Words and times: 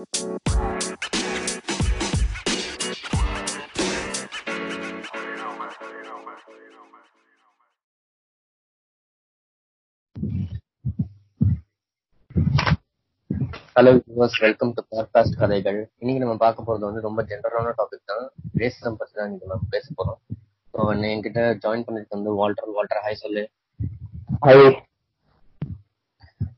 Hello 0.00 0.06
yours 13.98 14.40
welcome 14.40 14.72
to 14.76 14.82
podcast 14.90 15.38
கதைகள் 15.38 15.90
இன்னைக்கு 15.98 16.18
நம்ம 16.18 16.36
பார்க்க 16.36 16.62
போறது 16.62 16.80
வந்து 16.80 17.00
ரொம்ப 17.00 17.22
ஜென்ரலான 17.22 17.72
டாபிக் 17.78 18.04
தான். 18.04 18.32
ரேசிசம் 18.54 18.96
பத்தி 18.96 19.14
தான் 19.14 19.26
இன்னைக்கு 19.26 19.46
நம்ம 19.46 19.62
பேச 19.70 19.92
போறோம். 19.96 20.18
ஸோ 20.74 21.10
என்கிட்ட 21.10 21.58
ஜாயின் 21.64 21.84
பண்ணிட்டு 21.84 22.16
வந்து 22.16 22.30
வால்டர் 22.30 22.70
வால்டர் 22.70 23.02
ஹாய் 23.02 23.14
சொல்லு. 23.14 23.50
ஹாய் 24.44 24.82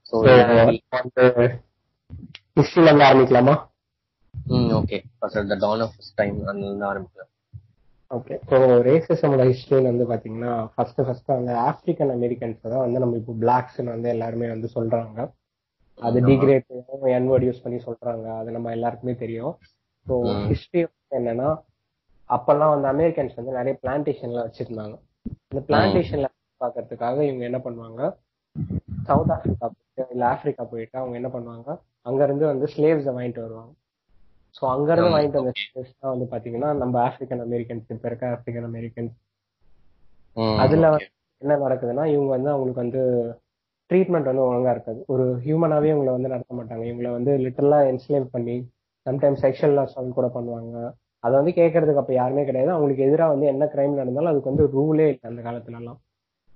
ஸோ 0.04 0.16
ஹிஸ்டரியில 2.56 2.90
இருந்து 2.90 3.06
ஆரம்பிக்கலாமா? 3.08 3.54
ம் 4.34 4.70
okay 4.78 4.96
first 5.18 5.52
the 5.52 5.56
dawn 5.64 5.82
of 5.86 5.96
time 6.14 6.36
அதுல 6.42 6.66
இருந்து 6.66 6.86
ஆரம்பிக்கலாம். 6.90 7.28
ஓகே 8.10 8.34
ஸோ 8.48 8.56
ரேசிசமோட 8.86 9.42
ஹிஸ்டரி 9.50 9.84
வந்து 9.90 10.04
பாத்தீங்கன்னா 10.10 10.54
ஃபர்ஸ்ட் 10.72 11.00
ஃபர்ஸ்ட் 11.06 11.30
அந்த 11.36 11.52
ஆப்பிரிக்கன் 11.68 12.12
அமெரிக்கன்ஸ் 12.16 12.60
தான் 12.64 12.82
வந்து 12.86 12.98
நம்ம 12.98 13.16
இப்போ 13.16 13.34
பிளாக்ஸ்னு 13.44 13.92
வந்து 13.94 14.08
எல்லாருமே 14.08 14.48
வந்து 14.48 14.68
சொல்றாங்க. 14.74 15.18
அது 16.02 16.18
டிகிரேட் 16.28 16.66
என் 17.16 17.28
வேர்ட் 17.30 17.46
யூஸ் 17.48 17.62
பண்ணி 17.62 17.78
சொல்றாங்க. 17.86 18.26
அது 18.40 18.50
நம்ம 18.50 18.70
எல்லாருக்குமே 18.70 19.14
தெரியும். 19.14 19.54
ஸோ. 20.06 20.14
ஹிஸ்டரி 20.50 20.82
என்னன்னா 21.18 21.48
அப்பெல்லாம் 22.30 22.72
வந்து 22.74 22.88
அமெரிக்கன்ஸ் 22.88 23.38
வந்து 23.38 23.56
நிறைய 23.58 23.74
பிளான்டேஷன்ல 23.82 24.42
வச்சிருந்தாங்க. 24.46 24.94
இந்த 25.50 25.62
பிளான்டேஷன்ல 25.68 26.28
பாக்குறதுக்காக 26.60 27.16
இவங்க 27.28 27.44
என்ன 27.50 27.60
பண்ணுவாங்க? 27.66 28.00
சவுத் 29.08 29.32
ஆப்பிரிக்கா 29.34 29.66
போயிட்டு 29.68 30.04
இல்ல 30.14 30.24
ஆப்பிரிக்கா 30.32 30.64
போயிட்டு 30.72 30.96
அவங்க 31.00 31.16
என்ன 31.20 31.30
பண்ணுவாங்க? 31.36 31.70
அங்க 32.06 32.20
இருந்து 32.24 32.44
வந்து 32.46 32.66
ஸ்லேவ்ஸ 32.74 33.08
வாங்கிட்டு 33.16 33.44
வருவாங்க. 33.44 33.72
சோ 34.56 34.62
அங்க 34.72 34.88
இருந்து 34.92 35.08
ஆமா, 35.08 35.16
வாங்கிட்டு 35.16 35.40
வந்த. 35.40 35.52
ஸ்லேவ்ஸ் 35.60 35.94
தான் 36.00 36.12
வந்து 36.14 36.26
பாத்தீங்கன்னா 36.32 36.70
நம்ம 36.82 36.94
ஆப்பிரிக்கன் 37.06 37.44
அமெரிக்கன்ஸ் 37.46 37.92
இப்ப 37.94 38.06
இருக்க 38.10 38.24
ஆப்பிரிக்கன் 38.34 38.68
அமெரிக்கன்ஸ் 38.70 39.14
அதுல. 40.64 40.90
என்ன 41.42 41.54
நடக்குதுன்னா 41.64 42.04
இவங்க 42.14 42.30
வந்து 42.36 42.50
அவங்களுக்கு 42.50 42.84
வந்து 42.84 43.00
ட்ரீட்மெண்ட் 43.90 44.28
வந்து 44.30 44.44
ஒழுங்கா 44.48 44.72
இருக்காது. 44.74 45.00
ஒரு 45.12 45.24
ஹியூமனாவே 45.44 45.88
இவங்களை 45.92 46.12
வந்து 46.16 46.32
நடத்த 46.34 46.52
மாட்டாங்க. 46.58 46.84
இவங்களை 46.90 47.10
வந்து 47.16 47.32
லிட்டரலா 47.44 47.78
என்ஸ்லேவ் 47.90 48.26
பண்ணி 48.34 48.56
சம்டைம்ஸ் 49.06 49.42
செக்ஷுவல் 49.44 49.82
அசால்ட் 49.84 50.18
கூட 50.18 50.28
பண்ணுவாங்க. 50.36 50.76
அதை 51.24 51.34
வந்து 51.40 51.52
கேட்கறதுக்கு 51.58 52.02
அப்ப 52.02 52.12
யாருமே 52.14 52.42
கிடையாது. 52.48 52.70
அவங்களுக்கு 52.74 53.06
எதிராக 53.08 53.32
வந்து 53.34 53.46
என்ன 53.52 53.64
கிரைம் 53.74 54.00
நடந்தாலும் 54.00 54.32
அதுக்கு 54.32 54.52
வந்து 54.52 54.64
ரூலே 54.76 55.06
இல்லை 55.12 55.28
அந்த 55.30 55.42
காலத்துல 55.48 55.80
எல்லாம் 55.80 55.98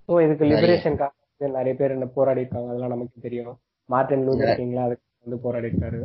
ஸோ 0.08 0.20
இதுக்கு. 0.24 0.44
லிபரேஷனுக்காக 0.52 1.12
நிறைய 1.58 1.74
பேர் 1.80 1.94
என்ன 1.96 2.08
போராடி 2.16 2.42
இருக்காங்க 2.42 2.70
அதெல்லாம் 2.72 2.94
நமக்கு 2.94 3.24
தெரியும். 3.26 3.54
மார்டின் 3.88 4.24
லூதர் 4.28 4.58
கிங்லாம் 4.60 4.86
அதுக்கு 4.88 5.04
வந்து 5.26 5.38
போராடி 5.44 5.68
இருக்காரு 5.70 6.00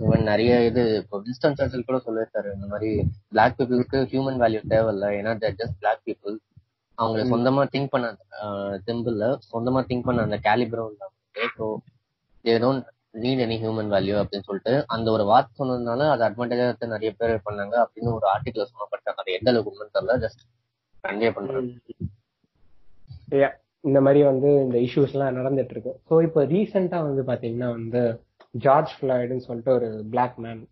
இவன் 0.00 0.28
நிறைய 0.30 0.52
இது 0.66 0.82
இப்போ 1.00 1.16
வின்ஸ்டன் 1.22 1.58
சர்ச்சில் 1.58 1.86
கூட 1.86 1.98
சொல்லியிருக்காரு 2.04 2.48
இந்த 2.56 2.66
மாதிரி 2.66 2.90
பிளாக் 3.32 3.56
பீப்புளுக்கு 3.58 3.98
ஹியூமன் 4.10 4.40
வேல்யூ 4.42 4.60
தேவையில்ல 4.72 5.06
ஏன்னா 5.18 5.32
தேர் 5.38 5.58
ஜஸ்ட் 5.60 5.78
பிளாக் 5.80 6.02
பீப்புள் 6.06 6.36
அவங்களை 6.98 7.22
சொந்தமா 7.32 7.62
திங்க் 7.72 7.92
பண்ண 7.94 8.06
தெம்பிள்ல 8.88 9.26
சொந்தமா 9.48 9.80
திங்க் 9.88 10.06
பண்ண 10.08 10.26
அந்த 10.28 10.38
கேலிபரும் 10.44 10.96
so 11.56 11.66
they 12.44 12.54
don't 12.64 12.86
need 13.22 13.42
any 13.46 13.56
human 13.62 13.90
value 13.94 14.16
அப்படின்னு 14.20 14.48
சொல்லிட்டு 14.48 14.74
அந்த 14.94 15.08
ஒரு 15.10 15.24
வார்த்தை 15.24 15.54
சொன்னதுனால 15.60 16.08
அது 16.12 16.24
அட்வான்டேஜா 16.28 16.68
எடுத்து 16.68 16.94
நிறைய 16.94 17.12
பேர் 17.20 17.34
பண்ணாங்க 17.48 17.76
அப்படின்னு 17.84 18.16
ஒரு 18.18 18.28
ஆர்டிகல் 18.34 18.72
சொல்லப்பட்டாங்க 18.72 19.22
அது 19.24 19.36
எந்த 19.38 19.50
அளவுக்கு 19.52 19.72
உண்மைன்னு 19.74 19.96
தெரியல 19.98 20.18
ஜஸ்ட் 20.24 20.42
கன்வே 21.04 21.30
Yeah, 23.32 23.52
இந்த 23.84 23.98
மாதிரி 24.06 24.20
வந்து 24.30 24.48
இந்த 24.64 24.76
இஷ்யூஸ் 24.86 25.14
எல்லாம் 25.14 25.38
நடந்துட்டு 25.38 25.74
இருக்கு. 25.74 25.92
ஸோ 26.08 26.14
இப்போ 26.26 26.40
ரீசெண்டா 26.52 26.98
வந்து 27.08 27.22
பாத்தீங்கன்னா 27.30 27.70
வந்து 27.78 28.02
ஜார்ஜ் 28.64 28.92
ஃபிளாய்டுன்னு 28.96 29.46
சொல்லிட்டு 29.48 29.72
ஒரு 29.78 29.88
பிளாக் 30.12 30.36
மேன் 30.44 30.62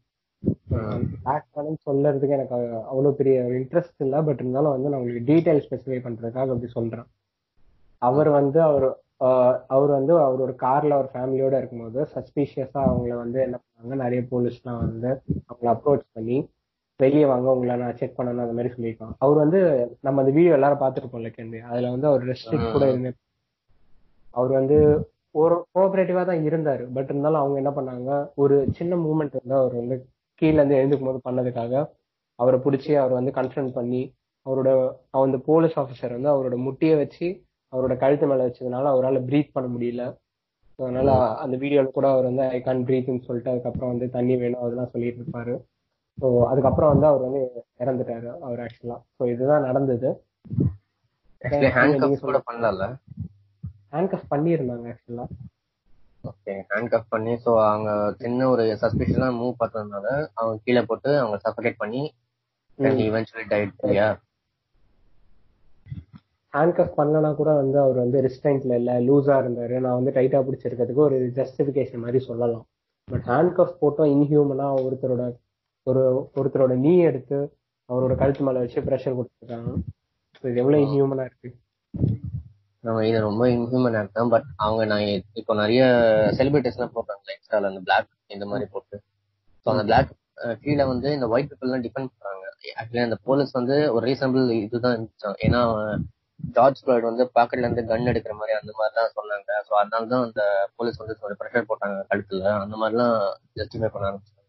பிளாக் 1.23 1.49
மேன் 1.57 1.79
சொல்றதுக்கு 1.87 2.37
எனக்கு 2.39 2.55
அவ்வளவு 2.91 3.19
பெரிய 3.21 3.37
இன்ட்ரெஸ்ட் 3.61 4.05
இல்லை. 4.07 4.19
பட் 4.29 4.41
இருந்தாலும் 4.43 4.75
வந்து 4.75 4.91
நான் 4.91 5.01
உங்களுக்கு 5.01 5.29
டீடைல் 5.31 5.63
ஸ்பெசிஃபை 5.67 6.01
பண்றதுக்காக 6.07 6.53
அப்படி 6.55 6.71
சொல்றேன். 6.79 7.09
அவர் 8.03 8.31
வந்து 8.39 8.59
அவர் 8.69 8.87
அவர் 9.75 9.91
வந்து 9.97 10.13
அவரோட 10.27 10.53
கார்ல 10.63 10.97
அவர் 10.99 11.09
ஃபேமிலியோட 11.15 11.55
இருக்கும்போது 11.61 12.01
சஸ்பீஷியஸா 12.15 12.81
அவங்கள 12.91 13.15
வந்து 13.25 13.39
என்ன 13.47 13.57
பண்ணாங்க? 13.63 13.97
நிறைய 14.05 14.21
போலீஸ்லாம் 14.31 14.81
வந்து 14.87 15.11
அவங்கள 15.49 15.69
அப்ரோச் 15.75 16.07
பண்ணி 16.17 16.39
வெளியே 17.03 17.27
வாங்க 17.31 17.49
உங்களை 17.55 17.75
நான் 17.83 17.99
செக் 18.01 18.17
பண்ணணும் 18.19 18.45
அந்த 18.45 18.55
மாதிரி 18.57 18.73
சொல்லியிருக்காங்க. 18.75 19.15
அவர் 19.25 19.39
வந்து 19.45 19.61
நம்ம 20.07 20.21
அந்த 20.23 20.33
வீடியோ 20.37 20.55
எல்லாரும் 20.59 20.83
பார்த்துருப்போம்ல 20.83 21.31
கேள்வி 21.37 21.59
அதுல 21.71 21.91
வந்து 21.95 22.09
அவர் 22.11 22.25
ரெஸ்ட்ரிக்ட் 22.31 22.75
கூட 22.77 22.87
இருந்து 22.93 23.11
அவர் 24.39 24.53
வந்து 24.59 24.79
ஒரு 25.41 25.57
கோஆபரேட்டிவா 25.75 26.23
தான் 26.31 26.47
இருந்தாரு. 26.49 26.85
பட் 26.97 27.11
இருந்தாலும் 27.13 27.41
அவங்க 27.43 27.57
என்ன 27.63 27.73
பண்ணாங்க 27.79 28.11
ஒரு 28.43 28.57
சின்ன 28.79 28.97
மூமெண்ட் 29.05 29.37
வந்து 29.41 29.57
அவர் 29.61 29.75
வந்து 29.81 29.97
கீழ 30.43 30.55
இருந்து 30.59 30.79
எழுந்துக்கும் 30.81 31.11
போது 31.11 31.21
பண்ணதுக்காக 31.29 31.75
அவரை 32.39 32.59
பிடிச்சி 32.65 32.93
அவர் 33.03 33.19
வந்து 33.19 33.33
கன்ஃபரன்ட் 33.39 33.73
பண்ணி 33.79 34.03
அவரோட 34.47 34.71
அந்த 35.25 35.39
போலீஸ் 35.49 35.77
ஆஃபீஸர் 35.83 36.17
வந்து 36.17 36.31
அவரோட 36.35 36.57
முட்டியை 36.67 36.95
வச்சு 37.03 37.27
அவரோட 37.73 37.95
கழுத்து 38.03 38.27
மேல 38.31 38.47
வச்சதுனால 38.47 38.91
அவரால் 38.95 39.19
ப்ரீத் 39.29 39.57
பண்ண 39.57 39.69
முடியல. 39.75 40.05
அதனால 40.79 41.11
அந்த 41.43 41.55
வீடியோல 41.63 41.91
கூட 41.97 42.07
அவர் 42.13 42.29
வந்து 42.29 42.45
ஐ 42.57 42.59
கான் 42.67 42.87
ப்ரீத்னு 42.89 43.27
சொல்லிட்டு 43.27 43.53
அதுக்கப்புறம் 43.53 43.93
வந்து 43.93 44.07
தண்ணி 44.17 44.37
வேணும் 44.43 44.63
அதெல்லாம் 44.65 44.93
சொல்லிட்டு 44.93 45.21
இருப்பாரு. 45.23 45.55
ஸோ 46.19 46.29
அதுக்கப்புறம் 46.47 46.93
வந்து 46.93 47.07
அவர் 47.07 47.21
வந்து 47.21 47.41
இறந்துட்டாரு 47.79 48.29
அவர் 48.41 48.61
ஆக்சுவலா 48.61 48.97
ஸோ 49.17 49.29
இதுதான் 49.31 49.63
நடந்தது. 49.63 50.11
கூட 52.23 52.39
பண்ணல. 52.47 52.87
ஹேண்ட் 53.93 54.17
பண்ணியிருந்தாங்க 54.31 54.87
ஆக்சுவலா 54.93 55.27
ஓகே 56.25 56.55
ஹேண்ட் 56.71 56.91
கப் 56.93 57.11
பண்ணி 57.11 57.35
ஸோ 57.45 57.51
அவங்க 57.67 57.91
சின்ன 58.17 58.49
ஒரு 58.49 58.65
சஸ்பிஷனா 58.83 59.29
மூவ் 59.37 59.61
பார்த்ததுனால 59.61 60.07
அவங்க 60.35 60.57
கீழே 60.65 60.83
போட்டு 60.83 61.19
அவங்க 61.19 61.37
சஃபகேட் 61.47 61.79
பண்ணி 61.79 62.03
இவென்ச்சுவலி 63.05 63.47
டைட் 63.49 63.73
இல்லையா 63.83 64.09
ஹேண்ட்கஃப் 66.53 66.97
பண்ணனா 66.97 67.35
கூட 67.35 67.55
வந்து 67.55 67.79
அவர் 67.81 67.97
வந்து 67.97 68.21
ரிஸ்டைன்ட்ல 68.23 68.75
இல்ல 68.75 68.93
லூஸா 69.01 69.35
இருந்தாரு. 69.43 69.81
நான் 69.81 69.99
வந்து 69.99 70.11
டைட்டா 70.11 70.39
பிடிச்சிருக்கிறதுக்கு 70.47 71.03
ஒரு 71.03 71.19
ஜஸ்டிபிகேஷன் 71.37 72.03
மாதிரி 72.05 72.21
சொல்லலாம். 72.25 72.65
பட் 73.09 73.27
ஹேண்ட்கஃப் 73.27 73.79
போட்டோம் 73.81 74.11
இன்ஹியூமனா 74.15 74.67
ஒருத்தரோட 74.85 75.25
ஒரு 75.87 76.03
ஒருத்தரோட 76.39 76.75
நீ 76.85 76.93
எடுத்து 77.11 77.39
அவரோட 77.89 78.15
கழுத்து 78.21 78.43
மேல 78.47 78.61
வச்சு 78.63 78.81
ப்ரெஷர் 78.89 79.17
கொடுத்துருக்காங்க. 79.19 79.71
இது 80.45 80.61
எவ்வளவு 80.63 80.83
இன்ஹியூமனா 80.85 81.25
இருக்கு? 81.29 81.49
நம்ம 82.85 83.01
இது 83.09 83.19
ரொம்ப 83.29 83.45
இன்ஹியூமன் 83.55 83.97
தான் 84.19 84.31
பட் 84.35 84.47
அவங்க 84.65 84.83
நான் 84.93 85.09
இப்போ 85.41 85.55
நிறைய 85.63 85.83
செலிபிரிட்டிஸ்லாம் 86.39 86.95
போடுறாங்க 86.97 87.35
இன்ஸ்டால 87.37 87.71
அந்த 87.73 87.83
பிளாக் 87.89 88.09
இந்த 88.37 88.47
மாதிரி 88.53 88.67
போட்டு. 88.75 88.97
ஸோ 89.63 89.69
அந்த 89.75 89.85
பிளாக் 89.89 90.13
கீழே 90.65 90.85
வந்து 90.93 91.09
இந்த 91.17 91.27
ஒயிட் 91.33 91.51
பீப்புள்லாம் 91.51 91.85
டிபெண்ட் 91.87 92.11
பண்றாங்க. 92.13 92.45
ஆக்சுவலி 92.79 93.05
அந்த 93.07 93.19
போலீஸ் 93.29 93.53
வந்து 93.59 93.77
ஒரு 93.95 94.05
ரீசனபிள் 94.11 94.47
இதுதான் 94.67 94.95
இருந்துச்சான் 94.97 95.39
ஏன்னா 95.47 95.61
ஜார்ஜ் 96.57 96.81
ஃபிளாய்ட் 96.83 97.09
வந்து 97.09 97.25
பாக்கெட்ல 97.37 97.67
இருந்து 97.67 97.83
கன் 97.91 98.11
எடுக்கிற 98.13 98.35
மாதிரி 98.41 98.55
அந்த 98.61 98.73
மாதிரிலாம் 98.79 99.15
சொன்னாங்க. 99.19 99.51
ஸோ 99.67 99.73
அதனால 99.81 100.09
தான் 100.13 100.25
அந்த 100.29 100.43
போலீஸ் 100.77 101.01
வந்து 101.03 101.17
ப்ரெஷர் 101.41 101.69
போட்டாங்க 101.71 101.99
கழுத்துல. 102.13 102.45
அந்த 102.65 102.77
மாதிரிலாம் 102.83 103.17
ஜஸ்டிஃபை 103.61 103.91
பண்ண 103.95 104.09
ஆரம்பிச்சாங்க. 104.11 104.40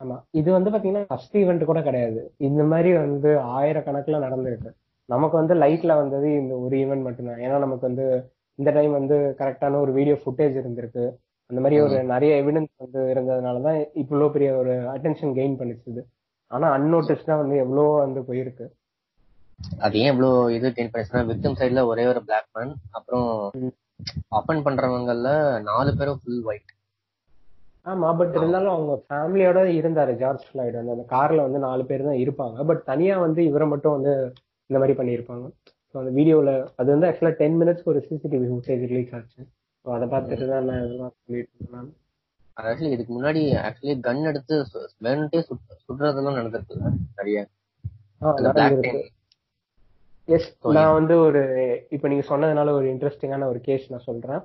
ஆமா. 0.00 0.16
இது 0.40 0.48
வந்து 0.56 0.70
பாத்தீங்கன்னா 0.72 1.04
ஃபர்ஸ்ட் 1.10 1.36
ஈவெண்ட் 1.36 1.70
கூட 1.70 1.80
கிடையாது. 1.82 2.20
இந்த 2.48 2.62
மாதிரி 2.72 2.90
வந்து 3.04 3.30
ஆயிரக்கணக்கில் 3.58 4.24
நடந்திருக்கு. 4.26 4.70
நமக்கு 5.08 5.36
வந்து 5.40 5.54
லைட்ல 5.62 5.92
வந்தது 6.00 6.28
இந்த 6.40 6.54
ஒரு 6.64 6.74
ஈவெண்ட் 6.82 7.06
மட்டும்தான். 7.06 7.40
ஏன்னா 7.44 7.56
நமக்கு 7.64 7.84
வந்து 7.88 8.06
இந்த 8.58 8.70
டைம் 8.76 8.92
வந்து 8.98 9.16
கரெக்டான 9.40 9.80
ஒரு 9.84 9.92
வீடியோ 9.98 10.16
ஃபுட்டேஜ் 10.22 10.56
இருந்திருக்கு. 10.62 11.04
அந்த 11.50 11.60
மாதிரி 11.64 11.76
ஒரு 11.84 11.96
நிறைய 12.12 12.32
எவிடன்ஸ் 12.42 12.72
வந்து 12.84 13.02
இருந்ததுனால 13.12 13.60
தான் 13.66 13.78
இவ்வளோ 14.02 14.26
பெரிய 14.34 14.50
ஒரு 14.60 14.72
அட்டென்ஷன் 14.94 15.36
கெயின் 15.38 15.58
பண்ணிச்சுது. 15.60 16.02
ஆனா 16.50 16.66
அன்னோட்டிஸ்டா 16.76 17.36
வந்து 17.42 17.56
எவ்வளோ 17.64 17.84
வந்து 18.04 18.20
போயிருக்கு. 18.28 18.66
அது 19.84 19.94
ஏன் 20.02 20.12
இவ்வளோ 20.12 20.30
இது 20.56 20.66
கெயின் 20.76 20.90
பண்ணிச்சுன்னா 20.92 21.22
விக்டிம் 21.30 21.58
சைடுல 21.60 21.84
ஒரே 21.92 22.04
ஒரு 22.12 22.20
பிளாக் 22.26 22.50
மேன் 22.58 22.74
அப்புறம். 22.98 23.28
அப்பன் 24.38 24.64
பண்றவங்கல்ல 24.66 25.30
நாலு 25.68 25.90
பேரும் 26.00 26.20
ஃபுல் 26.22 26.42
ஒயிட் 26.48 26.72
ஆமா 27.88 28.16
பட் 28.16 28.34
இருந்தாலும் 28.34 28.72
அவங்க 28.72 29.04
ஃபேமிலியோட 29.08 29.60
இருந்தாரு 29.78 30.16
ஜார்ஜ் 30.16 30.46
ஃபிளாய்டு 30.52 30.84
வந்து. 30.84 30.90
அந்த 30.90 31.04
கார்ல 31.10 31.36
வந்து 31.36 31.58
நாலு 31.58 31.84
பேர் 31.84 32.04
தான் 32.04 32.14
இருப்பாங்க. 32.14 32.66
பட் 32.66 32.84
தனியா 32.84 33.18
வந்து 33.18 33.44
இவரை 33.44 33.68
மட்டும் 33.68 33.92
வந்து 33.92 34.32
இந்த 34.66 34.86
மாதிரி 34.86 34.92
பண்ணியிருப்பாங்க. 34.92 35.46
ஸோ 35.92 35.98
அந்த 35.98 36.10
வீடியோல 36.20 36.68
அது 36.76 36.90
வந்து 36.90 37.06
ஆக்சுவலா 37.06 37.30
டென் 37.30 37.60
மினிட்ஸ் 37.60 37.84
ஒரு 37.84 38.06
சிசிடிவி 38.10 38.50
ஃபுட்டேஜ் 38.50 38.86
ரிலீஸ் 38.86 39.14
ஆச்சு. 39.14 39.42
ஸோ 39.84 39.90
அதை 39.90 40.08
பார்த்துட்டு 40.08 40.48
தான் 40.48 40.64
நான் 40.64 40.84
இதெல்லாம் 40.84 41.12
சொல்லிட்டு 41.24 41.52
இருந்தேன். 41.60 41.96
ஆக்சுவலி 42.60 42.90
இதுக்கு 42.90 43.22
முன்னாடி 43.22 43.42
ஆக்சுவலி 43.66 44.00
கன் 44.00 44.22
எடுத்து 44.22 44.66
சுட்- 44.70 44.98
சுடுறதெல்லாம் 45.88 46.38
நடந்திருக்குல்ல? 46.38 46.92
நிறைய 47.16 47.48
நடந்திருக்கு. 48.20 49.08
எஸ் 50.24 50.56
நான் 50.68 50.92
வந்து 50.92 51.18
ஒரு 51.18 51.42
இப்ப 51.90 52.08
நீங்க 52.08 52.36
சொன்னதுனால 52.36 52.70
ஒரு 52.70 52.86
இன்ட்ரெஸ்டிங்கான 52.86 53.46
ஒரு 53.46 53.60
கேஸ் 53.60 53.90
நான் 53.90 54.00
சொல்றேன். 54.00 54.42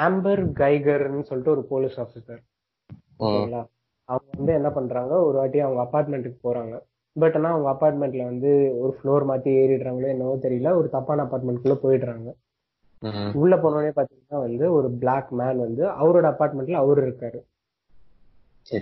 ஆம்பர் 0.00 0.50
கைகர்னு 0.52 1.22
சொல்லிட்டு 1.22 1.50
ஒரு 1.50 1.64
போலீஸ் 1.64 2.00
ஆஃபீஸர் 2.00 2.38
ஓகேங்களா? 3.18 3.66
அவங்க 4.04 4.30
வந்து 4.36 4.52
என்ன 4.52 4.70
பண்றாங்க 4.70 5.22
ஒரு 5.22 5.38
வாட்டி 5.38 5.60
அவங்க 5.60 5.82
அபார்ட்மெண்ட்டுக்கு 5.82 6.36
போறாங்க. 6.44 6.80
பட் 7.12 7.34
ஆனா 7.36 7.52
அவங்க 7.52 7.70
அபார்ட்மெண்ட்ல 7.70 8.24
வந்து 8.24 8.76
ஒரு 8.78 8.98
ஃப்ளோர் 9.02 9.30
மாத்தி 9.30 9.44
ஏறிடுறாங்களோ 9.44 10.08
என்னவோ 10.08 10.36
தெரியல 10.36 10.74
ஒரு 10.76 10.88
தப்பான 10.88 11.22
அபார்ட்மெண்ட்குள்ள 11.22 11.78
போயிடுறாங்க. 11.82 12.32
உள்ள 13.34 13.56
போனோடனே 13.56 13.92
பாத்தீங்கன்னா 13.96 14.40
வந்து 14.40 14.72
ஒரு 14.72 14.90
பிளாக் 14.90 15.30
மேன் 15.30 15.58
வந்து 15.58 15.86
அவரோட 15.86 16.24
அபார்ட்மெண்ட்ல 16.24 16.72
அவரு 16.72 17.06
இருக்காரு. 17.06 17.40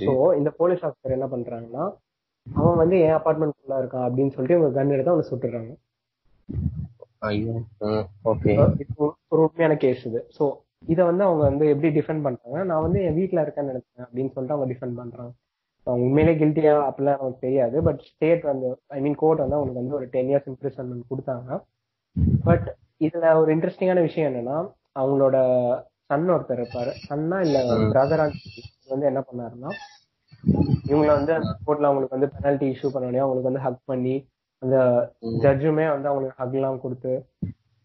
சோ 0.06 0.36
இந்த 0.36 0.50
போலீஸ் 0.50 0.84
ஆஃபீஸர் 0.84 1.10
என்ன 1.10 1.26
பண்றாங்கன்னா 1.26 1.96
அவன் 2.54 2.76
வந்து 2.76 3.00
என் 3.00 3.12
அபார்ட்மெண்ட் 3.12 3.50
குள்ள 3.64 3.84
இருக்கான் 3.84 4.10
அப்படின்னு 4.10 4.30
சொல்லிட்டு 4.30 4.58
இவங்க 4.58 4.84
கன் 4.84 4.88
எடுத்து 4.88 5.10
அவனை 5.10 5.30
சுட்டுறாங்க. 5.30 5.74
ஐயோ. 7.18 7.52
ஓகே 8.24 8.74
இது 8.78 9.04
ஒரு- 9.04 9.12
உண்மையான 9.28 9.76
கேஸ் 9.76 10.06
இது. 10.06 10.26
சோ 10.38 10.52
இத 10.86 11.04
வந்து 11.04 11.24
அவங்க 11.24 11.42
வந்து 11.42 11.64
எப்படி 11.68 11.88
டிஃபெண்ட் 11.98 12.22
பண்றாங்க 12.22 12.64
நான் 12.64 12.82
வந்து 12.82 13.02
என் 13.02 13.14
வீட்ல 13.14 13.42
இருக்கேன்னு 13.42 13.72
நினைச்சேன் 13.72 14.04
அப்படின்னு 14.04 14.32
சொல்லிட்டு 14.32 14.56
அவங்க 14.56 14.68
டிஃபெண்ட் 14.72 14.98
பண்றாங்க. 15.00 15.32
அவங்க 15.86 16.04
உண்மையிலே 16.06 16.34
கில்ட்டியா 16.44 16.72
அப்படிலாம் 16.88 17.20
நமக்கு 17.20 17.38
தெரியாது. 17.40 17.82
பட் 17.82 18.00
ஸ்டேட் 18.00 18.42
வந்து 18.42 18.68
ஐ 18.86 19.00
மீன் 19.00 19.14
கோர்ட் 19.14 19.38
வந்து 19.38 19.54
அவங்களுக்கு 19.54 19.82
வந்து 19.82 19.98
ஒரு 19.98 20.08
டென் 20.08 20.28
இயர்ஸ் 20.28 20.50
இம்ப்ரிசன்மெண்ட் 20.52 21.10
கொடுத்தாங்க. 21.10 21.60
பட் 22.44 22.76
இதுல 23.00 23.34
ஒரு 23.34 23.56
இன்ட்ரெஸ்டிங்கான 23.56 24.00
விஷயம் 24.00 24.28
என்னன்னா 24.30 24.56
அவங்களோட 25.00 25.36
சன் 26.06 26.30
ஒருத்தர் 26.30 26.60
இருப்பாரு. 26.60 26.92
சன்னா 27.08 27.38
இல்ல 27.40 27.58
பிரதரா 27.92 28.26
வந்து 28.88 29.06
என்ன 29.06 29.20
பண்ணாருன்னா 29.20 29.70
இவங்களை 30.90 31.12
வந்து 31.18 31.32
அந்த 31.32 31.50
கோர்ட்ல 31.66 31.88
அவங்களுக்கு 31.88 32.16
வந்து 32.16 32.30
பெனல்டி 32.36 32.66
இஷ்யூ 32.72 32.88
பண்ணோடனே 32.94 33.22
அவங்களுக்கு 33.24 33.50
வந்து 33.50 33.64
ஹக் 33.66 33.82
பண்ணி 33.84 34.14
அந்த 34.62 34.76
ஜட்ஜுமே 35.44 35.84
வந்து 35.90 36.08
அவங்களுக்கு 36.08 36.38
ஹக் 36.38 36.54
எல்லாம் 36.54 36.80
கொடுத்து 36.80 37.12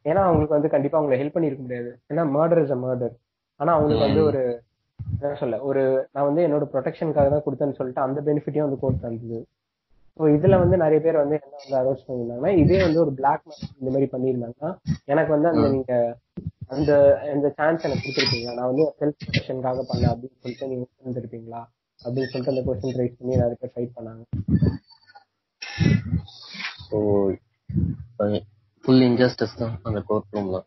ஏன்னா 0.06 0.22
அவங்களுக்கு 0.28 0.58
வந்து 0.58 0.74
கண்டிப்பா 0.74 0.98
அவங்களை 1.00 1.18
ஹெல்ப் 1.22 1.36
பண்ணிருக்க 1.36 1.64
முடியாது. 1.66 1.92
ஏன்னா 2.12 2.24
மர்டர் 2.36 2.62
இஸ் 2.64 2.74
அ 2.76 2.80
மர்டர் 2.86 3.14
ஆனா 3.60 3.72
அவங்களுக்கு 3.76 4.08
வந்து 4.08 4.24
ஒரு 4.30 4.42
என்ன 5.22 5.36
சொல்ல 5.42 5.58
ஒரு 5.70 5.82
நான் 6.14 6.28
வந்து 6.28 6.42
என்னோட 6.48 6.66
ப்ரொடெக்ஷனுக்காக 6.74 7.30
தான் 7.34 7.46
கொடுத்தேன்னு 7.46 7.78
சொல்லிட்டு 7.80 8.06
அந்த 8.06 8.20
பெனிஃபிட்டையும் 8.28 8.68
வந்து 8.68 8.82
கோர்ட் 8.82 9.04
தந்தது. 9.06 9.40
ஸோ 10.20 10.28
இதுல 10.36 10.58
வந்து 10.62 10.76
நிறைய 10.84 11.00
பேர் 11.06 11.22
வந்து 11.22 11.38
என்ன 11.38 11.56
வந்து 11.62 11.78
அரோஸ் 11.80 12.06
பண்ணியிருந்தாங்கன்னா 12.06 12.52
இதே 12.62 12.78
வந்து 12.86 13.00
ஒரு 13.04 13.12
பிளாக் 13.18 13.44
இந்த 13.80 13.90
மாதிரி 13.90 14.08
பண்ணியிருந்தாங்கன்னா 14.14 14.70
எனக்கு 15.14 15.32
வந்து 15.36 15.50
அந்த 15.54 15.66
நீங்க 15.76 15.94
அந்த 16.76 16.92
இந்த 17.34 17.48
சான்ஸ் 17.58 17.86
எனக்கு 17.88 18.06
கொடுத்துருப்பீங்களா 18.06 18.56
நான் 18.60 18.72
வந்து 18.72 18.86
செல்ஃப் 19.02 19.20
ப்ரொடெக்ஷனுக்காக 19.24 19.84
பண்ணேன் 19.92 20.12
அப்படின்னு 20.14 20.42
சொல்லிட்டு 20.44 20.72
நீங்க 20.72 20.86
இருந்திருப்பீங்களா 21.04 21.62
அப்படின்னு 22.00 22.32
சொல்லிட்டு 22.32 22.54
அந்த 22.54 22.64
கொஸ்டின் 22.68 23.00
ரைஸ் 23.02 23.20
பண்ணி 23.20 23.36
நிறைய 23.36 23.58
பேர் 23.62 23.76
ஃபைட் 23.76 23.96
பண்ணாங்க. 23.98 24.24
ஃபுல் 28.86 29.04
இன்ஜஸ்டிஸ் 29.06 29.60
தான் 29.60 29.76
அந்த 29.84 30.00
கோர்ட் 30.08 30.34
ரூம்ல 30.34 30.58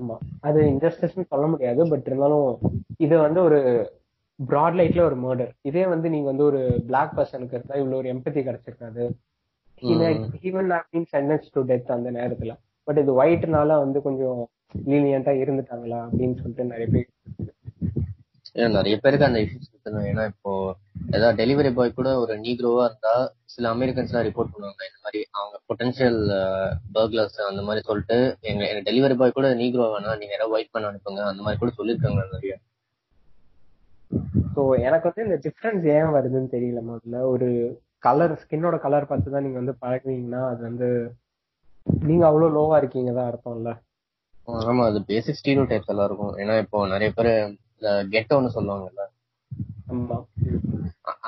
ஆமா. 0.00 0.14
அது 0.40 0.60
இன்ஜஸ்டிஸ்னு 0.70 1.24
சொல்ல 1.28 1.46
முடியாது 1.46 1.82
பட் 1.90 2.06
இருந்தாலும் 2.06 2.46
இது 2.98 3.14
வந்து 3.18 3.40
ஒரு 3.40 3.58
பிராட் 4.38 4.76
லைட்ல 4.78 5.02
ஒரு 5.02 5.16
மர்டர் 5.20 5.52
இதே 5.62 5.84
வந்து 5.86 6.08
நீங்க 6.08 6.28
வந்து 6.28 6.44
ஒரு 6.44 6.60
பிளாக் 6.86 7.14
பர்சனுக்கு 7.16 7.56
இருந்தா 7.56 7.74
இவ்வளவு 7.74 8.00
ஒரு 8.00 8.08
எம்பத்தி 8.12 8.40
கிடைச்சிருக்காது. 8.40 9.04
ஈவன் 10.42 10.70
சென்டென்ஸ் 11.12 11.52
டு 11.54 11.62
டெத் 11.62 11.94
அந்த 11.96 12.10
நேரத்துல. 12.10 12.52
பட் 12.88 12.98
இது 12.98 13.12
ஒயிட்னால 13.20 13.76
வந்து 13.78 13.98
கொஞ்சம் 14.02 14.40
லீனியண்டா 14.86 15.32
இருந்துட்டாங்களா 15.42 16.00
அப்படின்னு 16.06 16.38
சொல்லிட்டு 16.40 16.64
நிறைய 16.64 16.88
பேர் 16.88 17.08
ஏன்னா 18.56 18.68
நிறைய 18.78 18.96
பேருக்கு 19.04 19.26
அந்த 19.28 19.38
இஷ்யூஸ் 19.44 19.70
இருக்குது 19.70 20.00
ஏன்னா 20.10 20.24
இப்போ 20.32 20.50
ஏதாவது 21.14 21.38
டெலிவரி 21.40 21.70
பாய் 21.76 21.96
கூட 21.96 22.10
ஒரு 22.22 22.34
நீக்ரோவா 22.44 22.84
இருந்தா 22.88 23.14
சில 23.54 23.68
அமெரிக்கன்ஸ் 23.74 24.10
எல்லாம் 24.12 24.26
ரிப்போர்ட் 24.28 24.52
பண்ணுவாங்க. 24.52 24.82
இந்த 24.90 25.00
மாதிரி 25.04 25.20
அவங்க 25.38 25.56
பொட்டன்ஷியல் 25.68 26.20
பர்க்லர்ஸ் 26.96 27.38
அந்த 27.48 27.62
மாதிரி 27.68 27.82
சொல்லிட்டு 27.88 28.18
எங்க 28.50 28.62
எங்க 28.70 28.82
டெலிவரி 28.88 29.16
பாய் 29.20 29.36
கூட 29.38 29.48
நீக்ரோ 29.62 29.88
வேணா 29.94 30.14
நீங்க 30.20 30.34
யாராவது 30.34 30.56
ஒயிட் 30.56 30.72
பண்ண 30.74 30.90
அனுப்புங்க. 30.90 31.22
அந்த 31.30 31.42
மாதிரி 31.46 31.60
கூட 31.62 31.72
சொல்லியிருக்காங்க 31.78 32.24
நிறைய. 32.34 32.54
ஸோ 34.54 34.62
எனக்கு 34.86 35.08
வந்து 35.08 35.26
இந்த 35.28 35.38
டிஃப்ரென்ஸ் 35.46 35.84
ஏன் 35.96 36.14
வருதுன்னு 36.16 36.54
தெரியல 36.56 36.80
முதல்ல. 36.90 37.20
ஒரு 37.32 37.48
கலர் 38.06 38.34
ஸ்கின்னோட 38.42 38.76
கலர் 38.86 39.10
பார்த்து 39.10 39.34
தான் 39.34 39.44
நீங்க 39.46 39.58
வந்து 39.62 39.74
பழகுவீங்கன்னா 39.82 40.42
அது 40.52 40.60
வந்து 40.68 40.88
நீங்க 42.06 42.24
அவ்வளவு 42.30 42.54
லோவா 42.56 42.76
இருக்கீங்க 42.82 43.10
தான் 43.18 43.28
அர்த்தம்ல. 43.30 43.70
ஆமா 44.68 44.82
அது 44.90 44.98
பேசிக் 45.10 45.38
ஸ்டீரியோ 45.38 45.64
டைப்ஸ் 45.68 45.92
எல்லாம் 45.92 46.08
இருக்கும் 46.08 46.34
ஏன்னா 46.42 46.54
இப்போ 46.64 46.78
நிறைய 46.94 47.10
பேர் 47.18 47.30
கெட்டோன்னு 48.14 48.50
சொல்லுவாங்கல்ல? 48.56 49.02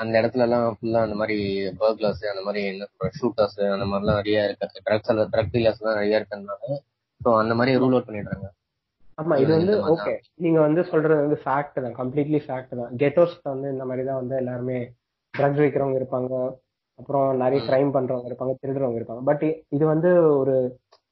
அந்த 0.01 0.13
இடத்துல 0.21 0.45
எல்லாம் 0.47 0.77
ஃபுல்லா 0.77 1.01
அந்த 1.07 1.17
மாதிரி 1.21 1.37
பர்க்லர்ஸ் 1.81 2.23
அந்த 2.33 2.43
மாதிரி 2.47 2.61
என்ன 2.73 2.87
சொல்ற 2.91 3.11
ஷூட்டர்ஸ் 3.21 3.59
அந்த 3.77 3.87
மாதிரிலாம் 3.91 4.21
நிறைய 4.21 4.45
இருக்கு 4.47 4.85
ட்ரக்ஸ் 4.87 5.11
எல்லாம் 5.13 5.31
ட்ரக் 5.33 5.53
டீலர்ஸ் 5.55 5.81
எல்லாம் 5.83 5.99
நிறைய 6.01 6.21
இருக்கிறதுனால 6.21 6.79
ஸோ 7.21 7.31
அந்த 7.43 7.53
மாதிரி 7.59 7.81
ரூல் 7.83 7.95
அவுட் 7.97 8.09
பண்ணிடுறாங்க. 8.09 8.47
ஆமா 9.19 9.35
இது 9.43 9.51
வந்து 9.57 9.75
இந்த 9.75 9.91
ஓகே 9.93 10.15
நீங்க 10.45 10.59
வந்து 10.61 10.81
சொல்றது 10.91 11.21
வந்து 11.23 11.39
ஃபேக்ட் 11.45 11.79
தான். 11.85 11.95
கம்ப்ளீட்லி 12.01 12.41
ஃபேக்ட் 12.47 12.75
தான். 12.81 12.91
கெட்டோஸ்க்கு 13.03 13.53
வந்து 13.55 13.69
இந்த 13.75 13.85
மாதிரி 13.91 14.03
தான் 14.09 14.21
வந்து 14.23 14.35
எல்லாருமே 14.43 14.79
ட்ரக்ஸ் 15.35 15.63
வைக்கிறவங்க 15.63 15.99
இருப்பாங்க. 16.01 16.33
அப்புறம் 16.99 17.27
நிறைய 17.43 17.61
கிரைம் 17.69 17.95
பண்றவங்க 17.97 18.29
இருப்பாங்க 18.31 18.55
திருடுறவங்க 18.63 19.01
இருப்பாங்க. 19.01 19.23
பட் 19.31 19.45
இது 19.77 19.85
வந்து 19.93 20.11
ஒரு 20.41 20.57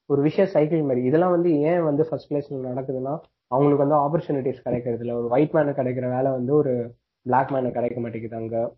ஒரு 0.09 0.21
விஷய 0.27 0.45
சைக்கிள் 0.55 0.87
மாதிரி. 0.89 1.01
இதெல்லாம் 1.09 1.35
வந்து 1.35 1.49
ஏன் 1.69 1.83
வந்து 1.89 2.03
ஃபர்ஸ்ட் 2.09 2.29
பிளேஸ்ல 2.31 2.61
நடக்குதுன்னா 2.71 3.13
அவங்களுக்கு 3.47 3.87
வந்து 3.87 3.99
ஆப்பர்ச்சுனிட்டிஸ் 4.03 4.61
கிடைக்கிறது 4.61 5.05
இல்ல 5.05 5.17
ஒரு 5.17 5.27
ஒயிட் 5.27 5.53
மேனுக்கு 5.53 5.81
கிடைக்கிற 5.81 6.09
வேலை 6.15 6.31
வந்து 6.31 6.55
ஒரு 6.55 6.95
பிளாக் 7.21 7.51
மேனுக்கு 7.51 7.71
கிடைக்க 7.71 7.99
மாட்டேங்குது 7.99 8.35
அங்க. 8.35 8.73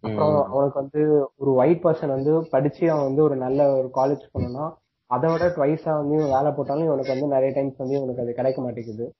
அப்புறம். 0.00 0.44
அவனுக்கு 0.44 0.80
வந்து 0.80 1.30
ஒரு 1.36 1.52
ஒயிட் 1.52 1.84
பர்சன் 1.84 2.08
வந்து 2.08 2.48
படிச்சு 2.48 2.90
அவன் 2.90 3.04
வந்து 3.04 3.22
ஒரு 3.22 3.36
நல்ல 3.36 3.76
ஒரு 3.76 3.90
காலேஜ் 3.94 4.36
போனோம்னா 4.38 4.74
அதை 5.06 5.30
விட 5.30 5.46
ட்வைஸா 5.48 5.96
வந்து 5.96 6.14
இவன் 6.16 6.30
வேலை 6.30 6.52
போட்டாலும் 6.52 6.84
இவனுக்கு 6.84 7.12
வந்து 7.12 7.26
நிறைய 7.26 7.54
டைம்ஸ் 7.54 7.76
வந்து 7.76 7.96
இவனுக்கு 7.96 8.22
அது 8.22 8.32
கிடைக்க 8.32 8.60
மாட்டேங்குது. 8.62 9.12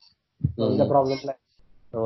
இந்த 0.54 0.84
ப்ராப்ளம்ல 0.84 1.32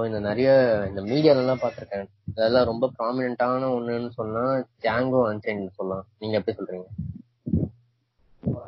இந்த 0.06 0.20
நிறைய 0.20 0.50
இந்த 0.88 1.00
மீடியால 1.00 1.36
எல்லாம் 1.36 1.58
பார்த்திருக்கேன். 1.62 2.04
அதெல்லாம் 2.34 2.64
ரொம்ப 2.64 2.90
ப்ராமினென்ட்டான 2.98 3.70
ஒண்ணுன்னு 3.76 4.08
சொன்னா 4.08 4.40
ஜாங்கோ 4.82 5.20
அன்சைன் 5.30 5.66
சொல்லலாம். 5.66 6.04
நீங்க 6.18 6.36
எப்படி 6.36 6.56
சொல்றீங்க? 6.56 6.84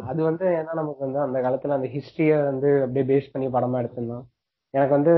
அது 0.06 0.20
வந்து 0.23 0.44
ஏன்னா 0.58 0.73
நமக்கு 0.73 1.00
வந்து 1.00 1.19
அந்த 1.19 1.38
காலத்துல 1.40 1.76
அந்த 1.76 1.88
ஹிஸ்டரிய 1.88 2.34
வந்து 2.44 2.69
அப்படியே 2.82 3.05
பேஸ் 3.06 3.32
பண்ணி 3.32 3.46
படமா 3.49 3.81
எடுத்திருந்தோம். 3.81 4.25
எனக்கு 4.75 4.94
வந்து 4.94 5.14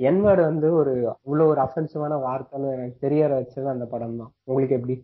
என்வேர்டு 0.00 0.42
வந்து 0.42 0.68
ஒரு 0.72 0.92
அவ்வளவு 1.14 1.50
ஒரு 1.50 1.60
அஃபென்சிவான 1.60 2.18
வார்த்தைன்னு 2.22 2.72
எனக்கு 2.72 2.96
தெரிய 2.98 3.28
வச்சது 3.32 3.68
அந்த 3.68 3.86
படம் 3.86 4.18
தான் 4.18 4.32
உங்களுக்கு 4.44 4.74
எப்படி? 4.74 4.96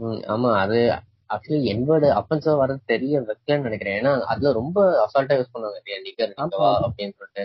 ம், 0.00 0.20
ஆமா 0.28 0.50
அது 0.58 0.78
ஆக்சுவலி 1.30 1.68
என்வேர்டு 1.68 2.08
அப்பன்ஸா 2.18 2.52
வர்றது 2.58 2.80
தெரிய 2.86 3.20
வைக்கலன்னு 3.20 3.62
நினைக்கிறேன். 3.62 3.98
ஏன்னா 4.00 4.12
அதுல 4.24 4.52
ரொம்ப 4.52 4.78
அசால்ட்டா 5.04 5.38
யூஸ் 5.38 5.52
பண்ணுவாங்க 5.54 5.80
இல்லையா 5.80 5.98
நிகர் 6.02 6.34
அப்படின்னு 6.84 7.16
சொல்லிட்டு. 7.18 7.44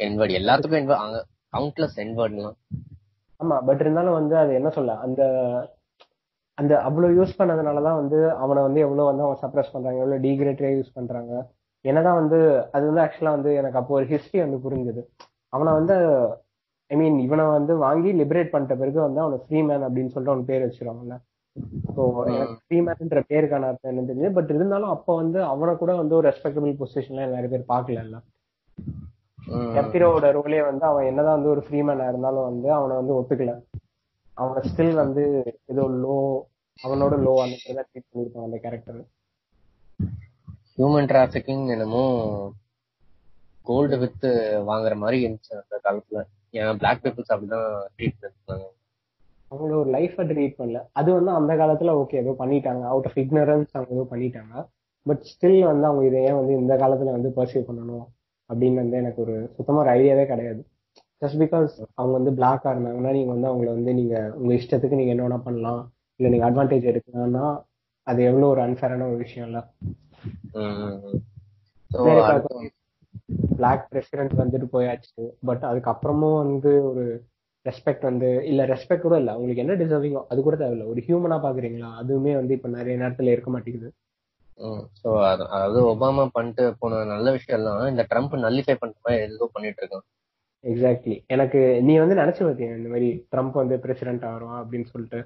என்வேர்டு 0.00 0.38
எல்லாத்துக்கும் 0.40 0.80
என்வேர்டு 0.80 1.20
கவுண்ட்லெஸ் 1.52 1.98
என்வேர்ட்லாம் 1.98 2.56
ஆமா 3.40 3.56
பட் 3.64 3.80
இருந்தாலும் 3.80 4.12
வந்து 4.12 4.34
அது 4.36 4.52
என்ன 4.54 4.70
சொல்ல 4.70 4.92
அந்த 4.98 5.22
அந்த 6.62 6.74
அவ்வளவு 6.88 7.16
யூஸ் 7.18 7.38
பண்ணதுனாலதான் 7.38 7.98
வந்து 8.02 8.18
அவனை 8.44 8.60
வந்து 8.68 8.80
எவ்வளவு 8.86 9.10
வந்து 9.10 9.26
அவன் 9.26 9.42
சப்ரஸ் 9.44 9.74
பண்றாங்க 9.74 10.00
எவ்வளவு 10.02 10.24
டீக்ரேட்டரா 10.26 10.70
யூஸ் 10.76 10.96
பண்றாங்க. 10.98 11.32
என்னதான் 11.84 12.18
வந்து 12.20 12.38
அது 12.74 12.84
வந்து 12.88 13.02
ஆக்சுவலா 13.04 13.34
வந்து 13.36 13.52
எனக்கு 13.60 13.78
அப்போ 13.80 13.94
ஒரு 13.98 14.06
ஹிஸ்டரி 14.12 14.40
வந்து 14.44 14.58
புரிஞ்சுது. 14.66 15.02
அவனை 15.52 15.70
வந்து 15.78 15.94
ஐ 16.90 16.96
மீன் 17.00 17.16
இவனை 17.24 17.44
வந்து 17.56 17.72
வாங்கி 17.84 18.10
லிபரேட் 18.20 18.52
பண்ணிட்ட 18.52 18.74
பிறகு 18.80 18.98
வந்து 19.06 19.20
அவனை 19.24 19.36
ஃப்ரீ 19.44 19.58
மேன் 19.68 19.84
அப்படின்னு 19.86 20.12
சொல்லிட்டு 20.14 20.34
அவன் 20.34 20.48
பேர் 20.50 20.64
வச்சிருவாங்கல்ல 20.66 21.16
ஸோ 21.94 22.02
எனக்கு 22.34 22.54
ஃப்ரீ 22.64 22.78
மேன்ன்ற 22.86 23.20
பேருக்கான 23.30 23.68
அர்த்தம் 23.70 23.90
என்ன 23.92 24.04
தெரியுது. 24.10 24.30
பட் 24.36 24.52
இருந்தாலும் 24.56 24.92
அப்போ 24.96 25.12
வந்து 25.22 25.38
அவனை 25.52 25.72
கூட 25.82 25.92
வந்து 26.00 26.14
ஒரு 26.18 26.26
ரெஸ்பெக்டபிள் 26.30 26.78
பொசிஷன்ல 26.82 27.26
நிறைய 27.34 27.50
பேர் 27.54 27.70
பார்க்கல 27.72 28.20
எப்பிரோட 29.80 30.26
ரோலே 30.36 30.60
வந்து 30.68 30.84
அவன் 30.90 31.08
என்னதான் 31.10 31.36
வந்து 31.36 31.52
ஒரு 31.54 31.62
ஃப்ரீ 31.66 31.78
மேனா 31.88 32.06
இருந்தாலும் 32.12 32.48
வந்து 32.50 32.68
அவனை 32.78 32.94
வந்து 33.00 33.16
ஒத்துக்கல. 33.18 33.54
அவனை 34.36 34.60
ஸ்டில் 34.68 35.00
வந்து 35.02 35.24
ஏதோ 35.72 35.84
லோ 36.04 36.16
அவனோட 36.78 37.14
லோ 37.24 37.32
அந்த 37.44 37.56
மாதிரி 37.56 37.74
தான் 37.78 37.88
ட்ரீட் 37.90 38.10
பண்ணிருப்பான் 38.10 38.46
அந்த 38.46 38.58
கேரக்டர் 38.64 39.00
ஹியூமன் 40.76 41.08
டிராபிகிங் 41.10 41.68
என்னமோ 41.68 42.04
கோல்டு 43.62 43.98
வித்து 43.98 44.30
வாங்குற 44.68 44.94
மாதிரி 44.96 45.18
இருந்துச்சு 45.24 45.52
அந்த 45.62 45.80
காலத்துல. 45.86 46.20
ஏன் 46.50 46.78
பிளாக் 46.78 47.02
பீப்புள்ஸ் 47.02 47.32
அப்படிதான் 47.34 47.66
ட்ரீட் 47.96 48.16
பண்ணிருக்காங்க 48.22 48.68
அவங்கள 49.50 49.74
ஒரு 49.80 49.90
லைஃபை 49.90 50.24
ட்ரீட் 50.30 50.58
பண்ணல. 50.58 50.88
அது 50.92 51.12
வந்து 51.12 51.30
அந்த 51.30 51.54
காலத்துல 51.54 51.94
ஓகே 52.02 52.12
ஏதோ 52.12 52.34
பண்ணிட்டாங்க. 52.38 52.82
அவுட் 52.82 53.06
ஆஃப் 53.06 53.18
இக்னரன்ஸ் 53.18 53.70
அவங்க 53.72 53.94
ஏதோ 53.94 54.06
பண்ணிட்டாங்க. 54.10 54.64
பட் 55.02 55.22
ஸ்டில் 55.22 55.60
வந்து 55.62 55.86
அவங்க 55.86 56.06
இதை 56.06 56.22
ஏன் 56.22 56.34
வந்து 56.34 56.52
இந்த 56.52 56.74
காலத்துல 56.76 57.12
வந்து 57.12 57.28
பர்சீவ் 57.36 57.68
பண்ணணும் 57.68 58.06
அப்படின்னு 58.50 58.74
வந்து 58.74 58.96
எனக்கு 58.96 59.22
ஒரு 59.22 59.52
சுத்தமா 59.56 59.78
ஒரு 59.78 59.90
ஐடியாவே 59.90 60.26
கிடையாது. 60.26 60.66
ஜஸ்ட் 61.22 61.40
பிகாஸ் 61.42 61.72
அவங்க 61.94 62.14
வந்து 62.18 62.30
பிளாக்கா 62.30 62.70
இருந்தாங்கன்னா 62.74 63.12
நீங்க 63.12 63.32
வந்து 63.32 63.50
அவங்கள 63.50 63.64
வந்து 63.64 63.94
நீங்க 63.94 64.32
உங்க 64.34 64.54
இஷ்டத்துக்கு 64.54 64.98
நீங்க 65.00 65.12
என்ன 65.14 65.28
வேணா 65.28 65.40
பண்ணலாம். 65.42 65.91
இல்ல 66.20 66.28
நீங்க 66.28 66.46
அட்வான்டேஜ் 66.48 66.90
எடுக்கலாம்னா 66.90 67.44
அது 68.06 68.20
எவ்வளவு 68.22 68.50
ஒரு 68.52 68.60
அன்ஃபேரான 68.62 69.06
ஒரு 69.08 69.16
விஷயம் 69.16 69.48
இல்ல. 69.48 69.58
பிளாக் 73.56 73.84
பிரசிடென்ட் 73.90 74.34
வந்துட்டு 74.40 74.68
போயாச்சு. 74.72 75.24
பட் 75.44 75.64
அதுக்கப்புறமும் 75.64 76.40
வந்து 76.42 76.70
ஒரு 76.90 77.04
ரெஸ்பெக்ட் 77.66 78.06
வந்து 78.08 78.28
இல்ல 78.42 78.62
ரெஸ்பெக்ட் 78.66 79.06
கூட 79.06 79.16
இல்ல. 79.18 79.32
உங்களுக்கு 79.36 79.64
என்ன 79.64 79.74
டிசர்விங்கோ 79.74 80.22
அது 80.28 80.40
கூட 80.42 80.56
தேவையில்ல. 80.56 80.86
ஒரு 80.86 81.00
ஹியூமனா 81.00 81.38
பாக்குறீங்களா 81.44 81.90
அதுவுமே 82.00 82.32
வந்து 82.36 82.54
இப்ப 82.54 82.68
நிறைய 82.68 82.94
நேரத்துல 82.98 83.34
இருக்க 83.34 83.50
மாட்டேங்குது. 83.50 83.90
ஸோ 85.00 85.08
அதாவது 85.26 85.78
ஒபாமா 85.90 86.24
பண்ணிட்டு 86.32 86.64
போன 86.78 87.04
நல்ல 87.04 87.28
விஷயம் 87.30 87.58
எல்லாம் 87.58 87.86
இந்த 87.86 88.02
ட்ரம்ப் 88.10 88.34
நல்லிஃபை 88.44 88.74
பண்ற 88.74 88.96
மாதிரி 89.04 89.22
ஏதோ 89.28 89.48
பண்ணிட்டு 89.52 89.80
இருக்கான் 89.82 90.04
எக்ஸாக்ட்லி 90.64 91.16
எனக்கு 91.26 91.60
நீ 91.82 91.94
வந்து 91.98 92.14
நினைச்சு 92.14 92.42
பார்த்தியா 92.44 92.76
இந்த 92.76 92.88
மாதிரி 92.88 93.08
ட்ரம்ப் 93.32 93.56
வந்து 93.62 93.76
பிரசிடென்ட் 93.78 94.24
ஆகிறோம் 94.24 94.58
அப்படின்னு 94.60 94.88
சொல்லிட்டு? 94.92 95.20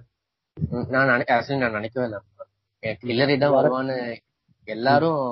நான் 0.95 1.11
ஆக்சுவலி 1.35 1.61
நான் 1.63 1.79
நினைக்கவே 1.79 2.07
இல்லை. 2.09 2.21
ஹில்லரி 3.09 3.37
தான் 3.45 3.57
வருவான்னு 3.59 3.97
எல்லாரும் 4.69 5.23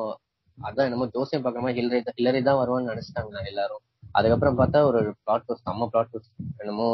அதான் 0.59 0.87
என்னமோ 0.89 1.07
ஜோசியம் 1.15 1.45
பார்க்காம 1.45 1.73
ஹில்லரி 1.79 2.01
தான் 2.07 2.17
ஹில்லரி 2.19 2.41
தான் 2.49 2.59
வருவான்னு 2.61 2.91
நினைச்சிட்டாங்க 2.93 3.45
எல்லாரும். 3.53 3.83
அதுக்கப்புறம் 4.19 4.59
பார்த்தா 4.61 4.81
ஒரு 4.89 5.01
பிளாட் 5.25 5.45
ட்விஸ்ட் 5.47 5.67
செம்ம 5.69 5.89
பிளாட் 5.93 6.11
ட்விஸ்ட் 6.11 6.35
என்னமோ 6.63 6.89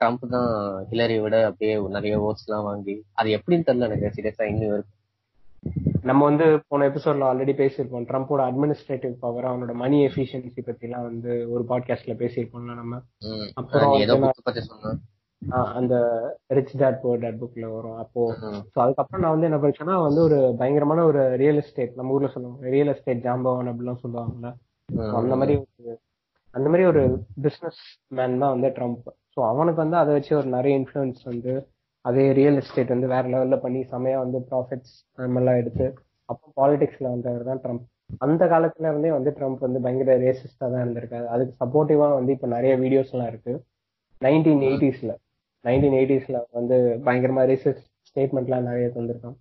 ட்ரம்ப் 0.00 0.24
தான் 0.34 0.50
ஹில்லரி 0.90 1.16
விட 1.24 1.36
அப்படியே 1.48 1.74
நிறைய 1.96 2.14
ஓட்ஸ் 2.26 2.46
எல்லாம் 2.46 2.66
வாங்கி 2.70 2.94
அது 3.20 3.30
எப்படின்னு 3.38 3.66
தெரியல 3.68 3.88
எனக்கு. 3.90 4.14
சீரியஸா 4.16 4.46
இன்னும் 4.52 4.74
இருக்கு. 4.76 4.94
நம்ம 6.08 6.20
வந்து 6.28 6.46
போன 6.70 6.86
எபிசோட்ல 6.90 7.26
ஆல்ரெடி 7.30 7.54
பேசியிருப்போம். 7.60 8.06
ட்ரம்ப்போட 8.08 8.42
அட்மினிஸ்ட்ரேட்டிவ் 8.50 9.14
பவர் 9.24 9.48
அவனோட 9.50 9.74
மணி 9.82 9.98
எஃபிஷியன்சி 10.06 10.62
பத்தி 10.68 10.86
எல்லாம் 10.88 11.06
வந்து 11.10 11.32
ஒரு 11.54 11.64
பாட்காஸ்ட்ல 11.70 12.16
பேசியிருப்போம்ல 12.22 12.74
நம்ம. 12.80 13.00
அப்புறம் 13.60 13.92
அந்த 15.72 15.94
ரிச் 16.48 16.74
டேட் 16.78 17.00
புவர் 17.00 17.22
டேட் 17.22 17.40
புக்ல 17.40 17.66
வரும். 17.72 17.96
அப்போ. 18.02 18.22
ஸோ 18.72 18.78
அதுக்கப்புறம் 18.84 19.22
நான் 19.24 19.34
வந்து 19.34 19.48
என்ன 19.48 19.58
படிச்சேன்னா 19.58 19.96
வந்து 20.04 20.20
ஒரு 20.22 20.38
பயங்கரமான 20.60 21.04
ஒரு 21.04 21.22
ரியல் 21.36 21.60
எஸ்டேட் 21.62 21.96
நம்ம 21.96 22.14
ஊர்ல 22.16 22.30
சொல்லுவாங்க 22.34 22.70
ரியல் 22.74 22.92
எஸ்டேட் 22.92 23.24
ஜாம்பவன் 23.24 23.70
அப்படிலாம் 23.72 24.02
சொல்லுவாங்கல்ல. 24.04 24.50
அந்த 25.18 25.36
மாதிரி 25.40 25.54
ஒரு 25.62 25.92
அந்த 26.54 26.66
மாதிரி 26.68 26.84
ஒரு 26.88 27.02
பிசினஸ் 27.42 27.82
மேன் 28.10 28.40
தான் 28.42 28.54
வந்து 28.54 28.68
ட்ரம்ப் 28.76 29.04
ஸோ 29.34 29.40
அவனுக்கு 29.50 29.80
வந்து 29.82 29.96
அதை 29.96 30.10
வச்சு 30.16 30.32
ஒரு 30.40 30.48
நிறைய 30.56 30.80
இன்ஃப்ளூயன்ஸ் 30.80 31.22
வந்து 31.30 31.52
அதே 32.04 32.24
ரியல் 32.38 32.58
எஸ்டேட் 32.62 32.94
வந்து 32.94 33.08
வேற 33.12 33.24
லெவல்ல 33.28 33.56
பண்ணி 33.60 33.80
செமையா 33.92 34.18
வந்து 34.18 34.38
ப்ராஃபிட்ஸ் 34.48 34.94
எல்லாம் 35.38 35.60
எடுத்து 35.60 35.86
அப்போ 36.28 36.44
பாலிடிக்ஸ்ல 36.58 37.06
வந்தவர் 37.08 37.48
தான் 37.50 37.62
ட்ரம்ப் 37.64 37.86
அந்த 38.20 38.44
காலத்துல 38.46 38.90
இருந்தே 38.90 39.10
வந்து 39.10 39.30
ட்ரம்ப் 39.30 39.60
வந்து 39.60 39.80
பயங்கர 39.84 40.16
ரேசிஸ்டா 40.18 40.66
தான் 40.66 40.82
இருந்திருக்காரு. 40.84 41.26
அதுக்கு 41.26 41.54
சப்போர்ட்டிவா 41.60 42.08
வந்து 42.14 42.32
இப்போ 42.36 42.48
நிறைய 42.48 42.72
வீடியோஸ் 42.82 43.12
எல்லாம் 43.14 43.30
இருக்கு. 43.32 43.52
நைன்டீன் 44.22 44.64
எயிட்டிஸ்ல 44.66 45.12
நைன்டீன் 45.64 45.96
எயிட்டிஸ்ல 45.98 46.38
வந்து 46.58 46.76
பயங்கரமா 47.06 47.42
ரேசிஸ்ட் 47.50 47.88
ஸ்டேட்மெண்ட்லாம் 48.08 48.68
நிறைய 48.68 48.86
தந்திருக்கான். 48.96 49.36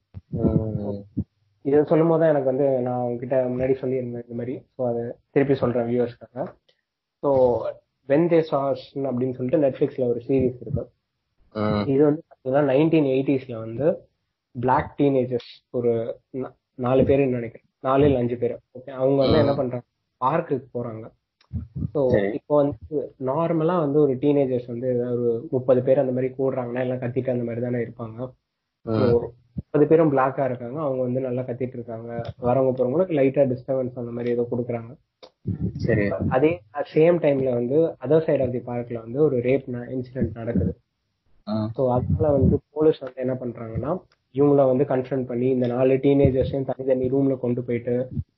இதை 1.66 1.80
சொல்லும் 1.92 2.12
போது 2.12 2.26
எனக்கு 2.34 2.50
வந்து 2.52 2.68
நான் 2.88 3.04
உங்ககிட்ட 3.08 3.38
முன்னாடி 3.52 3.74
சொல்லியிருந்தேன் 3.82 4.24
இந்த 4.26 4.36
மாதிரி. 4.40 4.56
ஸோ 4.76 4.82
அதை 4.90 5.04
திருப்பி 5.34 5.56
சொல்றேன் 5.62 5.88
வியூவர்ஸ்க்காக 5.90 6.46
ஸோ 7.24 7.30
வென் 8.10 8.30
தே 8.32 8.40
சாஸ் 8.52 8.86
அப்படின்னு 9.08 9.36
சொல்லிட்டு 9.38 9.64
நெட்ஃபிளிக்ஸ்ல 9.66 10.08
ஒரு 10.12 10.22
சீரிஸ் 10.28 10.62
இருக்கு. 10.64 10.84
இது 11.92 12.02
வந்து 12.10 12.22
பார்த்தீங்கன்னா 12.28 12.64
நைன்டீன் 12.72 13.10
எயிட்டிஸ்ல 13.14 13.56
வந்து 13.66 13.88
பிளாக் 14.56 14.92
டீனேஜர்ஸ் 15.00 15.52
ஒரு 15.78 15.92
நாலு 16.86 17.02
பேருன்னு 17.10 17.38
நினைக்கிறேன். 17.40 17.68
நாலு 17.88 18.06
இல்ல 18.08 18.22
அஞ்சு 18.24 18.38
பேர். 18.42 18.56
ஓகே 18.78 18.92
அவங்க 19.00 19.18
வந்து 19.24 19.40
என்ன 19.44 19.54
பண்றாங்க? 19.60 19.86
பார்க்குக்கு 20.22 20.68
போறாங்க. 20.78 21.06
ஸோ. 21.96 22.02
இப்போ 22.34 22.54
வந்து 22.56 22.98
நார்மலா 23.26 23.76
வந்து 23.80 24.00
ஒரு 24.00 24.14
டீனேஜர்ஸ் 24.22 24.68
வந்து 24.68 24.90
ஒரு 25.14 25.26
முப்பது 25.52 25.82
பேர் 25.84 26.00
அந்த 26.00 26.14
மாதிரி 26.14 26.30
கூடுறாங்கன்னா 26.38 26.84
எல்லாம் 26.86 27.02
கத்திட்டு 27.02 27.34
அந்த 27.34 27.44
மாதிரி 27.44 27.62
தானே 27.62 27.82
இருப்பாங்க. 27.82 28.20
முப்பது 29.56 29.86
பேரும் 29.88 30.12
பிளாக்கா 30.12 30.44
இருக்காங்க 30.46 30.78
அவங்க 30.82 31.02
வந்து 31.02 31.20
நல்லா 31.20 31.42
கத்திட்டு 31.42 31.78
இருக்காங்க 31.78 32.10
வரவங்க 32.42 32.72
போறவங்களுக்கு 32.72 33.18
லைட்டா 33.18 33.44
டிஸ்டர்பன்ஸ் 33.52 34.00
அந்த 34.00 34.12
மாதிரி 34.12 34.32
ஏதோ 34.32 34.46
கொடுக்குறாங்க 34.52 34.92
சரி 35.80 36.06
அதே 36.30 36.52
சேம் 36.94 37.18
டைம்ல 37.24 37.50
வந்து 37.54 37.78
அதர் 38.00 38.26
சைடு 38.26 38.44
ஆஃப் 38.44 38.52
தி 38.52 38.62
பார்க்ல 38.66 38.98
வந்து 39.02 39.20
ஒரு 39.24 39.38
ரேப் 39.42 39.68
இன்சிடென்ட் 39.96 40.34
நடக்குது. 40.34 40.74
ஸோ 41.76 41.82
அதனால 41.92 42.32
வந்து 42.32 42.56
போலீஸ் 42.70 43.00
வந்து 43.00 43.22
என்ன 43.22 43.36
பண்றாங்கன்னா 43.36 43.92
இவங்கள 44.38 44.66
வந்து 44.72 44.86
கன்ஃபரன்ட் 44.92 45.30
பண்ணி 45.32 45.48
இந்த 45.56 45.68
நாலு 45.74 45.96
டீனேஜர்ஸையும் 46.04 46.68
தனித்தனி 46.70 47.08
ரூம்ல 47.14 47.36
கொண்டு 47.46 47.62
போயிட்டு 47.68 47.96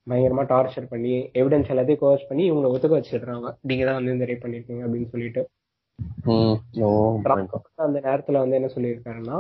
பயங்கரமா 0.10 0.44
டார்ச்சர் 0.54 0.88
பண்ணி 0.94 1.14
எவிடன்ஸ் 1.42 1.72
எல்லாத்தையும் 1.74 2.02
கோர்ஸ் 2.04 2.28
பண்ணி 2.30 2.44
இவங்களை 2.52 2.72
ஒத்துக்க 2.76 2.96
வச்சிடுறாங்க. 3.00 3.50
நீங்க 3.70 3.84
தான் 3.90 4.00
வந்து 4.00 4.16
இந்த 4.16 4.28
ரேப் 4.30 4.44
பண்ணிருக்கீங்க 4.46 4.86
அப்படின்னு 4.88 5.12
சொல்லிட்டு. 5.14 5.44
அந்த 7.88 8.00
நேரத்துல 8.08 8.42
வந்து 8.44 8.58
என்ன 8.60 8.70
சொல்லியிருக்காருன்னா 8.76 9.38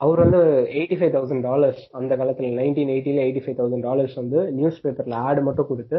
அவர் 0.00 0.22
வந்து 0.24 0.40
எயிட்டி 0.78 0.96
ஃபைவ் 1.00 1.14
தௌசண்ட் 1.16 1.44
டாலர்ஸ் 1.48 1.82
அந்த 1.98 2.12
காலத்துல 2.20 2.48
நைன்டீன் 2.60 2.92
எயிட்டில 2.94 3.24
எயிட்டி 3.26 3.42
ஃபைவ் 3.44 3.58
தௌசண்ட் 3.58 3.86
டாலர்ஸ் 3.88 4.16
வந்து 4.22 4.38
நியூஸ் 4.58 4.80
பேப்பர்ல 4.86 5.18
ஆடு 5.28 5.42
மட்டும் 5.48 5.70
கொடுத்து 5.70 5.98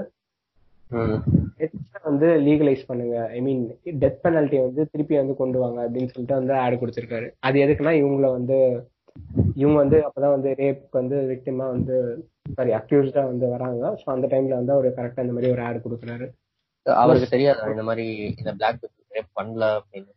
வந்து 2.09 2.27
லீகலைஸ் 2.47 2.81
பண்ணுங்க. 2.87 3.17
ஐ 3.35 3.39
மீன் 3.45 3.61
டெத் 4.01 4.19
பெனல்ட்டி 4.23 4.57
வந்து 4.65 4.81
திருப்பி 4.91 5.15
வந்து 5.19 5.35
கொண்டு 5.41 5.57
வாங்க 5.61 5.79
அப்படின்னு 5.85 6.11
சொல்லிட்டு 6.13 6.39
வந்து 6.39 6.53
ஆடு 6.63 6.75
கொடுத்திருக்காரு. 6.81 7.27
அது 7.47 7.57
எதுக்குன்னா 7.65 7.93
இவங்கள 8.01 8.27
வந்து 8.37 8.57
இவங்க 9.55 9.77
வந்து 9.81 9.97
அப்பதான் 10.07 10.35
வந்து 10.35 10.49
ரேப் 10.59 10.83
வந்து 10.99 11.17
விக்டிமா 11.31 11.65
வந்து 11.75 11.95
சாரி 12.55 12.71
அக்யூஸ்டா 12.71 13.23
வந்து 13.29 13.45
வராங்க. 13.53 13.83
ஸோ 14.01 14.05
அந்த 14.15 14.27
டைம்ல 14.27 14.59
வந்து 14.59 14.75
அவர் 14.75 14.97
கரெக்டா 14.97 15.23
இந்த 15.25 15.35
மாதிரி 15.37 15.51
ஒரு 15.51 15.61
ஆடு 15.61 15.79
கொடுக்குறாரு. 15.79 16.27
அவருக்கு 16.85 17.33
தெரியாதா 17.33 17.71
இந்த 17.73 17.85
மாதிரி 17.89 18.05
இந்த 18.33 18.51
பிளாக் 18.53 18.81
ரேப் 19.15 19.31
பண்ணல 19.39 19.65
அப்படின்னு? 19.79 20.11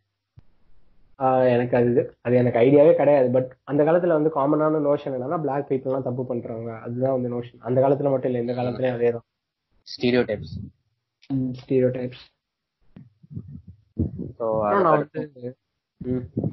எனக்கு 1.53 1.75
அது 1.79 1.91
அது 2.21 2.35
எனக்கு 2.35 2.59
ஐடியாவே 2.59 2.91
கிடையாது. 2.93 3.27
பட் 3.35 3.51
அந்த 3.63 3.81
காலத்துல 3.83 4.17
வந்து 4.17 4.31
காமனான 4.35 4.81
நோஷன் 4.87 5.15
என்னன்னா 5.17 5.39
பிளாக் 5.41 5.69
பீப்புள்லாம் 5.69 6.07
தப்பு 6.07 6.23
பண்றாங்க 6.25 6.71
அதுதான் 6.85 7.15
வந்து 7.15 7.31
நோஷன் 7.35 7.63
அந்த 7.69 7.77
காலத்துல 7.81 8.11
மட்டும் 8.11 8.31
இல்ல 8.31 8.43
இந்த 8.43 8.55
காலத்துலயும் 8.55 8.97
அதே 8.97 9.11
தான். 9.11 9.25
ஸ்டீரியோ 9.87 10.21
டைப்ஸ் 10.29 10.55
ஸ்டீரியோ 11.61 11.89
டைப்ஸ் 11.97 12.25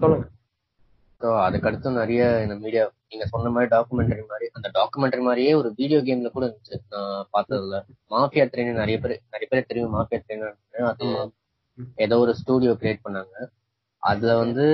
சொல்லுங்க. 0.02 0.24
ஸோ 1.20 1.28
அதுக்கடுத்து 1.46 1.98
நிறைய 2.00 2.22
இந்த 2.44 2.54
மீடியா 2.64 2.82
நீங்க 3.10 3.24
சொன்ன 3.32 3.50
மாதிரி 3.54 3.68
டாக்குமெண்ட்ரி 3.74 4.22
மாதிரி 4.32 4.46
அந்த 4.56 4.68
டாக்குமெண்ட்ரி 4.78 5.22
மாதிரியே 5.26 5.52
ஒரு 5.60 5.68
வீடியோ 5.78 5.98
கேம்ல 6.08 6.30
கூட 6.36 6.44
இருந்துச்சு. 6.46 6.76
நான் 6.94 7.28
பார்த்ததுல 7.34 7.78
மாஃபியா 8.14 8.44
ட்ரெயின் 8.52 8.80
நிறைய 8.82 8.96
பேர் 9.04 9.14
நிறைய 9.34 9.48
பேர் 9.52 9.68
தெரியும் 9.70 9.94
மாஃபியா 9.96 10.20
ட்ரெயின் 10.24 10.44
அது 10.92 11.06
ஏதோ 12.04 12.16
ஒரு 12.24 12.32
ஸ்டூடியோ 12.40 12.72
கிரியேட் 12.80 13.04
பண்ணாங்க. 13.06 13.34
அதுல 14.02 14.32
வந்து 14.42 14.66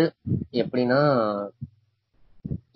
எப்படின்னா 0.62 1.00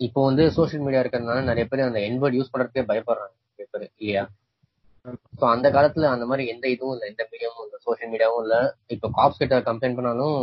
இப்போ 0.05 0.19
வந்து 0.29 0.43
சோஷியல் 0.57 0.85
மீடியா 0.85 1.01
இருக்கிறதுனால 1.03 1.41
நிறைய 1.49 1.65
பேர் 1.71 1.87
அந்த 1.89 1.99
என்வர்ட் 2.09 2.37
யூஸ் 2.37 2.51
பண்றதுக்கே 2.53 2.85
பயப்படுறாங்க 2.91 3.33
நிறைய 3.51 3.67
பேர் 3.73 3.85
இல்லையா? 3.99 4.23
ஸோ 5.39 5.43
அந்த 5.55 5.67
காலத்துல 5.75 6.09
அந்த 6.13 6.25
மாதிரி 6.29 6.43
எந்த 6.53 6.65
இதுவும் 6.75 6.93
இல்லை 6.95 7.07
எந்த 7.11 7.23
மீடியாவும் 7.31 7.65
இல்லை 7.65 7.79
சோஷியல் 7.87 8.11
மீடியாவும் 8.13 8.43
இல்லை. 8.45 8.61
இப்போ 8.95 9.07
காப்ஸ் 9.17 9.41
கிட்ட 9.41 9.57
கம்ப்ளைண்ட் 9.69 9.97
பண்ணாலும் 9.99 10.39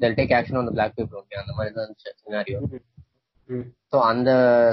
they'll 0.00 0.16
take 0.18 0.34
action 0.38 0.58
on 0.60 0.74
black 0.76 0.96
people 0.96 1.18
okay 1.20 1.38
அந்த 1.42 1.52
மாதிரி 1.56 1.72
தான் 1.74 1.84
இருந்துச்சு 1.84 2.12
சினாரியோ 2.22 2.60
ஸோ 3.92 3.96
அந்த 4.10 4.30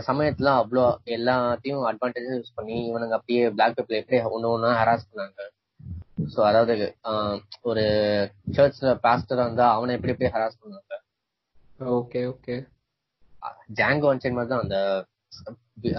சமயத்துல 0.08 0.50
அவ்வளோ 0.62 0.86
எல்லாத்தையும் 1.16 1.84
அட்வான்டேஜ் 1.90 2.32
யூஸ் 2.32 2.56
பண்ணி 2.58 2.78
இவனுங்க 2.90 3.16
அப்படியே 3.20 3.44
பிளாக் 3.58 3.76
பீப்புள் 3.78 4.00
எப்படி 4.00 4.18
ஒன்று 4.36 4.54
ஒன்றா 4.54 4.72
ஹராஸ் 4.82 5.08
பண்ணாங்க. 5.10 5.40
ஸோ 6.34 6.40
அதாவது 6.50 6.74
ஒரு 7.70 7.84
சர்ச்ல 8.58 8.92
பாஸ்டரா 9.06 9.46
இருந்தா 9.48 9.68
அவனை 9.78 9.96
எப்படி 9.98 10.14
எப்படி 10.14 10.34
ஹராஸ் 10.36 10.62
பண்ணாங்க 10.62 10.94
ஓகே 12.00 12.22
ஓகே 12.34 12.56
ஜாங்கோ 13.80 14.10
அன்சைன் 14.12 14.38
மாதிரி 14.38 14.52
தான் 14.54 14.64
அந்த 14.66 14.78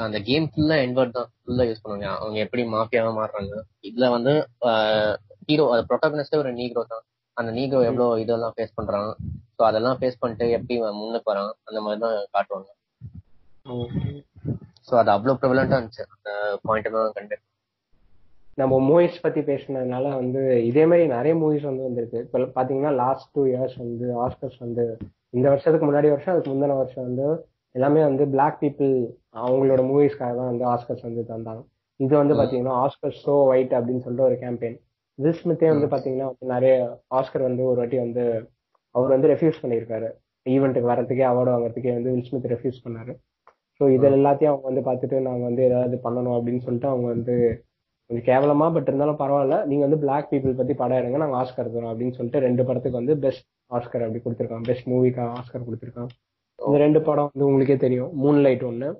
அந்த 0.04 0.18
கேம் 0.28 0.46
ஃபுல்லா 0.52 0.76
என்வர்ட் 0.84 1.16
தான். 1.16 1.28
ஃபுல்லா 1.40 1.64
யூஸ் 1.68 1.82
பண்ணுவாங்க. 1.82 2.06
அவங்க 2.20 2.38
எப்படி 2.44 2.62
மாஃபியாவா 2.74 3.10
மாறுறாங்க. 3.18 3.54
இதுல 3.88 4.06
வந்து 4.14 4.32
ஹீரோ 5.48 5.64
அது 5.74 5.82
ப்ரொட்டகனிஸ்டே 5.90 6.38
ஒரு 6.42 6.50
நீக்ரோ 6.60 6.82
தான். 6.92 7.04
அந்த 7.40 7.50
நீக்ரோ 7.56 7.80
எவ்வளவு 7.88 8.20
இதெல்லாம் 8.24 8.54
ஃபேஸ் 8.56 8.76
பண்றான்? 8.78 9.10
ஸோ 9.56 9.62
அதெல்லாம் 9.68 9.98
ஃபேஸ் 10.00 10.20
பண்ணிட்டு 10.22 10.46
எப்படி 10.58 10.76
முன்னுக்கு 11.00 11.30
வரான்? 11.32 11.52
அந்த 11.68 11.80
மாதிரி 11.84 12.00
தான் 12.04 12.16
காட்டுவாங்க 12.36 12.70
ஸோ 14.88 14.94
அது 15.00 15.10
அவ்வளவு 15.14 15.38
ப்ரிவலண்டா 15.42 15.76
இருந்துச்சு. 15.78 16.04
அந்த 16.14 16.30
பாயிண்ட் 16.66 16.96
தான் 16.96 17.14
கண்டு 17.18 17.36
நம்ம 18.60 18.74
மூவிஸ் 18.88 19.16
பத்தி 19.24 19.40
பேசினதுனால 19.48 20.10
வந்து 20.20 20.42
இதே 20.68 20.84
மாதிரி 20.90 21.04
நிறைய 21.14 21.32
மூவிஸ் 21.40 21.66
வந்து 21.70 21.86
வந்திருக்கு. 21.86 22.18
இப்போ 22.26 22.38
பாத்தீங்கன்னா 22.58 22.92
லாஸ்ட் 23.00 23.28
டூ 23.34 23.42
இயர்ஸ் 23.50 23.76
வந்து 23.82 24.06
ஆஸ்கர்ஸ் 24.24 24.58
வந்து 24.64 24.84
இந்த 25.36 25.46
வருஷத்துக்கு 25.52 25.88
முன்னாடி 25.88 26.10
வருஷம் 26.12 26.32
அதுக்கு 26.34 26.52
முந்தின 26.52 26.76
வருஷம் 26.80 27.06
வந்து 27.08 27.26
எல்லாமே 27.74 28.02
வந்து 28.08 28.24
பிளாக் 28.34 28.60
பீப்புள் 28.62 28.92
அவங்களோட 29.42 29.82
மூவிஸ்க்காக 29.90 30.32
தான் 30.40 30.50
வந்து 30.52 30.64
ஆஸ்கர்ஸ் 30.74 31.06
வந்து 31.08 31.22
தந்தாங்க. 31.32 31.62
இது 32.00 32.14
வந்து 32.20 32.34
பாத்தீங்கன்னா 32.38 32.76
ஆஸ்கர் 32.84 33.18
ஷோ 33.22 33.34
ஒயிட் 33.50 33.74
அப்படின்னு 33.78 34.04
சொல்லிட்டு 34.04 34.28
ஒரு 34.28 34.38
கேம்பெயின் 34.44 34.78
வில் 35.18 35.38
ஸ்மித்தே 35.40 35.68
வந்து 35.72 35.86
பாத்தீங்கன்னா 35.92 36.28
வந்து 36.30 36.46
நிறைய 36.54 36.74
ஆஸ்கர் 37.18 37.48
வந்து 37.48 37.62
ஒரு 37.70 37.78
வாட்டி 37.80 37.98
வந்து 38.04 38.24
அவர் 38.94 39.14
வந்து 39.14 39.30
ரெஃப்யூஸ் 39.32 39.62
பண்ணியிருக்காரு. 39.62 40.08
ஈவெண்ட்டுக்கு 40.54 40.90
வரதுக்கே 40.92 41.24
அவார்டு 41.30 41.52
வாங்குறதுக்கே 41.54 41.94
வந்து 41.98 42.12
வில் 42.14 42.28
ஸ்மித் 42.28 42.50
ரெஃப்யூஸ் 42.54 42.82
பண்ணாரு. 42.84 43.12
ஸோ 43.78 43.84
இது 43.94 44.06
எல்லாத்தையும் 44.18 44.52
அவங்க 44.52 44.66
வந்து 44.70 44.82
பார்த்துட்டு 44.88 45.16
நாங்க 45.28 45.42
வந்து 45.48 45.62
ஏதாவது 45.68 45.96
பண்ணணும் 46.04 46.36
அப்படின்னு 46.36 46.64
சொல்லிட்டு 46.66 46.88
அவங்க 46.92 47.06
வந்து 47.14 47.34
கொஞ்சம் 48.10 48.26
கேவலமா 48.28 48.66
பட் 48.74 48.88
இருந்தாலும் 48.90 49.20
பரவாயில்ல. 49.22 49.56
நீங்க 49.70 49.82
வந்து 49.86 50.00
பிளாக் 50.04 50.28
பீப்புள் 50.32 50.58
பத்தி 50.60 50.74
படம் 50.80 50.98
எடுங்க 51.00 51.18
நாங்க 51.22 51.36
ஆஸ்கர் 51.42 51.72
தரோம் 51.74 51.92
அப்படின்னு 51.92 52.16
சொல்லிட்டு 52.18 52.44
ரெண்டு 52.46 52.64
படத்துக்கு 52.68 53.00
வந்து 53.00 53.16
பெஸ்ட் 53.24 53.46
ஆஸ்கர் 53.76 54.04
அப்படி 54.06 54.22
கொடுத்துருக்காங்க. 54.24 54.66
பெஸ்ட் 54.70 54.88
மூவிக்கு 54.92 55.22
ஆஸ்கர் 55.40 55.66
கொடுத்துருக்காங்க. 55.68 56.12
இந்த 56.58 56.76
ரெண்டு 56.84 57.00
படம் 57.08 57.30
வந்து 57.32 57.46
உங்களுக்கே 57.48 57.76
தெரியும். 57.86 58.12
மூன் 58.22 58.40
லைட் 58.46 58.64
ஒன்னு 58.70 58.90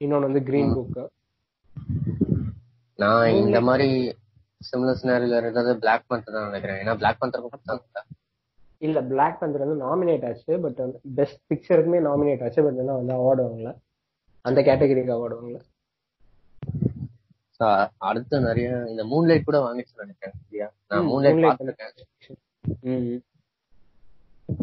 இன்னொன்னு 0.00 0.28
வந்து 0.30 0.42
கிரீன் 0.48 0.72
புக் 0.76 0.96
நான் 2.98 3.34
இந்த 3.42 3.58
மாதிரி 3.68 3.90
சிமிலர் 4.60 5.00
சினாரில 5.02 5.38
இருக்கிறது 5.40 5.72
பிளாக் 5.82 6.06
பந்தர் 6.10 6.36
தான் 6.36 6.48
நினைக்கிறேன். 6.50 6.80
ஏன்னா 6.82 6.94
பிளாக் 7.00 7.20
பந்தர் 7.22 7.44
கொடுத்தாங்க 7.44 8.04
இல்ல 8.86 8.98
பிளாக் 9.10 9.38
பந்தர் 9.40 9.64
வந்து 9.64 9.82
நாமினேட் 9.84 10.26
ஆச்சு 10.28 10.54
பட் 10.64 10.80
வந்து 10.84 10.98
பெஸ்ட் 11.18 11.40
பிக்சருக்குமே 11.50 12.00
நாமினேட் 12.08 12.42
ஆச்சு 12.46 12.64
பட் 12.66 12.80
என்ன 12.82 12.96
வந்து 13.00 13.14
அவார்டு 13.18 13.42
வாங்கல. 13.46 13.70
அந்த 14.44 14.60
கேட்டகரிக்கு 14.68 15.14
அவார்டு 15.16 15.38
வாங்கல. 15.38 15.60
அடுத்து 18.08 18.36
நிறைய 18.48 18.68
இந்த 18.90 19.02
மூன் 19.10 19.28
லைட் 19.28 19.48
கூட 19.48 19.58
வாங்கிச்சு 19.66 20.02
நினைக்கிறேன் 20.02 20.72
நான் 20.90 21.06
மூன் 21.10 21.24
லைட் 21.26 21.44
பார்த்துருக்கேன். 21.46 21.94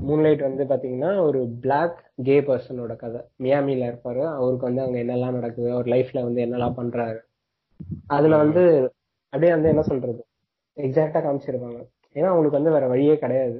மூன்லைட் 0.09 0.43
வந்து 0.47 0.63
பாத்தீங்கன்னா 0.69 1.11
ஒரு 1.27 1.39
பிளாக் 1.63 1.97
கே 2.27 2.35
பர்சனோட 2.49 2.93
கதை. 3.03 3.21
மியாமில 3.43 3.87
இருப்பாரு 3.91 4.21
அவருக்கு 4.37 4.67
வந்து 4.69 4.83
அங்க 4.85 4.97
என்னெல்லாம் 5.03 5.37
நடக்குது 5.39 5.69
அவர் 5.75 5.89
லைஃப்ல 5.93 6.21
வந்து 6.27 6.43
என்னெல்லாம் 6.45 6.77
பண்றாரு. 6.79 7.19
அதுல 8.15 8.37
வந்து 8.43 8.63
அப்படியே 9.33 9.51
வந்து 9.51 9.69
என்ன 9.69 9.81
சொல்றது? 9.81 10.21
எக்ஸாக்டா 10.77 11.19
காமிச்சிருப்பாங்க. 11.23 11.79
ஏன்னா 12.15 12.29
உங்களுக்கு 12.29 12.59
வந்து 12.59 12.71
வேற 12.71 12.87
வழியே 12.87 13.17
கிடையாது. 13.17 13.59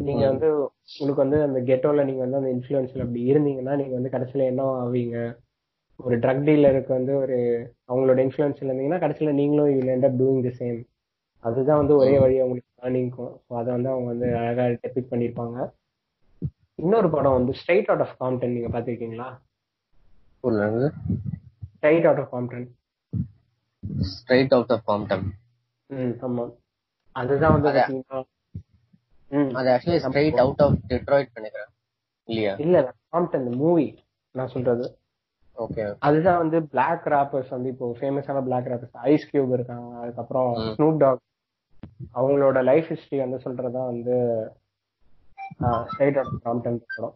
நீங்க 0.00 0.24
வந்து 0.28 0.48
உங்களுக்கு 0.92 1.24
வந்து 1.24 1.42
அந்த 1.42 1.58
கெட்டோல 1.60 2.04
நீங்க 2.04 2.20
வந்து 2.20 2.36
அந்த 2.36 2.50
இன்ஃபுளுன்ஸ்ல 2.56 3.04
அப்படி 3.04 3.22
இருந்தீங்கன்னா 3.32 3.74
நீங்க 3.76 3.94
வந்து 3.94 4.12
கடைசியில 4.14 4.44
என்ன 4.44 4.62
ஆவீங்க? 4.82 5.16
ஒரு 6.00 6.16
ட்ரக் 6.18 6.44
டீலருக்கு 6.44 6.92
வந்து 6.92 7.16
ஒரு 7.16 7.36
அவங்களோட 7.88 8.18
இன்ஃபுளுன்ஸ்ல 8.26 8.68
இருந்தீங்கன்னா 8.68 9.00
கடைசியில 9.00 9.32
நீங்களும் 9.32 9.70
you 9.70 9.80
end 9.94 10.04
up 10.04 10.18
doing 10.20 10.42
the 10.42 10.52
same 10.58 10.78
அதுதான் 11.44 11.76
வந்து 11.76 11.96
ஒரே 11.96 12.18
வழி 12.18 12.36
அவங்களுக்கு 12.40 12.72
லேர்னிங்க்கும் 12.82 13.32
ஸோ 13.44 13.52
அதை 13.56 13.70
வந்து 13.72 13.90
அவங்க 13.90 14.08
வந்து 14.08 14.36
அழகா 14.36 14.64
டெபிக் 14.84 15.10
பண்ணியிருப்பாங்க. 15.10 15.56
இன்னொரு 16.76 17.10
படம் 17.10 17.32
வந்து 17.32 17.52
ஸ்ட்ரைட் 17.52 17.88
அவுட் 17.88 18.00
ஆஃப் 18.00 18.16
காம்டன் 18.18 18.52
நீங்க 18.52 18.68
பாத்திருக்கீங்களா 18.68 19.28
straight 21.72 22.06
out 22.06 22.20
of 22.20 22.30
Compton 22.30 22.66
straight 23.96 24.54
out 24.54 24.70
of 24.70 24.84
Compton 24.84 25.32
ம் 25.86 25.94
ஆமா. 25.96 26.54
அதுதான் 27.12 27.52
வந்து 27.52 27.68
அத- 27.68 27.90
actually 29.30 29.88
straight 29.88 30.36
out 30.36 30.60
of 30.60 30.78
Detroit 30.88 31.34
நினைக்கிறேன். 31.34 31.68
இல்லையா? 32.24 32.54
இல்ல 32.54 32.94
காம்டன் 33.08 33.48
மூவி 33.48 34.04
நான் 34.30 34.48
சொல்றது. 34.48 34.98
ஓகே 35.58 35.96
அதுதான் 35.98 36.36
வந்து 36.36 36.68
பிளாக் 36.68 37.06
ராப்பர்ஸ் 37.06 37.48
வந்து 37.48 37.68
இப்போ 37.68 37.96
ஃபேமஸான 38.00 38.42
பிளாக் 38.42 38.64
ராப்பர்ஸ் 38.64 38.92
ஐஸ் 38.92 39.28
கியூப் 39.32 39.52
இருக்காங்க 39.52 39.98
அதுக்கப்புறம். 39.98 40.54
ஸ்னூப் 40.54 40.96
டாக் 40.96 41.20
அவங்களோட 42.14 42.62
லைஃப் 42.64 42.84
ஹிஸ்டரி 42.84 43.30
வந்து 43.30 43.36
சொல்றதா 43.36 43.84
வந்து 43.84 44.16
ஸ்ட்ரைட் 45.60 46.18
அவுட் 46.18 46.42
காம்டன் 46.42 46.84
படம். 46.96 47.14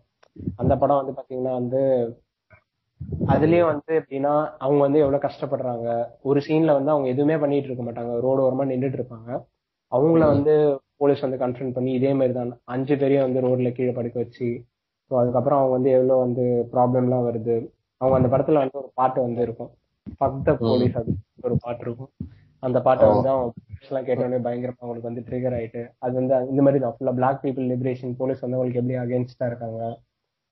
அந்த 0.56 0.76
படம் 0.76 1.04
வந்து 1.04 1.20
பாத்தீங்கன்னா 1.20 1.52
வந்து 1.52 1.80
அதுலயும் 3.28 3.70
வந்து 3.72 3.92
எப்படின்னா 4.00 4.32
அவங்க 4.58 4.80
வந்து 4.82 4.98
எவ்வளவு 4.98 5.24
கஷ்டப்படுறாங்க. 5.24 5.88
ஒரு 6.22 6.38
சீன்ல 6.46 6.72
வந்து 6.78 6.90
அவங்க 6.90 7.08
எதுவுமே 7.08 7.36
பண்ணிட்டு 7.38 7.68
இருக்க 7.68 7.84
மாட்டாங்க. 7.84 8.12
ரோடு 8.24 8.40
ஓரமா 8.46 8.64
நின்றுட்டு 8.70 8.98
இருப்பாங்க. 9.00 9.28
அவங்கள 9.92 10.24
வந்து 10.34 10.54
போலீஸ் 11.00 11.24
வந்து 11.26 11.38
கன்ஃபரன்ட் 11.38 11.76
பண்ணி 11.76 11.90
இதே 11.94 12.12
மாதிரி 12.12 12.32
தான். 12.32 12.52
அஞ்சு 12.66 12.94
பேரையும் 12.96 13.26
வந்து 13.26 13.40
ரோட்ல 13.40 13.70
கீழே 13.76 13.92
படுக்க 13.92 14.16
வச்சு 14.18 14.48
ஸோ 15.10 15.14
அதுக்கப்புறம் 15.20 15.60
அவங்க 15.60 15.74
வந்து 15.76 15.90
எவ்வளவு 15.90 16.22
வந்து 16.24 16.44
ப்ராப்ளம்லாம் 16.74 17.26
வருது. 17.28 17.56
அவங்க 18.00 18.16
அந்த 18.20 18.28
படத்துல 18.34 18.62
வந்து 18.64 18.78
ஒரு 18.82 18.90
பாட்டு 18.94 19.18
வந்து 19.26 19.42
இருக்கும். 19.42 19.70
ஃபக் 20.20 20.38
த 20.46 20.52
போலீஸ் 20.62 20.96
அது 21.00 21.10
ஒரு 21.44 21.56
பாட்டு 21.64 21.84
இருக்கும். 21.86 22.10
அந்த 22.62 22.78
பாட்டை 22.86 23.06
வந்து 23.12 23.28
அவங்க 23.28 23.50
எல்லாம் 23.84 24.06
கேட்டோடனே 24.08 24.38
பயங்கரமா 24.44 24.82
அவங்களுக்கு 24.82 25.10
வந்து 25.10 25.24
ட்ரிகர் 25.28 25.56
ஆயிட்டு 25.58 25.82
அது 25.98 26.12
வந்து 26.20 26.34
இந்த 26.52 26.62
மாதிரி 26.62 26.80
தான். 26.82 26.94
ஃபுல்லா 26.96 27.14
பிளாக் 27.18 27.42
பீப்புள் 27.44 27.70
லிபரேஷன் 27.72 28.14
போலீஸ் 28.20 28.44
வந்து 28.44 28.58
அவங்களுக்கு 28.58 28.82
எப்படி 28.82 28.98
அகேன்ஸ்டா 29.04 29.46
இருக்காங்க. 29.46 29.80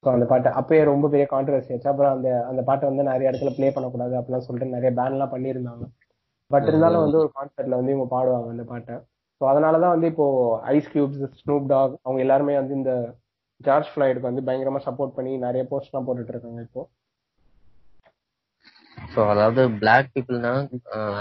ஸோ 0.04 0.08
அந்த 0.16 0.26
பாட்டு 0.28 0.48
அப்பயே 0.58 0.82
ரொம்ப 0.90 1.06
பெரிய 1.12 1.24
கான்ட்ரவர்சி 1.32 1.72
ஆச்சு. 1.74 1.90
அப்புறம் 1.92 2.12
அந்த 2.16 2.28
அந்த 2.50 2.60
பாட்டை 2.68 2.84
வந்து 2.90 3.02
நிறைய 3.10 3.30
இடத்துல 3.30 3.50
ப்ளே 3.56 3.68
பண்ணக்கூடாது 3.74 4.14
அப்படிலாம் 4.18 4.46
சொல்லிட்டு 4.46 4.76
நிறைய 4.76 4.90
பேன் 4.98 5.16
எல்லாம் 5.16 5.32
பண்ணியிருந்தாங்க. 5.34 5.86
பட் 6.50 6.68
இருந்தாலும் 6.68 7.04
வந்து 7.04 7.20
ஒரு 7.22 7.30
கான்சர்ட்ல 7.34 7.78
வந்து 7.80 7.92
இவங்க 7.94 8.08
பாடுவாங்க 8.14 8.48
அந்த 8.54 8.64
பாட்டை. 8.70 8.94
ஸோ 9.40 9.44
அதனாலதான் 9.50 9.94
வந்து 9.94 10.08
இப்போ 10.12 10.26
ஐஸ் 10.74 10.88
கியூப்ஸ் 10.94 11.20
ஸ்னூப் 11.40 11.66
டாக் 11.72 11.92
அவங்க 12.04 12.20
எல்லாருமே 12.24 12.54
வந்து 12.60 12.74
இந்த 12.78 12.92
ஜார்ஜ் 13.60 13.90
ஃபிளைடுக்கு 13.92 14.30
வந்து 14.30 14.46
பயங்கரமா 14.48 14.80
சப்போர்ட் 14.88 15.14
பண்ணி 15.18 15.32
நிறைய 15.46 15.62
போஸ்ட் 15.70 15.90
எல்லாம் 15.90 16.06
போட்டுட்டு 16.08 16.34
இருக்காங்க 16.34 16.62
இப்போ. 16.68 16.82
சோ 18.98 19.20
அதாவது 19.32 19.62
பிளாக் 19.82 20.10
பீப்புள்னா 20.14 20.52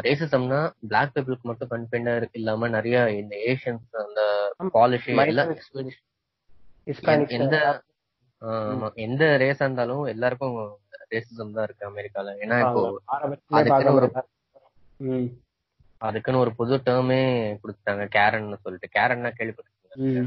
ரேசிசம்னா 0.06 0.60
பிளாக் 0.90 1.14
பீப்புளுக்கு 1.16 1.50
மட்டும் 1.52 1.72
கன்ஃபைண்டா 1.74 2.14
இல்லாம 2.40 2.70
நிறைய 2.78 2.98
இந்த 3.22 3.36
ஏஷியன்ஸ் 3.52 4.02
அந்த 4.06 4.22
பாலிஷ் 4.78 5.08
எல்லாம் 5.26 5.54
எந்த 7.40 7.58
எந்த 9.06 9.24
ரேஸா 9.44 9.66
இருந்தாலும் 9.66 10.04
எல்லாருக்கும் 10.14 10.58
ரேசிசம் 11.14 11.56
தான் 11.56 11.66
இருக்கு 11.68 11.90
அமெரிக்கால. 11.90 12.34
ஏன்னா 12.44 12.58
இப்போ 12.66 12.82
அதுக்குன்னு 13.60 13.96
ஒரு 14.00 14.10
ம். 15.10 15.28
அதுக்குன்னு 16.02 16.44
ஒரு 16.44 16.52
புது 16.60 16.76
டேர்மே 16.88 17.22
கொடுத்துட்டாங்க. 17.62 18.04
கேரன் 18.16 18.52
சொல்லிட்டு. 18.66 18.90
கேரன்னா 18.98 19.32
கேள்விப்பட்டிருக்கீங்க 19.40 20.24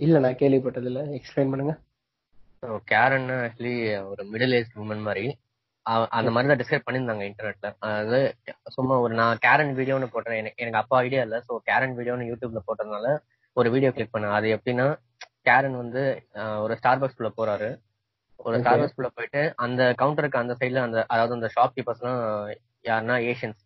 இல்ல 0.00 0.16
நான் 0.24 0.40
கேள்விப்பட்டது 0.42 0.88
இல்ல 0.90 1.00
எக்ஸ்பிளைன் 1.18 1.52
பண்ணுங்க 1.52 1.74
கேரன் 2.90 3.28
ஆக்சுவலி 3.36 3.74
ஒரு 4.10 4.22
மிடில் 4.30 4.56
ஏஜ் 4.58 4.78
உமன் 4.84 5.04
மாதிரி. 5.08 5.24
அந்த 6.16 6.30
மாதிரி 6.32 6.48
தான் 6.50 6.60
டிஸ்கிரைப் 6.60 6.86
பண்ணியிருந்தாங்க 6.86 7.24
இன்டர்நெட்ல 7.28 7.68
அதாவது 7.88 8.18
சும்மா 8.76 8.94
ஒரு 9.04 9.12
நான் 9.20 9.40
கேரன் 9.44 9.72
வீடியோன்னு 9.78 10.08
போட்டேன். 10.14 10.40
எனக்கு 10.42 10.62
எனக்கு 10.62 10.80
அப்பா 10.82 10.96
ஐடியா 11.04 11.22
இல்ல. 11.26 11.36
சோ 11.46 11.52
கேரன் 11.68 11.94
வீடியோன்னு 11.98 12.28
யூடியூப்ல 12.30 12.62
போட்டதுனால 12.68 13.06
ஒரு 13.56 13.68
வீடியோ 13.74 13.90
கிளிக் 13.92 14.14
பண்ணேன். 14.14 14.36
அது 14.38 14.48
எப்படின்னா 14.56 14.86
கேரன் 15.48 15.76
வந்து 15.76 16.02
ஒரு 16.62 16.74
ஸ்டார்பக்ஸ் 16.80 17.18
குள்ள 17.18 17.30
போறாரு. 17.36 17.70
ஒரு 18.40 18.54
Okay. 18.54 18.62
ஸ்டார்பக்ஸ் 18.62 18.96
குள்ள 18.96 19.08
போயிட்டு 19.10 19.40
அந்த 19.64 19.82
கவுண்டருக்கு 20.00 20.40
அந்த 20.40 20.54
சைடுல 20.58 20.82
அந்த 20.84 20.98
அதாவது 21.08 21.36
அந்த 21.36 21.48
ஷாப் 21.54 21.74
கீப்பர்ஸ்லாம் 21.76 22.20
யாருன்னா 22.84 23.16
ஏஷியன்ஸ் 23.30 23.62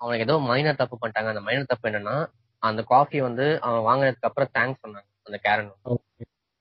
அவனுக்கு 0.00 0.24
ஏதோ 0.26 0.36
மைனர் 0.48 0.80
தப்பு 0.80 0.96
பண்ணிட்டாங்க. 0.96 1.32
அந்த 1.32 1.42
மைனர் 1.46 1.70
தப்பு 1.70 1.88
என்னன்னா 1.90 2.16
அந்த 2.62 2.80
காஃபி 2.90 3.18
வந்து 3.20 3.46
அவன் 3.66 3.86
வாங்கினதுக்கு 3.88 4.28
அப்புறம் 4.28 4.52
தேங்க்ஸ் 4.54 4.82
சொன்னாங்க 4.84 5.08
அந்த 5.26 5.38
கேரன் 5.44 5.70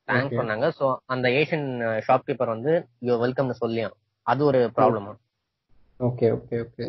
தேங்க்ஸ். 0.08 0.38
சொன்னாங்க. 0.40 0.68
சோ 0.78 0.86
அந்த 1.14 1.28
ஏஷியன் 1.40 1.68
ஷாப்கீப்பர் 2.08 2.54
வந்து 2.56 2.72
யூ 3.08 3.16
வெல்கம்னு 3.24 3.62
சொல்லியான் 3.62 3.96
அது 4.28 4.42
ஒரு 4.46 4.62
ப்ராப்ளமா 4.78 5.14
ஓகே 6.00 6.28
ஓகே 6.38 6.58
ஓகே 6.66 6.86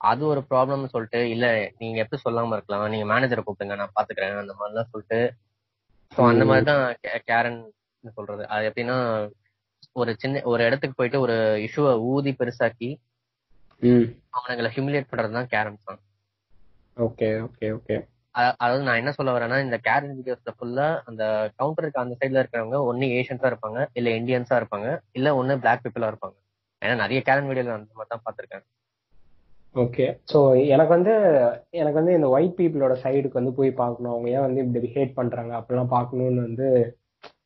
அது 0.00 0.22
ஒரு 0.26 0.40
ப்ராப்ளம்னு 0.50 0.92
சொல்லிட்டு 0.92 1.20
இல்ல 1.30 1.46
நீங்க 1.78 1.98
எப்படி 2.02 2.20
சொல்லாம 2.24 2.54
இருக்கலாம். 2.56 2.84
நீங்க 2.92 3.06
மேனேஜரை 3.12 3.42
கூப்பிடுங்க 3.44 3.76
நான் 3.80 3.96
பாத்துக்கிறேன் 3.96 4.42
அந்த 4.44 4.54
மாதிரிலாம் 4.60 4.90
சொல்லிட்டு. 4.92 5.20
அந்த 6.30 6.44
மாதிரி 6.44 6.64
தான் 6.70 6.84
கேரன் 7.30 7.60
சொல்றது. 8.18 8.42
அது 8.54 8.68
எப்படின்னா 8.70 8.96
ஒரு 10.00 10.10
சின்ன 10.22 10.42
ஒரு 10.44 10.62
இடத்துக்கு 10.68 10.98
போயிட்டு 10.98 11.18
ஒரு 11.26 11.36
இஷ்யூவை 11.66 11.92
ஊதி 12.10 12.32
பெருசாக்கி 12.40 12.90
அவனுங்களை 14.38 14.70
ஹியூமிலேட் 14.74 15.10
பண்றது 15.10 15.38
தான் 15.38 15.50
கேரன் 15.54 15.78
ஓகே 16.96 17.28
ஓகே 17.44 17.66
ஓகே. 17.76 17.96
அதாவது 18.60 18.82
நான் 18.86 19.00
என்ன 19.00 19.12
சொல்ல 19.16 19.30
வரேன்னா 19.36 19.58
இந்த 19.66 19.76
கேரன் 19.86 20.16
வீடியோஸ்ல 20.18 20.52
ஃபுல்லா 20.56 20.88
அந்த 21.08 21.22
கவுண்டருக்கு 21.58 22.02
அந்த 22.02 22.14
சைடுல 22.20 22.42
இருக்கிறவங்க 22.42 22.78
ஒன்னு 22.90 23.06
ஏஷியன்ஸா 23.18 23.48
இருப்பாங்க 23.52 23.80
இல்ல 23.98 24.08
இந்தியன்ஸா 24.18 24.58
இருப்பாங்க 24.60 24.88
இல்ல 25.18 25.28
ஒன்னு 25.40 25.62
பிளாக் 25.64 25.82
பீப்புளா 25.84 26.10
இருப்பாங்க. 26.12 26.36
ஏன்னா 26.82 26.94
நிறைய 27.02 27.20
கேரன் 27.28 27.48
வீடியோல 27.50 27.74
அந்த 27.78 27.92
மாதிரி 27.98 28.12
தான் 28.14 28.24
பாத்திருக்கேன். 28.26 28.64
ஓகே 29.74 30.06
ஸோ 30.32 30.38
எனக்கு 30.74 30.92
வந்து 30.94 31.12
எனக்கு 31.80 31.98
வந்து 31.98 32.14
இந்த 32.14 32.28
ஒயிட் 32.28 32.56
பீப்புளோட 32.58 32.94
சைடுக்கு 33.02 33.38
வந்து 33.40 33.52
போய் 33.58 33.70
பார்க்கணும். 33.72 34.12
அவங்க 34.12 34.28
ஏன் 34.30 34.46
வந்து 34.46 34.62
இப்படி 34.64 34.88
ஹேட் 34.96 35.12
பண்றாங்க? 35.18 35.52
அப்படிலாம் 35.60 35.92
பார்க்கணும்னு 35.96 36.40
வந்து 36.48 36.66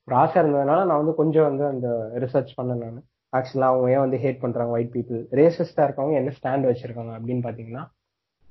ஒரு 0.07 0.15
ஆசை 0.23 0.37
இருந்ததுனால 0.43 0.81
நான் 0.87 1.03
வந்து 1.03 1.15
கொஞ்சம் 1.15 1.49
வந்து 1.51 1.65
அந்த 1.73 1.89
ரிசர்ச் 2.25 2.55
பண்ணேன் 2.57 2.81
நான். 2.85 3.03
ஆக்சுவலா 3.33 3.69
அவங்க 3.73 3.87
ஏன் 3.95 4.05
வந்து 4.07 4.19
ஹேட் 4.25 4.43
பண்றாங்க 4.45 4.75
ஒயிட் 4.77 4.95
பீப்புள் 4.97 5.21
ரேசிஸ்டா 5.41 5.85
இருக்கவங்க 5.87 6.17
என்ன 6.21 6.33
ஸ்டாண்ட் 6.39 6.69
வச்சிருக்காங்க 6.71 7.13
அப்படின்னு 7.19 7.45
பாத்தீங்கன்னா 7.49 7.85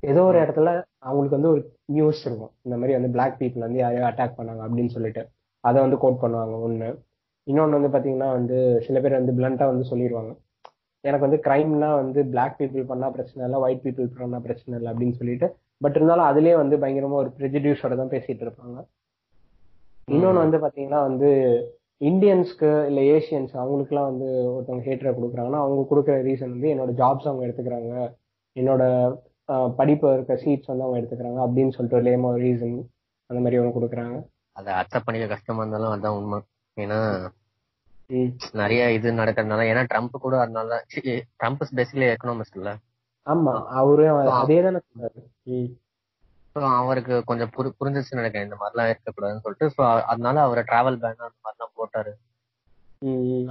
ஏதோ 0.03 0.21
ஒரு 0.29 0.37
இடத்துல 0.43 0.69
அவங்களுக்கு 0.99 1.37
வந்து 1.37 1.51
ஒரு 1.53 1.61
நியூஸ் 1.85 2.21
இருக்கும். 2.25 2.53
இந்த 2.65 2.75
மாதிரி 2.77 2.93
வந்து 2.97 3.09
பிளாக் 3.09 3.37
பீப்புள் 3.41 3.65
வந்து 3.67 3.79
யாரையோ 3.79 4.05
அட்டாக் 4.09 4.37
பண்ணாங்க 4.39 4.63
அப்படின்னு 4.67 4.93
சொல்லிட்டு. 4.95 5.21
அதை 5.63 5.77
வந்து 5.81 5.97
கோட் 5.97 6.21
பண்ணுவாங்க 6.23 6.55
ஒண்ணு. 6.67 6.89
இன்னொன்னு 7.47 7.77
வந்து 7.79 7.93
பாத்தீங்கன்னா 7.95 8.29
வந்து 8.31 8.57
சில 8.87 8.99
பேர் 9.01 9.19
வந்து 9.19 9.35
பிளண்டா 9.39 9.65
வந்து 9.71 9.85
சொல்லிடுவாங்க. 9.91 10.33
எனக்கு 11.03 11.25
வந்து 11.27 11.39
கிரைம்னா 11.45 11.89
வந்து 12.01 12.19
பிளாக் 12.33 12.57
பீப்புள் 12.59 12.89
பண்ணா 12.91 13.07
பிரச்சனை 13.15 13.41
இல்லை 13.45 13.59
ஒயிட் 13.63 13.83
பீப்புள் 13.85 14.09
பண்ணா 14.19 14.39
பிரச்சனை 14.47 14.73
இல்லை 14.79 14.89
அப்படின்னு 14.91 15.19
சொல்லிட்டு 15.19 15.47
பட் 15.81 15.95
இருந்தாலும் 15.97 16.27
அதுலயே 16.29 16.55
வந்து 16.61 16.75
பயங்கரமா 16.83 17.17
ஒரு 17.23 17.31
ப்ரெஜிடியூஸோட 17.37 17.93
தான் 18.01 18.11
பேசிட்டு 18.13 18.43
இருப்பாங்க. 18.45 18.77
இன்னொன்னு 20.07 20.43
வந்து 20.45 20.57
பாத்தீங்கன்னா 20.63 21.01
வந்து 21.09 21.29
இந்தியன்ஸ்க்கு 22.01 22.69
இல்ல 22.89 23.01
ஏசியன்ஸ் 23.15 23.53
அவங்களுக்குலாம் 23.61 24.09
வந்து 24.11 24.27
ஒருத்தவங்க 24.53 24.85
ஹேட்டரை 24.87 25.11
கொடுக்குறாங்கன்னா 25.17 25.61
அவங்க 25.63 25.83
கொடுக்குற 25.91 26.15
ரீசன் 26.29 26.53
வந்து 26.55 26.71
என்னோட 26.73 26.93
ஜாப்ஸ் 27.01 27.29
அவங்க 27.29 27.45
எடுத்துக்கிறாங்க 27.47 27.93
என்னோட 28.55 28.83
படிப்பு 29.79 30.07
இருக்க 30.15 30.33
சீட்ஸ் 30.43 30.71
வந்து 30.71 30.85
அவங்க 30.85 30.99
எடுத்துக்கிறாங்க 31.01 31.39
அப்படின்னு 31.45 31.75
சொல்லிட்டு 31.75 31.99
ஒரு 31.99 32.07
லேமா 32.09 32.31
ரீசன் 32.45 32.75
அந்த 33.29 33.39
மாதிரி 33.43 33.59
அவங்க 33.59 33.75
கொடுக்குறாங்க. 33.77 34.17
அதை 34.59 34.71
அக்செப்ட் 34.81 35.07
பண்ணிக்க 35.07 35.27
கஷ்டமா 35.33 35.61
இருந்தாலும் 35.63 35.93
அதான் 35.93 36.17
உண்மை. 36.19 36.39
ஏன்னா 36.77 36.99
நிறைய 38.53 38.91
இது 38.91 39.11
நடக்கிறதுனால 39.11 39.67
ஏன்னா 39.69 39.83
ட்ரம்ப் 39.85 40.17
கூட 40.17 40.35
அதனால 40.39 40.79
ட்ரம்ப் 41.39 41.63
பேசிக்கலி 41.75 42.07
எக்கனாமிஸ்ட் 42.07 42.57
இல்ல? 42.57 42.71
ஆமா 43.27 43.53
அவரு 43.71 44.05
அதே 44.33 44.57
தானே 44.61 44.79
அவருக்கு 46.77 47.15
கொஞ்சம் 47.23 47.51
புரி 47.55 47.69
புரிஞ்சிச்சு 47.79 48.19
நினைக்கிறேன் 48.19 48.45
இந்த 48.45 48.55
மாதிரிலாம் 48.55 48.89
இருக்கக்கூடாதுன்னு 48.89 49.43
சொல்லிட்டு 49.43 49.69
ஸோ 49.77 49.81
அதனால 50.03 50.41
அவர் 50.41 50.61
டிராவல் 50.63 50.99
பேன் 51.01 51.15
அந்த 51.19 51.39
மாதிரிலாம் 51.45 51.75
போட்டாரு. 51.75 52.11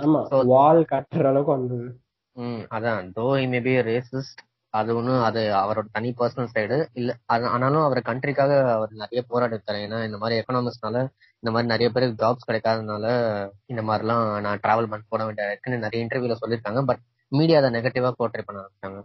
ஆமா. 0.03 0.21
வால் 0.47 0.83
கட்டுற 0.85 1.25
அளவுக்கு 1.27 1.53
வந்தது. 1.53 1.89
ம் 2.37 2.63
அதான். 2.71 3.11
தோ 3.13 3.25
மேபி 3.51 3.73
ரேசிஸ்ட் 3.83 4.43
அது 4.75 4.91
ஒன்றும் 4.99 5.23
அது 5.29 5.41
அவரோட 5.63 5.87
தனி 5.97 6.11
பர்சனல் 6.19 6.53
சைடு 6.55 6.77
இல்ல 7.01 7.11
அது 7.35 7.45
ஆனாலும் 7.55 7.85
அவர் 7.87 8.01
கண்ட்ரிக்காக 8.09 8.53
அவர் 8.77 8.93
நிறைய 9.03 9.21
போராடி 9.31 9.55
இருக்காரு. 9.57 9.79
ஏன்னா 9.87 9.99
இந்த 10.09 10.19
மாதிரி 10.23 10.39
எக்கனாமிக்ஸ்னால 10.41 11.01
இந்த 11.43 11.51
மாதிரி 11.55 11.73
நிறைய 11.73 11.89
பேருக்கு 11.95 12.21
ஜாப்ஸ் 12.23 12.49
கிடைக்காதனால 12.49 13.07
இந்த 13.73 13.83
மாதிரிலாம் 13.89 14.25
நான் 14.47 14.63
டிராவல் 14.65 14.91
பண்ண 14.93 15.05
போட 15.13 15.25
வேண்டிய 15.29 15.51
இருக்குன்னு 15.51 15.85
நிறைய 15.87 16.05
இன்டர்வியூல 16.05 16.37
சொல்லியிருக்காங்க. 16.43 16.83
பட் 16.91 17.03
மீடியா 17.33 17.59
அதை 17.61 17.71
நெகட்டிவா 17.77 18.13
போர்ட்ரே 18.21 18.45
பண்ண 18.47 18.63
ஆரம்பிச்சாங்க. 18.63 19.01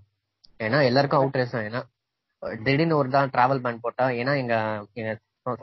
ஏன்னா 0.59 0.79
எல்லாருக்கும் 0.89 1.21
அவுட் 1.21 1.39
ரேஸ் 1.39 1.55
ஏன்னா 1.67 1.81
திடீர்னு 2.63 2.99
ஒரு 3.01 3.09
தான் 3.15 3.31
டிராவல் 3.35 3.63
பேன் 3.65 3.83
போட்டா 3.85 4.05
ஏன்னா 4.21 4.33
எங்க 4.41 4.55
எங்க 4.99 5.11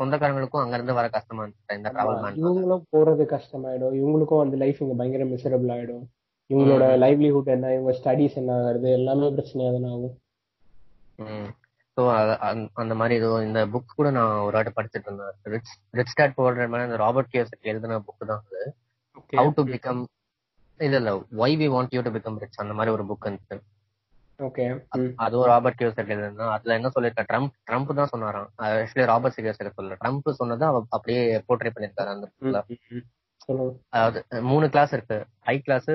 சொந்தக்காரங்களுக்கும் 0.01 0.63
அங்க 0.63 0.75
இருந்து 0.79 0.99
வர 0.99 1.07
கஷ்டமா 1.17 1.43
இருந்துச்சு. 1.43 1.77
இந்த 1.79 1.91
டிராவல் 1.95 2.21
பேன் 2.23 2.39
இவங்களும் 2.43 2.85
போறது 2.95 3.25
கஷ்டமாயிடும். 3.35 3.97
இவங்களுக்கும் 4.01 4.43
அந்த 4.45 4.57
லைஃப் 4.63 4.81
இங்க 4.85 4.95
பயங்கர 5.01 5.27
மிசரபிள் 5.33 5.73
ஆயிடும். 5.77 6.05
இவங்களோட 6.51 6.87
லைவ்லிஹுட் 7.03 7.55
என்ன 7.55 7.73
இவங்க 7.75 7.93
ஸ்டடிஸ் 7.99 8.39
என்ன 8.41 8.57
ஆகுறது 8.61 8.89
எல்லாமே 8.99 9.29
பிரச்சனையா 9.37 9.71
தானே 9.77 9.91
ஆகும். 9.95 10.17
ஸோ 11.97 12.03
அந்த 12.83 12.93
மாதிரி 13.01 13.15
ஏதோ 13.21 13.31
இந்த 13.47 13.61
புக் 13.73 13.97
கூட 13.99 14.09
நான் 14.17 14.41
ஒரு 14.47 14.57
வாட்டி 14.57 14.73
படிச்சுட்டு 14.79 15.09
இருந்தேன். 15.09 15.37
ரிச் 15.53 15.71
ரிச் 15.99 16.17
டாட் 16.19 16.39
போடுற 16.39 16.67
மாதிரி 16.71 16.87
அந்த 16.89 16.99
ராபர்ட் 17.05 17.33
கியோசக் 17.33 17.71
எழுதின 17.73 17.99
புக் 18.07 18.29
தான் 18.31 18.43
அது. 18.43 18.63
ஹவு 19.33 19.53
டு 19.59 19.65
பிகம் 19.71 20.03
இல்ல 20.81 20.97
இல்ல. 21.01 21.11
Why 21.43 21.57
we 21.61 21.67
want 21.75 21.95
you 21.97 22.03
to 22.07 22.13
become 22.17 22.41
rich 22.43 22.61
அந்த 22.63 22.75
மாதிரி 22.79 22.95
ஒரு 22.97 23.05
புக் 23.11 23.27
இருந்துச்சு. 23.27 23.59
ஓகே 24.39 24.65
அதுவும் 25.25 25.49
ராபர்ட் 25.51 25.79
கியோசக் 25.81 26.13
எழுதுனா 26.15 26.47
அதுல 26.55 26.77
என்ன 26.79 26.89
சொல்லிருக்கா 26.95 27.25
ட்ரம்ப் 27.31 27.53
ட்ரம்ப் 27.69 27.93
தான் 27.99 28.13
சொன்னாராம். 28.15 28.49
ஆக்சுவலி 28.65 29.07
ராபர்ட் 29.13 29.39
கியோசக் 29.39 29.77
சொல்லல 29.79 29.99
ட்ரம்ப் 30.03 30.31
சொன்னதை 30.41 30.67
அவ 30.71 30.81
அப்படியே 30.97 31.21
போர்ட்ரே 31.49 31.73
பண்ணிருக்காரு 31.77 32.15
அந்த 32.15 32.27
bookல. 32.33 32.61
அதாவது 33.95 34.19
மூணு 34.51 34.67
கிளாஸ் 34.71 34.93
இருக்கு. 34.93 35.19
High 35.49 35.57
class 35.59 35.91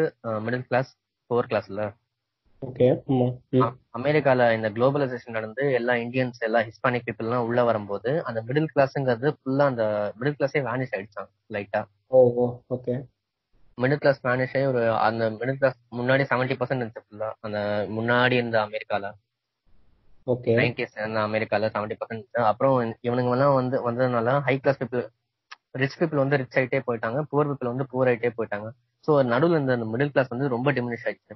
middle 0.46 0.68
class 0.68 0.92
poor 1.30 1.50
கிளாஸ்ல 1.52 1.82
ஓகே. 2.62 2.88
அமெரிக்கால 3.98 4.48
இந்த 4.56 4.68
குளோபலைசேஷன் 4.70 5.36
நடந்து 5.38 5.64
எல்லா 5.74 5.94
இந்தியன்ஸ் 6.04 6.40
எல்லா 6.48 6.60
ஹிஸ்பானிக் 6.68 7.06
பீப்புள் 7.06 7.28
எல்லாம் 7.28 7.46
உள்ள 7.48 7.62
வரும்போது 7.64 8.12
அந்த 8.28 8.40
மிடில் 8.48 8.72
கிளாஸ்ங்கிறது 8.74 9.30
ஃபுல்லா 9.38 9.66
அந்த 9.72 9.84
மிடில் 10.20 10.38
கிளாஸே 10.40 10.62
வேனிஷ் 10.68 10.94
ஆயிடுச்சான் 10.96 11.30
லைட்டா 11.56 11.82
oh 12.12 12.20
okay. 12.76 12.96
Middle 13.78 14.02
class 14.04 14.20
vanish 14.24 14.56
ஆகி 14.56 14.68
ஒரு 14.72 14.82
அந்த 15.06 15.30
மிடில் 15.40 15.60
கிளாஸ் 15.62 15.78
முன்னாடி 16.00 16.24
செவன்டி 16.32 16.58
பர்சன்ட் 16.60 16.82
இருந்துச்சு 16.82 17.06
ஃபுல்லா 17.06 17.30
அந்த 17.48 17.60
முன்னாடி 17.98 18.36
இருந்த 18.42 18.58
அமெரிக்கால. 18.68 19.06
ஓகே. 20.28 20.52
நைன்டிஸ் 20.60 20.98
இருந்த 21.00 21.22
அமெரிக்கால 21.28 21.70
செவன்டி 21.76 21.98
பர்சன்ட் 22.02 22.42
அப்புறம் 22.52 22.76
இவனுங்க 23.08 23.36
எல்லாம் 23.38 23.58
வந்து 23.60 23.78
வந்ததுனால 23.88 24.36
high 24.50 24.56
class 24.60 24.82
people 24.84 25.06
rich 25.76 25.98
people 26.00 26.22
வந்து 26.22 26.40
ரிச் 26.42 26.58
ஆயிட்டே 26.58 26.80
போயிட்டாங்க 26.86 27.20
புவர் 27.32 27.50
பீப்புள் 27.50 27.72
வந்து 27.72 27.86
புவர் 27.92 28.10
ஆயிட்டே 28.12 28.32
போயிட்டாங்க. 28.38 28.68
ஸோ 29.08 29.12
நடுவில் 29.32 29.62
இந்த 29.62 29.86
மிடில் 29.92 30.14
கிளாஸ் 30.14 30.34
வந்து 30.34 30.48
ரொம்ப 30.50 30.70
டிமினிஷ் 30.72 31.06
ஆயிடுச்சு. 31.06 31.36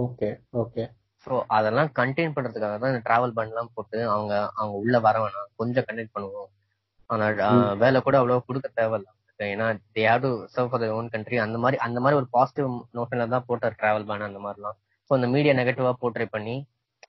ஓகே 0.00 0.28
ஓகே 0.60 0.84
ஸோ 1.26 1.32
அதெல்லாம் 1.56 1.90
கண்டெயின் 1.96 2.34
பண்றதுக்காக 2.36 2.76
தான் 2.78 2.92
இந்த 2.92 3.02
டிராவல் 3.06 3.36
பண்ணலாம் 3.38 3.72
போட்டு 3.74 3.98
அவங்க 4.12 4.32
அவங்க 4.52 4.74
உள்ள 4.82 4.98
வர 5.06 5.16
வேணாம். 5.22 5.48
கொஞ்சம் 5.56 5.86
கண்டெயின் 5.88 6.14
பண்ணுவோம். 6.14 6.50
ஆனா 7.10 7.26
அஹ், 7.48 7.74
வேலை 7.82 7.98
கூட 8.00 8.16
அவ்வளவு 8.18 8.46
கொடுக்க 8.46 8.68
தேவையில்ல. 8.74 9.08
ஏன்னா 9.40 9.66
they 9.96 10.02
have 10.06 10.24
to 10.24 10.30
serve 10.54 10.70
for 10.70 10.84
own 10.94 11.10
country 11.12 11.36
அந்த 11.44 11.58
மாதிரி 11.58 11.76
அந்த 11.84 11.98
மாதிரி 12.00 12.18
ஒரு 12.18 12.28
பாசிட்டிவ் 12.34 12.66
நோஷன்ல 12.96 13.26
தான் 13.28 13.46
போட்டார் 13.46 13.76
டிராவல் 13.78 14.08
பேன் 14.08 14.26
அந்த 14.26 14.40
மாதிரிலாம். 14.44 14.76
ஸோ 15.10 15.18
அந்த 15.18 15.28
மீடியா 15.34 15.52
நெகட்டிவா 15.58 15.92
போர்ட்ரே 16.00 16.26
பண்ணி 16.34 16.56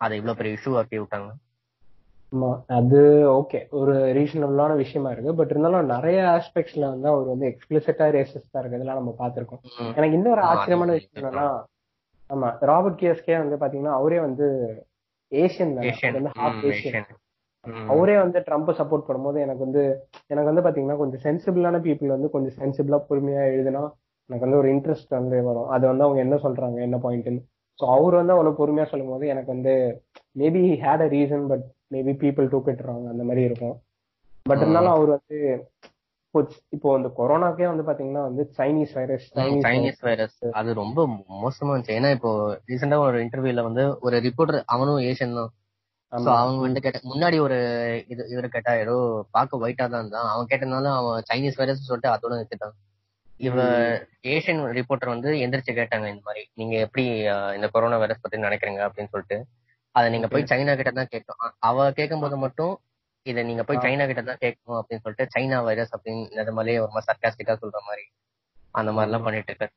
அதை 0.02 0.14
இவ்வளவு 0.20 0.40
பெரிய 0.40 0.58
இஷ்யூ 0.58 0.74
ஆக்கி 0.80 1.00
விட்டாங்க. 1.00 1.32
அது 2.76 3.00
ஓகே 3.32 3.60
ஒரு 3.72 3.94
ரீசனபிளான 4.14 4.76
விஷயமா 4.76 5.10
இருக்கு. 5.12 5.32
பட் 5.34 5.50
இருந்தாலும் 5.50 5.90
நிறைய 5.92 6.20
ஆஸ்பெக்ட்ஸ்ல 6.36 6.86
வந்து 6.86 7.08
அவர் 7.08 7.26
வந்து 7.26 7.46
எக்ஸ்பிளிசிட்டா 7.48 8.06
ரேசிஸ்டா 8.16 8.60
இருக்கிறதுலாம் 8.62 9.00
நம்ம 9.00 9.14
பாத்திருக்கோம் 9.20 9.62
ம். 9.78 9.92
எனக்கு 9.98 10.18
இன்னொரு 10.20 10.42
ஆச்சரியமான 10.42 10.92
விஷயம் 10.92 11.20
என்னன்னா 11.22 11.48
ஆமா 12.30 12.50
ராபர்ட் 12.62 13.00
கியஸ்கே 13.00 13.36
வந்து 13.38 13.56
பாத்தீங்கன்னா 13.56 13.96
அவரே 13.96 14.20
வந்து 14.20 14.46
ஏசியன் 15.32 15.74
வந்து 15.76 16.32
ஹாஃப் 16.38 16.64
ஏசியன். 16.70 17.10
அவரே 17.90 18.16
வந்து 18.18 18.40
ட்ரம்ப் 18.40 18.72
சப்போர்ட் 18.80 19.08
பண்ணும்போது 19.08 19.40
எனக்கு 19.40 19.64
வந்து 19.64 19.82
எனக்கு 20.30 20.50
வந்து 20.52 20.64
பாத்தீங்கன்னா 20.66 20.98
கொஞ்சம் 20.98 21.24
சென்சிபிளான 21.24 21.82
பீப்புள் 21.84 22.16
வந்து 22.16 22.30
கொஞ்சம் 22.30 22.56
சென்சிபிளா 22.58 23.00
பொறுமையா 23.10 23.44
எழுதுனா 23.52 23.84
எனக்கு 24.30 24.46
வந்து 24.48 24.58
ஒரு 24.58 24.70
இன்ட்ரெஸ்ட் 24.74 25.12
வந்து 25.12 25.38
வரும். 25.42 25.70
அது 25.70 25.84
வந்து 25.88 26.04
அவங்க 26.04 26.20
என்ன 26.20 26.36
சொல்றாங்க 26.38 26.80
என்ன 26.82 26.98
பாயிண்ட்னு 26.98 27.42
ஸோ 27.80 27.86
அவர் 27.96 28.16
வந்து 28.16 28.34
அவ்வளவு 28.34 28.58
பொறுமையா 28.58 28.88
சொல்லும் 28.90 29.08
போது 29.08 29.26
எனக்கு 29.28 29.50
வந்து 29.50 29.74
maybe 30.36 30.64
had 30.82 31.04
a 31.04 31.10
reason 31.10 31.46
but 31.48 31.66
maybe 31.92 32.14
people 32.24 32.52
do 32.52 32.60
இட்டுறாங்க 32.72 33.08
அந்த 33.14 33.24
மாதிரி 33.30 33.44
இருக்கும். 33.50 33.76
பட் 34.50 34.62
இருந்தாலும் 34.64 34.96
அவர் 34.98 35.10
வந்து 35.16 35.40
இப்போ 36.76 36.90
இந்த 36.98 37.10
கொரோனாக்கே 37.18 37.66
வந்து 37.70 37.84
பாத்தீங்கன்னா 37.88 38.22
வந்து 38.28 38.44
சைனீஸ் 38.58 38.94
வைரஸ் 38.98 39.26
சைனீஸ் 39.66 40.04
வைரஸ் 40.08 40.38
அது 40.60 40.70
ரொம்ப 40.84 41.06
மோசமா 41.42 41.72
இருந்துச்சு. 41.72 41.98
ஏன்னா 42.00 42.12
இப்போ 42.18 42.32
ரீசெண்டா 42.70 43.00
ஒரு 43.08 43.18
இன்டர்வியூல 43.26 43.64
வந்து 43.68 43.84
ஒரு 44.06 44.18
ரிப்போர்ட்டர் 44.28 44.60
அவனும் 44.76 45.02
ஏஷியன் 45.10 45.36
தான். 45.40 45.52
அவங்க 46.42 46.62
வந்து 46.68 46.84
கேட்ட 46.86 47.00
முன்னாடி 47.12 47.38
ஒரு 47.48 47.58
இது 48.14 48.22
இவரு 48.34 48.48
கேட்டா 48.56 48.72
ஏதோ 48.84 48.96
பார்க்க 49.36 49.62
ஒயிட்டா 49.64 49.86
தான் 49.92 50.02
இருந்தான். 50.04 50.30
அவன் 50.32 50.50
கேட்டதுனால 50.52 50.94
அவன் 51.00 51.28
சைனீஸ் 51.30 51.60
வைரஸ் 51.62 51.88
சொல்லிட்டு 51.90 52.14
அதோட 52.14 52.34
நிறுத்திட்டான். 52.40 52.76
இவ 53.48 53.62
ஏஷியன் 54.34 54.62
ரிப்போர்ட்டர் 54.80 55.14
வந்து 55.16 55.30
எந்திரிச்சு 55.44 55.74
கேட்டாங்க 55.78 56.08
இந்த 56.14 56.24
மாதிரி 56.30 56.44
நீங்க 56.62 56.76
எப்படி 56.86 57.06
இந்த 57.58 57.68
கொரோனா 57.76 58.00
வைரஸ் 58.04 58.24
பத்தி 58.24 58.46
நினைக்கிறீங்க? 58.48 58.82
அப்படின்னு 58.88 59.14
சொல்லிட்டு. 59.14 59.40
அதை 59.96 60.08
நீங்க 60.14 60.28
போய் 60.34 60.50
சைனா 60.52 60.74
கிட்ட 60.80 60.92
தான் 61.00 61.12
கேட்கணும். 61.14 61.54
அவ 61.70 61.86
கேட்கும் 62.00 62.24
போது 62.24 62.36
மட்டும் 62.46 62.74
இதை 63.26 63.42
நீங்க 63.50 63.64
போய் 63.70 63.84
சைனா 63.86 64.06
கிட்ட 64.10 64.22
தான் 64.30 64.42
கேட்கணும் 64.44 64.80
அப்படின்னு 64.80 65.04
சொல்லிட்டு 65.06 65.32
சைனா 65.36 65.58
வைரஸ் 65.68 65.94
அப்படின்னு 65.96 66.24
இந்த 66.34 66.52
மாதிரியே 66.58 66.82
ஒரு 66.84 66.92
மாதிரி 66.94 67.10
சர்க்காஸ்டிக்கா 67.12 67.56
சொல்ற 67.64 67.80
மாதிரி 67.90 68.06
அந்த 68.80 68.90
மாதிரி 68.96 69.10
எல்லாம் 69.10 69.26
பண்ணிட்டு 69.28 69.52
இருக்காரு. 69.52 69.74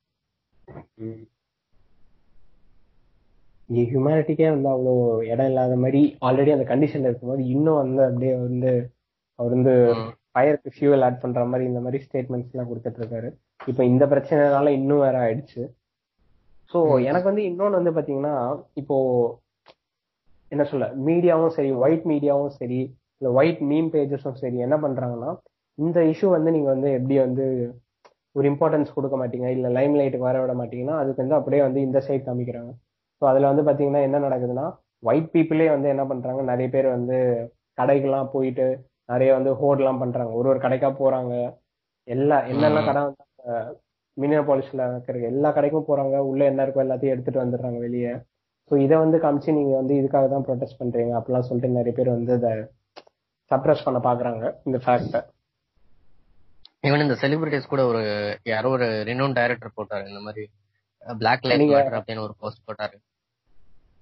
ஹியூமனிட்டிக்கே 3.69 4.49
வந்து 4.55 4.69
அவ்வளோ 4.73 4.95
இடம் 5.33 5.49
இல்லாத 5.51 5.77
மாதிரி 5.85 6.01
ஆல்ரெடி 6.27 6.51
அந்த 6.57 6.67
கண்டிஷன்ல 6.73 7.11
இருக்கும்போது 7.11 7.45
இன்னும் 7.55 7.81
வந்து 7.83 8.03
அப்படியே 8.09 8.35
வந்து 8.47 8.73
அவர் 9.39 9.55
வந்து. 9.57 9.75
ஃபயருக்கு 10.33 10.71
ஃபியூவல் 10.75 11.05
ஆட் 11.07 11.23
பண்ற 11.23 11.43
மாதிரி 11.51 11.65
இந்த 11.71 11.81
மாதிரி 11.85 11.99
ஸ்டேட்மெண்ட்ஸ் 12.05 12.53
எல்லாம் 12.53 12.69
கொடுத்துட்டு 12.71 13.01
இருக்காரு. 13.01 13.29
இப்போ 13.71 13.83
இந்த 13.91 14.05
பிரச்சனைனால 14.13 14.71
இன்னும் 14.79 15.03
வேற 15.05 15.17
ஆயிடுச்சு. 15.25 15.63
ஸோ 16.71 16.79
எனக்கு 17.09 17.31
வந்து 17.31 17.45
இன்னொன்னு 17.51 17.79
வந்து 17.81 17.93
பாத்தீங்கன்னா 17.97 18.35
இப்போ 18.81 18.97
என்ன 20.55 20.65
சொல்ல 20.73 20.87
மீடியாவும் 21.09 21.55
சரி 21.57 21.71
ஒயிட் 21.85 22.07
மீடியாவும் 22.13 22.55
சரி 22.61 22.81
இல்ல 23.19 23.29
ஒயிட் 23.39 23.63
மீம் 23.71 23.91
பேஜஸும் 23.95 24.41
சரி 24.43 24.59
என்ன 24.67 24.77
பண்றாங்கன்னா 24.85 25.31
இந்த 25.79 25.99
இஷ்யூ 26.13 26.29
வந்து 26.37 26.51
நீங்க 26.57 26.69
வந்து 26.75 26.89
எப்படி 26.99 27.17
வந்து 27.27 27.45
ஒரு 28.37 28.47
இம்பார்ட்டன்ஸ் 28.53 28.95
கொடுக்க 28.97 29.17
மாட்டீங்க 29.21 29.49
இல்ல 29.57 29.67
லைம் 29.77 29.95
லைட்டுக்கு 29.99 30.29
வர 30.29 30.39
விட 30.43 30.53
மாட்டீங்கன்னா 30.61 30.97
அதுக்கு 31.01 31.23
வந்து 31.23 31.37
அப்படியே 31.39 31.61
வந்து 31.67 31.81
இந்த 31.87 31.99
சைட் 32.07 32.27
காமிக்கிறாங்க. 32.29 32.73
ஸோ 33.23 33.25
அதுல 33.31 33.51
வந்து 33.51 33.65
பாத்தீங்கன்னா 33.69 34.03
என்ன 34.07 34.21
நடக்குதுன்னா 34.27 34.67
ஒயிட் 35.09 35.31
பீப்புளே 35.35 35.69
வந்து 35.75 35.89
என்ன 35.95 36.05
பண்றாங்க 36.11 36.43
நிறைய 36.51 36.69
பேர் 36.75 36.89
வந்து 36.97 37.17
கடைக்கெல்லாம் 37.79 38.33
போயிட்டு 38.35 38.67
நிறைய 39.13 39.31
வந்து 39.39 39.51
ஹோட்லாம் 39.63 40.03
பண்றாங்க. 40.03 40.33
ஒரு 40.41 40.49
ஒரு 40.53 40.61
கடைக்கா 40.65 40.91
போறாங்க. 41.03 41.35
எல்லா 42.09 42.37
என்னெல்லாம் 42.53 42.89
கடை 42.89 43.03
மினியோபாலிஸ்ல 44.17 44.83
இருக்கிற 44.91 45.19
எல்லா 45.33 45.49
கடைக்கும் 45.57 45.89
போறாங்க. 45.91 46.17
உள்ள 46.31 46.43
என்ன 46.51 46.65
இருக்கோ 46.65 46.85
எல்லாத்தையும் 46.87 47.15
எடுத்துட்டு 47.15 47.43
வந்துடுறாங்க 47.45 47.79
வெளியே. 47.87 48.13
ஸோ 48.71 48.75
இதை 48.85 48.97
வந்து 48.99 49.17
காமிச்சு 49.23 49.57
நீங்க 49.57 49.75
வந்து 49.77 49.95
இதுக்காக 50.01 50.27
தான் 50.29 50.45
ப்ரொடெஸ்ட் 50.47 50.81
பண்றீங்க 50.81 51.15
அப்படிலாம் 51.19 51.47
சொல்லிட்டு 51.49 51.79
நிறைய 51.79 51.95
பேர் 51.97 52.17
வந்து 52.17 52.35
அதை 52.39 52.53
சப்ரஸ் 53.51 53.87
பண்ண 53.87 53.99
பாக்குறாங்க 54.07 54.45
இந்த 54.69 54.79
ஃபேக்ட 54.85 55.19
ஈவன் 56.85 57.05
இந்த 57.05 57.17
செலிபிரிட்டிஸ் 57.21 57.73
கூட 57.73 57.83
ஒரு 57.91 58.01
யாரோ 58.53 58.71
ஒரு 58.77 58.87
ரினோன் 59.09 59.37
டைரக்டர் 59.37 59.77
போட்டாரு 59.77 60.05
இந்த 60.11 60.21
மாதிரி 60.27 60.43
பிளாக் 61.17 61.45
மேட்டர் 61.71 61.99
அப்படின்னு 61.99 62.25
ஒரு 62.27 62.35
போஸ்ட் 62.41 62.67
போட்டாரு. 62.69 62.97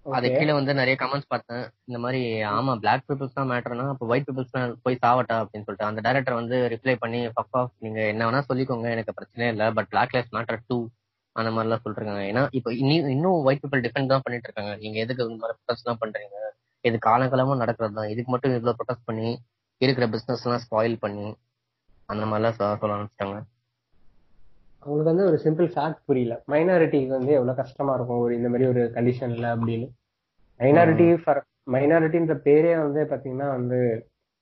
அது 0.06 0.26
கீழே 0.30 0.52
வந்து 0.56 0.72
நிறைய 0.78 0.94
கமெண்ட்ஸ் 1.00 1.30
பார்த்தேன். 1.32 1.64
இந்த 1.88 1.98
மாதிரி 2.04 2.20
ஆமா 2.52 2.72
பிளாக் 2.82 3.04
பீப்புள்ஸ் 3.08 3.36
தான் 3.36 3.50
மேட்டர்னா 3.50 3.84
அப்போ 3.92 4.06
ஒயிட் 4.10 4.26
பீப்புள்ஸ் 4.28 4.54
தான் 4.56 4.72
போய் 4.84 5.00
சாவட்டா 5.04 5.36
அப்படின்னு 5.42 5.66
சொல்லிட்டு 5.66 5.88
அந்த 5.88 6.02
டைரக்டர் 6.06 6.40
வந்து 6.40 6.56
ரிப்ளை 6.74 6.94
பண்ணி 7.02 7.20
ஃபக் 7.36 7.56
ஆஃப் 7.60 7.72
நீங்க 7.84 8.00
என்ன 8.12 8.26
வேணா 8.28 8.40
சொல்லிக்கோங்க 8.48 8.88
எனக்கு 8.94 9.16
பிரச்சனையே 9.18 9.50
இல்ல 9.54 9.66
but 9.78 9.90
black 9.92 10.14
life 10.16 10.34
matter 10.36 10.60
too 10.70 10.78
அந்த 11.36 11.50
மாதிரி 11.50 11.66
எல்லாம் 11.68 11.84
சொல்றாங்க 11.84 12.22
ஏன்னா 12.30 12.42
இப்போ 12.58 12.70
இனி 12.72 12.96
இன்னும் 13.14 13.38
ஒயிட் 13.46 13.62
பீப்புள் 13.62 13.84
டிஃபெண்ட் 13.86 14.12
தான் 14.12 14.24
பண்ணிட்டு 14.24 14.48
இருக்காங்க 14.48 14.72
நீங்க 14.82 14.98
எதுக்கு 15.04 15.26
இந்த 15.28 15.40
மாதிரி 15.42 15.56
ப்ரொடெஸ்ட் 15.58 15.84
எல்லாம் 15.86 16.02
பண்றீங்க? 16.02 16.36
இது 16.84 16.96
காலங்காலமா 17.08 17.54
நடக்கிறது 17.62 17.98
தான் 17.98 18.10
இதுக்கு 18.12 18.30
மட்டும் 18.30 18.54
இவ்வளவு 18.56 18.78
ப்ரொடெஸ்ட் 18.80 19.08
பண்ணி 19.10 19.28
இருக்கிற 19.80 20.06
பிசினஸ் 20.14 20.44
எல்லாம் 20.46 20.64
ஸ்பாயில் 20.64 20.96
பண்ணி 21.04 21.26
அந்த 22.08 22.24
மாதிரிலாம் 22.30 22.56
சொல்ல 22.58 22.76
சொல்ல 22.82 22.96
ஆரம்பிச்சிட்டாங்க. 22.96 23.38
அவங்களுக்கு 24.82 25.10
வந்து 25.12 25.26
ஒரு 25.30 25.36
சிம்பிள் 25.44 25.68
ஃபேக்ட் 25.74 26.00
புரியல. 26.08 26.34
மைனாரிட்டிக்கு 26.52 27.12
வந்து 27.18 27.32
எவ்வளவு 27.38 27.60
கஷ்டமா 27.60 27.92
இருக்கும் 27.96 28.22
ஒரு 28.24 28.32
இந்த 28.38 28.48
மாதிரி 28.48 28.66
ஒரு 28.72 28.82
கண்டிஷன்ல 28.96 29.48
அப்படின்னு. 29.56 29.88
மைனாரிட்டி 30.60 31.06
ஃபார் 31.22 31.40
மைனாரிட்டின்ற 31.74 32.34
பேரே 32.46 32.72
வந்து 32.84 33.00
பாத்தீங்கன்னா 33.10 33.48
வந்து 33.58 33.78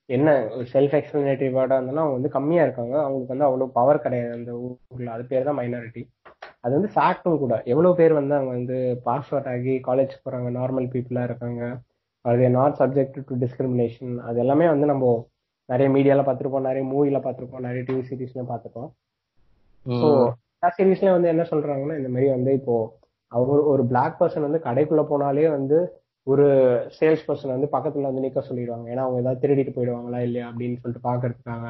என்ன 0.09 0.29
செல்ஃப் 0.73 0.95
எக்ஸ்பிளனேட்டரி 0.99 1.51
வேர்டா 1.57 1.77
இருந்தாலும் 1.77 2.05
அவங்க 2.05 2.17
வந்து 2.19 2.37
கம்மியா 2.37 2.63
இருக்காங்க. 2.67 2.95
அவங்களுக்கு 3.05 3.35
வந்து 3.35 3.49
அவ்வளவு 3.49 3.77
பவர் 3.79 4.05
கிடையாது 4.07 4.33
அந்த 4.39 4.53
ஊர்ல. 4.65 5.11
அது 5.17 5.25
பேர் 5.33 5.49
தான் 5.49 5.59
மைனாரிட்டி 5.61 6.03
அது 6.65 6.73
வந்து 6.77 6.91
ஃபேக்டும் 6.95 7.41
கூட. 7.43 7.55
எவ்வளவு 7.73 7.99
பேர் 8.01 8.19
வந்து 8.19 8.35
அங்க 8.39 8.51
வந்து 8.59 8.77
பாஸ் 9.07 9.31
அவுட் 9.33 9.51
ஆகி 9.53 9.75
காலேஜ் 9.89 10.15
போறாங்க 10.25 10.49
நார்மல் 10.59 10.89
பீப்புளா 10.95 11.23
இருக்காங்க. 11.29 11.63
அது 12.25 12.49
நாட் 12.59 12.79
சப்ஜெக்ட் 12.81 13.19
டு 13.29 13.37
டிஸ்கிரிமினேஷன் 13.45 14.15
அது 14.29 14.39
எல்லாமே 14.45 14.67
வந்து 14.73 14.87
நம்ம 14.93 15.13
நிறைய 15.69 15.89
மீடியால 15.97 16.23
பார்த்திருப்போம் 16.27 16.69
நிறைய 16.69 16.85
மூவில 16.93 17.19
பார்த்திருப்போம் 17.27 17.67
நிறைய 17.69 17.83
டிவி 17.89 18.03
சீரிஸ்லயும் 18.09 18.51
பார்த்திருப்போம். 18.53 18.91
ஸோ 19.87 20.09
சீரீஸ்ல 20.79 21.13
வந்து 21.17 21.29
என்ன 21.33 21.43
சொல்றாங்கன்னா 21.51 21.97
இந்த 22.01 22.11
மாதிரி 22.15 22.27
வந்து 22.37 22.53
இப்போ 22.59 22.75
அவர் 23.33 23.61
ஒரு 23.73 23.83
பிளாக் 23.91 24.19
பர்சன் 24.21 24.47
வந்து 24.47 24.61
கடைக்குள்ள 24.67 25.03
போனாலே 25.11 25.47
வந்து 25.59 25.79
ஒரு 26.27 26.47
சேல்ஸ் 26.97 27.27
பர்சன் 27.29 27.55
வந்து 27.55 27.69
பக்கத்துல 27.75 28.09
வந்து 28.09 28.25
நிக்க 28.25 28.41
சொல்லிடுவாங்க. 28.49 28.87
ஏன்னா 28.93 29.05
அவங்க 29.07 29.23
ஏதாவது 29.23 29.43
திருடிட்டு 29.45 29.73
போயிடுவாங்களா 29.77 30.21
இல்லையா 30.27 30.47
அப்படின்னு 30.51 30.81
சொல்லிட்டு 30.83 31.07
பாக்குறதுக்காக 31.09 31.67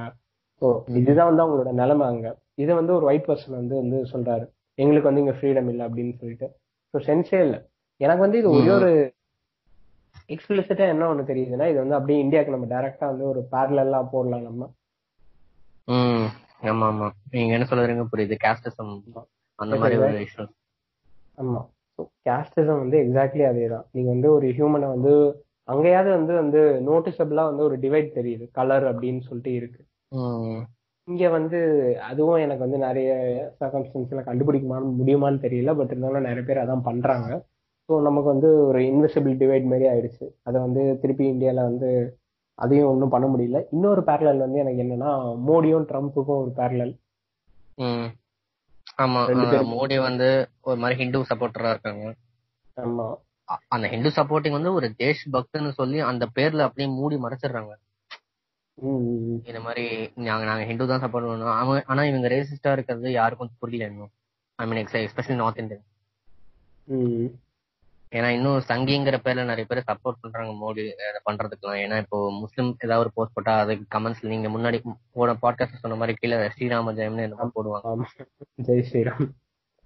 ஸோ 0.62 0.68
இதுதான் 1.00 1.28
வந்து 1.30 1.42
அவங்களோட 1.44 1.70
நிலைமை 1.82 2.06
அங்க. 2.12 2.30
இதை 2.62 2.72
வந்து 2.80 2.92
ஒரு 2.96 3.04
ஒயிட் 3.10 3.28
பர்சன் 3.28 3.58
வந்து 3.60 3.74
வந்து 3.82 3.98
சொல்றாரு. 4.12 4.46
எங்களுக்கு 4.80 5.08
வந்து 5.08 5.22
இங்க 5.24 5.34
ஃப்ரீடம் 5.38 5.68
இல்லை 5.68 5.84
அப்படின்னு 5.86 6.14
சொல்லிட்டு. 6.18 6.46
ஸோ 6.94 6.98
சென்ஸே 7.06 7.40
இல்லை. 7.40 7.58
எனக்கு 8.00 8.24
வந்து 8.24 8.38
இது 8.38 8.48
ஒரே 8.50 8.70
ஒரு 8.70 8.90
எக்ஸ்பிளிசிட்டா 10.30 10.84
என்ன 10.92 11.08
ஒண்ணு 11.12 11.30
தெரியுதுன்னா 11.30 11.66
இது 11.70 11.78
வந்து 11.78 11.94
அப்படியே 11.94 12.20
இந்தியாவுக்கு 12.20 12.54
நம்ம 12.56 12.68
டைரக்டா 12.74 13.06
வந்து 13.06 13.24
ஒரு 13.24 13.40
பேரலா 13.52 14.00
போடலாம் 14.12 14.46
நம்ம. 14.48 14.62
ம் 15.88 16.26
ஆமா 16.70 16.86
ஆமா. 16.86 17.06
நீங்க 17.30 17.52
என்ன 17.52 17.66
சொல்றீங்க 17.70 18.06
புரியுது. 18.12 18.36
கேஸ்டிசம் 18.44 18.94
அந்த 19.58 19.74
மாதிரி 19.76 19.96
ஒரு 20.00 20.18
இஷ்யூ 20.26 20.44
ஆமா. 21.38 21.60
கேஸ்டிசம் 22.26 22.82
வந்து 22.82 22.96
எக்ஸாக்ட்லி 23.04 23.44
அதே 23.44 23.68
தான் 23.68 23.86
நீங்க 23.92 24.08
வந்து 24.10 24.28
ஒரு 24.32 24.46
ஹியூமனை 24.48 24.88
வந்து 24.88 25.12
அங்கேயாவது 25.64 26.10
வந்து 26.10 26.32
வந்து 26.34 26.60
நோட்டிசபிளா 26.86 27.42
வந்து 27.50 27.62
ஒரு 27.62 27.76
டிவைட் 27.78 28.08
தெரியுது. 28.14 28.44
கலர் 28.52 28.86
அப்படின்னு 28.92 29.20
சொல்லிட்டு 29.20 29.52
இருக்கு. 29.54 29.82
இங்க 31.10 31.28
வந்து 31.28 31.58
அதுவும் 32.00 32.42
எனக்கு 32.42 32.64
வந்து 32.66 32.78
நிறைய 32.78 33.10
சர்க்கம்ஸ்டன்ஸ்ல 33.60 34.22
கண்டுபிடிக்க 34.24 34.80
முடியுமான்னு 35.00 35.44
தெரியல. 35.46 35.70
பட் 35.76 35.90
இருந்தாலும் 35.90 36.26
நிறைய 36.28 36.42
பேர் 36.42 36.62
அதான் 36.64 36.86
பண்றாங்க. 36.88 37.28
ஸோ 37.88 38.02
நமக்கு 38.02 38.28
வந்து 38.28 38.48
ஒரு 38.66 38.80
இன்விசிபிள் 38.80 39.34
டிவைட் 39.40 39.64
மாதிரி 39.64 39.86
ஆயிடுச்சு. 39.88 40.26
அதை 40.42 40.58
வந்து 40.60 40.82
திருப்பி 41.00 41.24
இந்தியால 41.30 41.62
வந்து 41.70 41.88
அதையும் 42.58 42.88
ஒன்றும் 42.88 43.08
பண்ண 43.08 43.26
முடியல. 43.26 43.58
இன்னொரு 43.70 44.00
பேரலல் 44.00 44.44
வந்து 44.44 44.58
எனக்கு 44.58 44.82
என்னன்னா 44.82 45.10
மோடியும் 45.48 45.86
ட்ரம்ப்புக்கும் 45.90 46.40
ஒரு 46.42 46.52
பேரலல். 46.56 46.94
ஆமா. 48.98 49.20
மோடி 49.74 49.96
வந்து 50.00 50.28
ஒரு 50.60 50.78
மாதிரி 50.78 50.98
ஹிந்து 51.00 51.20
சப்போர்ட்டரா 51.30 51.70
இருக்காங்க. 51.70 52.06
ஆமா. 52.76 53.06
அந்த 53.68 53.86
ஹிந்து 53.88 54.10
சப்போர்ட்டிங் 54.16 54.50
வந்து 54.50 54.72
ஒரு 54.72 54.88
தேஷ் 54.98 55.24
பக்தன்னு 55.32 55.70
சொல்லி 55.70 55.98
அந்த 56.10 56.24
பேர்ல 56.34 56.66
அப்படியே 56.66 56.88
மூடி 56.94 57.16
மறைச்சிடுறாங்க. 57.16 57.72
இந்த 59.48 59.60
மாதிரி 59.66 59.84
நாங்க 60.28 60.44
நாங்க 60.50 60.64
ஹிந்து 60.68 60.90
தான் 60.90 61.02
சப்போர்ட் 61.04 61.28
பண்ணுவோம் 61.28 61.58
அவன் 61.60 61.86
ஆனா 61.86 62.02
இவங்க 62.04 62.28
ரேசிஸ்டா 62.34 62.72
இருக்கிறது 62.76 63.08
யாருக்கும் 63.18 63.52
புரியல 63.62 63.88
இன்னும். 63.92 64.12
I 64.58 64.66
mean 64.66 64.80
especially 65.02 65.36
north 65.42 65.62
Indian. 65.62 65.86
ஏன்னா 68.12 68.28
இன்னும் 68.36 68.64
சங்கிங்கிற 68.68 69.16
பேர்ல 69.24 69.42
நிறைய 69.50 69.64
பேர் 69.70 69.88
சப்போர்ட் 69.90 70.20
பண்றாங்க 70.22 70.52
மோடி 70.62 70.84
பண்றதுக்குலாம் 71.26 71.80
ஏன்னா 71.82 71.96
இப்போ 72.04 72.18
முஸ்லிம் 72.38 72.70
ஏதாவது 72.84 73.02
ஒரு 73.04 73.12
போஸ்ட் 73.16 73.34
போட்டா 73.36 73.52
அதுக்கு 73.64 73.84
கமெண்ட்ஸ்ல 73.96 74.32
நீங்க 74.32 74.48
முன்னாடி 74.48 74.78
போன 75.18 75.36
பாட்காஸ்ட் 75.44 75.82
சொன்ன 75.82 75.98
மாதிரி 76.00 76.16
கீழே 76.18 76.38
ஸ்ரீராம 76.54 76.94
ஜெயம்னு 76.98 77.26
என்ன 77.26 77.50
போடுவாங்க. 77.56 78.06
ஜெய் 78.68 78.86
ஸ்ரீராம். 78.88 79.28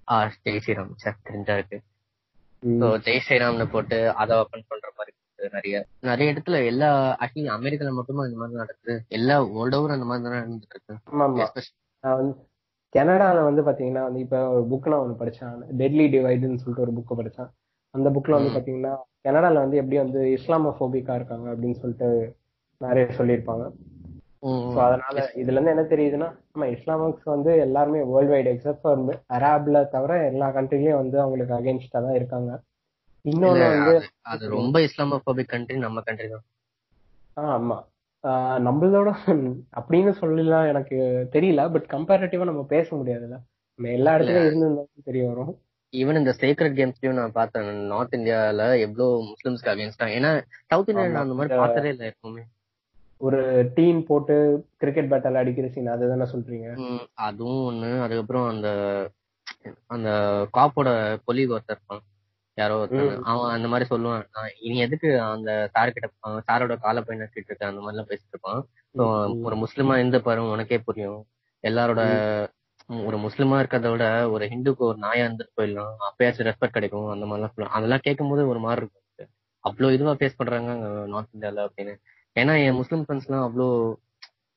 ஆ 0.09 0.17
ஜெய் 0.47 0.63
ஸ்ரீராம். 0.65 0.95
சார் 1.03 1.21
தெரிஞ்சா 1.29 1.57
இருக்கு. 1.59 1.79
ஸோ 2.63 2.89
ஜெய் 3.07 3.23
ஸ்ரீராம்னு 3.27 3.67
போட்டு 3.75 3.99
அதை 4.23 4.39
ஓப்பன் 4.43 4.69
பண்ற 4.71 4.89
மாதிரி 4.99 5.14
நிறைய. 5.53 5.87
நிறைய 6.01 6.33
இடத்துல 6.33 6.65
எல்லா 6.65 7.17
ஆக்சுவலி 7.21 7.49
அமெரிக்கால 7.57 7.91
மட்டுமா 7.91 8.25
இந்த 8.25 8.37
மாதிரி 8.37 8.57
நடக்குது? 8.57 9.03
எல்லா 9.09 9.43
வேர்ல்ட் 9.43 9.75
ஓவர் 9.75 9.91
அந்த 9.91 10.05
மாதிரி 10.05 10.25
தானே 10.25 10.39
நடந்துட்டு 10.39 10.71
இருக்கு 10.71 10.95
ஆமா 11.13 11.21
ஆமா 11.21 11.47
Especially- 11.47 11.99
நான் 12.01 12.17
வந்து 12.17 12.35
கனடால 12.93 13.45
வந்து 13.45 13.63
பாத்தீங்கன்னா 13.63 14.03
வந்து 14.03 14.21
இப்ப 14.21 14.49
ஒரு 14.51 14.65
புக் 14.65 14.89
நான் 14.89 14.99
ஒன்று 14.99 15.25
படிச்சேன். 15.25 15.55
டெட்லி 15.79 16.07
டிவைடுன்னு 16.09 16.57
சொல்லிட்டு 16.57 16.81
ஒரு 16.81 16.93
புக் 16.93 17.17
படிச்சேன். 17.17 17.51
அந்த 17.91 18.11
புக்ல 18.11 18.31
வந்து. 18.31 18.51
பாத்தீங்கன்னா 18.51 18.97
கனடால 19.25 19.55
வந்து 19.55 19.77
எப்படி 19.77 19.97
வந்து 19.97 20.21
இஸ்லாமோபோபிக்கா 20.21 21.15
இருக்காங்க 21.15 21.55
அப்படின்னு 21.55 21.75
சொல்லிட்டு 21.75 22.37
நிறைய 22.81 23.09
சொல்லியிருப்பாங்க. 23.19 23.65
அதனால 24.79 25.31
இதுல 25.35 25.61
இருந்து 25.61 25.71
என்ன 25.71 25.83
தெரியுதுன்னா 25.83 26.39
நம்ம 26.53 26.69
இஸ்லாமிக்ஸ் 26.69 27.23
வந்து 27.23 27.59
எல்லாருமே 27.59 28.03
வேர்ல்டு 28.03 28.35
வைடு 28.35 28.55
எக்ஸப்ட் 28.55 28.81
ஃபார் 28.83 28.99
அரேப்ல 29.33 29.89
தவிர 29.89 30.27
எல்லா 30.27 30.49
கண்ட்ரிலயும் 30.49 30.95
வந்து 30.95 31.21
அவங்களுக்கு 31.21 31.55
அகேன்ஸ்டா 31.55 32.03
தான் 32.03 32.15
இருக்காங்க. 32.15 32.61
இன்னொன்னு 33.25 34.01
அது- 34.31 34.49
ரொம்ப 34.49 34.81
இஸ்லாமோபோபிக் 34.81 35.49
கண்ட்ரி 35.49 35.79
நம்ம 35.79 36.01
கண்ட்ரி 36.01 36.29
தான். 36.29 36.45
ஆமா. 37.37 37.93
நம்மளோட 38.67 39.15
அப்படின்னு 39.77 40.11
சொல்லலாம் 40.11 40.67
எனக்கு 40.67 41.29
தெரியல 41.33 41.73
பட் 41.73 41.85
கம்பேரிட்டிவா 41.89 42.45
நம்ம 42.45 42.63
பேச 42.63 42.97
முடியாதுல்ல. 42.97 43.39
நம்ம 43.75 43.93
எல்லா 43.93 44.15
இடத்துலயும் 44.15 44.47
இருந்து 44.47 44.89
தெரிய 45.05 45.29
வரும். 45.29 45.59
ஈவன் 45.93 46.19
இந்த 46.19 46.37
சேக்ரெட் 46.41 46.75
கேம்ஸ்லயும் 46.75 47.13
நான் 47.13 47.33
பார்த்தேன். 47.33 47.87
நார்த் 47.87 48.15
இந்தியால 48.15 48.81
எவ்வளவு 48.81 49.23
முஸ்லிம்ஸ்க்கு 49.23 49.65
அகேன்ஸ்டா 49.65 50.03
ஏன்னா 50.03 50.43
சவுத் 50.67 50.89
இந்தியால 50.89 50.93
ஆமா. 50.93 51.15
அந்த 51.15 51.35
மாதிரி 51.35 51.57
பார்த்ததே 51.57 51.89
இல்ல 51.89 52.13
எப்பவுமே. 52.13 52.43
ஒரு 53.17 53.71
டீம் 53.75 54.05
போட்டு 54.05 54.67
கிரிக்கெட் 54.77 55.13
பேட்டால 55.13 55.35
அடிக்கிற 55.35 55.69
சீன் 55.69 55.87
அதுதானே 55.87 56.31
சொல்றீங்க? 56.31 56.99
அதுவும் 57.15 57.75
ஒண்ணு. 57.75 58.03
அதுக்கப்புறம் 58.03 58.49
அந்த 58.49 58.69
அந்த 59.87 60.11
காப்போட 60.59 60.89
கொலீக் 61.27 61.57
ஒருத்தர் 61.57 61.69
இருப்பான். 61.69 62.03
யாரோ 62.59 62.75
ஒருத்தர் 62.83 63.13
அவன் 63.31 63.53
அந்த 63.55 63.69
மாதிரி 63.69 63.87
சொல்லுவான். 63.93 64.25
இனி 64.67 64.77
எதுக்கு 64.79 65.09
அந்த 65.23 65.51
சார் 65.73 65.95
கிட்ட 65.95 66.09
சாரோட 66.49 66.75
காலை 66.85 67.01
போய் 67.07 67.21
நக்கிட்டு 67.21 67.51
இருக்க? 67.51 67.71
அந்த 67.71 67.81
மாதிரி 67.85 67.95
எல்லாம் 67.95 68.11
பேசிட்டு 68.11 68.35
இருப்பான். 68.35 68.61
ஒரு 69.47 69.57
முஸ்லிமா 69.63 69.95
இருந்து 70.01 70.21
பாரு 70.27 70.51
உனக்கே 70.55 70.79
புரியும். 70.89 71.23
எல்லாரோட 71.65 72.03
ஒரு 73.09 73.17
முஸ்லிமா 73.17 73.59
இருக்கிறத 73.61 73.91
விட 73.91 74.07
ஒரு 74.35 74.45
ஹிந்துக்கு 74.53 74.83
ஒரு 74.91 74.99
நாயா 75.05 75.25
இருந்துட்டு 75.27 75.57
போயிடலாம். 75.59 75.95
அப்பயாச்சும் 76.09 76.49
ரெஸ்பெக்ட் 76.49 76.77
கிடைக்கும். 76.77 77.09
அந்த 77.15 77.25
மாதிரிலாம் 77.27 77.55
சொல்லுவாங்க 77.55 77.79
அதெல்லாம் 77.79 78.05
கேட்கும் 78.07 78.31
போது 78.33 78.43
ஒரு 78.53 78.63
மாதிரி 78.67 78.81
இருக்கும். 78.83 79.01
அவ்வளவு 79.65 79.95
இதுவா 79.97 80.13
ஃபேஸ் 80.13 80.37
பண்றாங்க 80.37 80.73
நார்த் 81.13 81.35
இந்தியால 81.37 81.67
அப்படின்னு. 81.69 81.95
ஏன்னா 82.37 82.55
என் 82.65 82.79
முஸ்லிம் 82.81 83.05
ஃப்ரெண்ட்ஸ் 83.05 83.29
எல்லாம் 83.29 83.45
அவ்வளோ 83.47 83.69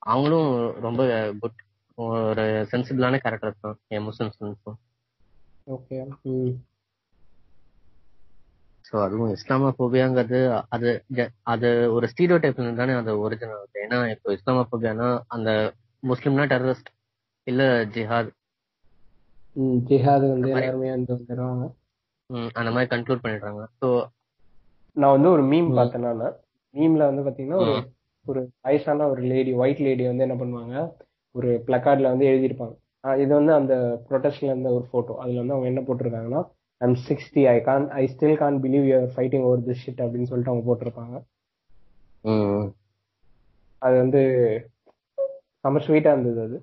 அவங்களும் 0.02 0.50
ரொம்ப 0.86 1.02
குட் 1.42 1.62
ஒரு 1.98 2.44
சென்சிபிளான 2.72 3.20
கேரக்டர்ஸ் 3.24 3.64
தான் 3.66 3.78
என் 3.96 4.08
முஸ்லிம் 4.08 4.32
ஃப்ரெண்ட்ஸும் 4.34 4.78
ஓகே 5.76 5.98
ஸோ 8.88 8.96
அதுவும் 9.04 9.32
இஸ்லாமோபோபியாங்கிறது 9.34 10.40
அது 10.70 10.90
ஜ- 11.12 11.32
அது 11.46 11.68
ஒரு 11.92 12.06
ஸ்டீரியோ 12.12 12.38
டைப்ல 12.38 12.74
தானே 12.76 12.94
அது 12.94 13.14
ஒரிஜினல் 13.20 13.58
ஆகுது 13.58 13.82
ஏன்னா 13.84 13.98
இப்போ 14.14 14.30
இஸ்லாமோபோபியானா 14.34 15.08
அந்த 15.28 15.50
முஸ்லிம்னா 16.04 16.46
டெரரிஸ்ட் 16.52 16.90
இல்ல 17.48 17.64
ஜிஹாத் 17.94 18.32
ஜிஹாத் 19.88 20.26
வந்து 20.30 20.50
எல்லாருமே 20.54 20.90
வந்து 20.92 21.12
வந்துடுவாங்க 21.16 21.66
அந்த 22.56 22.70
மாதிரி 22.72 22.90
கன்க்ளூட் 22.94 23.24
பண்ணிடுறாங்க. 23.24 23.62
ஸோ 23.80 23.88
நான் 24.98 25.14
வந்து 25.16 25.30
ஒரு 25.30 25.44
மீம். 25.44 25.70
பார்த்தேன் 25.76 26.06
நான். 26.06 26.36
மீம்ல 26.76 27.04
வந்து 27.06 27.26
பாத்தீங்கன்னா 27.26 27.60
ஒரு 27.64 27.74
ஒரு 28.26 28.42
வயசான 28.64 29.08
ஒரு 29.08 29.22
லேடி 29.24 29.52
ஒயிட் 29.54 29.80
லேடி 29.80 30.04
வந்து 30.08 30.26
என்ன 30.26 30.36
பண்ணுவாங்க? 30.36 30.76
ஒரு 31.36 31.50
பிளக்கார்ட்ல 31.68 32.12
வந்து 32.12 32.26
எழுதியிருப்பாங்க. 32.26 32.76
இது 33.20 33.32
வந்து 33.34 33.54
அந்த 33.54 33.74
ப்ரொடெஸ்ட்ல 34.08 34.50
இருந்த 34.50 34.70
ஒரு 34.72 34.86
போட்டோ 34.92 35.14
அதுல 35.18 35.40
வந்து 35.40 35.54
அவங்க 35.54 35.68
என்ன 35.68 35.82
போட்டிருக்காங்கன்னா 35.82 36.42
I'm 36.82 36.96
sixty 37.08 37.42
I 37.54 37.58
can't 37.68 37.86
I 38.02 38.04
still 38.14 38.40
can't 38.42 38.58
believe 38.64 38.86
you're 38.90 39.08
fighting 39.16 39.46
over 39.50 39.66
this 39.68 39.84
shit 39.84 40.02
அப்படின்னு 40.06 40.30
சொல்லிட்டு 40.32 40.52
அவங்க 40.54 40.66
போட்டிருப்பாங்க. 40.70 41.16
அது 43.82 43.96
வந்து 44.04 44.22
செம்ம 45.64 45.82
ஸ்வீட்டா 45.86 46.12
இருந்தது 46.16 46.42
அது. 46.48 46.58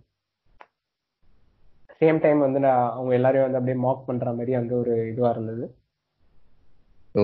சேம் 1.99 2.21
டைம் 2.25 2.41
வந்து 2.45 2.61
நான் 2.67 2.85
அவங்க 2.97 3.13
எல்லாரையும் 3.19 3.47
வந்து 3.47 3.59
அப்படியே 3.59 3.79
மாக் 3.87 4.07
பண்ற 4.09 4.33
மாதிரி 4.39 4.53
அந்த 4.61 4.73
ஒரு 4.83 4.95
இதுவா 5.11 5.31
இருந்தது. 5.35 5.65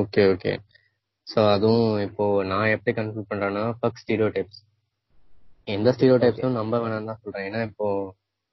ஓகே 0.00 0.22
ஓகே 0.32 0.52
ஸோ 1.26 1.40
அதுவும் 1.54 1.88
இப்போ 2.06 2.24
நான் 2.50 2.72
எப்படி 2.74 2.92
கன்க்ளூட் 2.98 3.30
பண்றேன்னா 3.32 3.64
ஃபர்ஸ்ட் 3.78 4.02
ஸ்டீரியோ 4.02 4.28
டைப்ஸ் 4.36 4.60
எந்த 5.68 5.88
ஸ்டீரியோ 5.96 6.16
டைப்ஸும் 6.22 6.58
நம்ப 6.60 6.78
வேணாம் 6.82 7.08
தான் 7.10 7.20
சொல்றேன். 7.24 7.46
ஏன்னா 7.48 7.60
இப்போ 7.70 7.86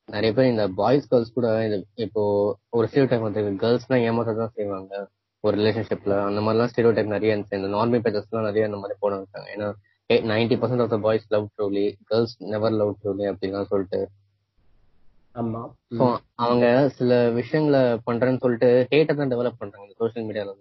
நிறைய 0.09 0.31
பேர் 0.33 0.51
இந்த 0.51 0.65
பாய்ஸ் 0.77 1.09
கேர்ள்ஸ் 1.09 1.33
கூட 1.33 1.47
இது 1.65 1.77
இப்போ 2.05 2.21
ஒரு 2.73 2.85
ஸ்டீரியோ 2.89 3.07
டைப் 3.09 3.25
வந்து 3.25 3.41
கேர்ள்ஸ்லாம் 3.63 4.03
ஏமாத்த 4.05 4.35
தான் 4.37 4.53
செய்வாங்க. 4.57 4.91
ஒரு 5.43 5.55
ரிலேஷன்ஷிப்ல 5.57 6.13
அந்த 6.27 6.39
மாதிரிலாம் 6.41 6.71
ஸ்டீரியோ 6.71 6.91
டைப் 6.93 7.15
நிறைய 7.15 7.33
இருந்துச்சு. 7.33 7.59
இந்த 7.59 7.69
நார்மல் 7.75 8.03
பேஜஸ்லாம் 8.05 8.47
நிறைய 8.47 8.69
அந்த 8.69 8.77
மாதிரி 8.77 8.95
போட 8.99 9.15
வச்சாங்க 9.17 9.49
ஏன்னா 9.55 9.67
ninety 10.31 10.55
percent 10.59 10.83
of 10.83 10.93
the 10.93 10.99
boys 10.99 11.27
love 11.33 11.47
truly 11.55 11.85
girls 12.09 12.35
never 12.53 12.77
love 12.77 12.93
truly 13.01 13.25
அப்படிலாம் 13.31 13.69
சொல்லிட்டு. 13.71 13.99
ஆமா. 15.35 15.61
அவங்க 16.43 16.65
சில 16.97 17.11
விஷயங்களை 17.35 17.81
பண்றேன்னு 18.07 18.41
சொல்லிட்டு 18.41 18.69
ஹேட்டை 18.91 19.15
தான் 19.15 19.31
டெவலப் 19.33 19.59
பண்றாங்க 19.59 19.85
இந்த 19.85 19.97
சோஷியல் 20.01 20.27
மீடியால 20.29 20.53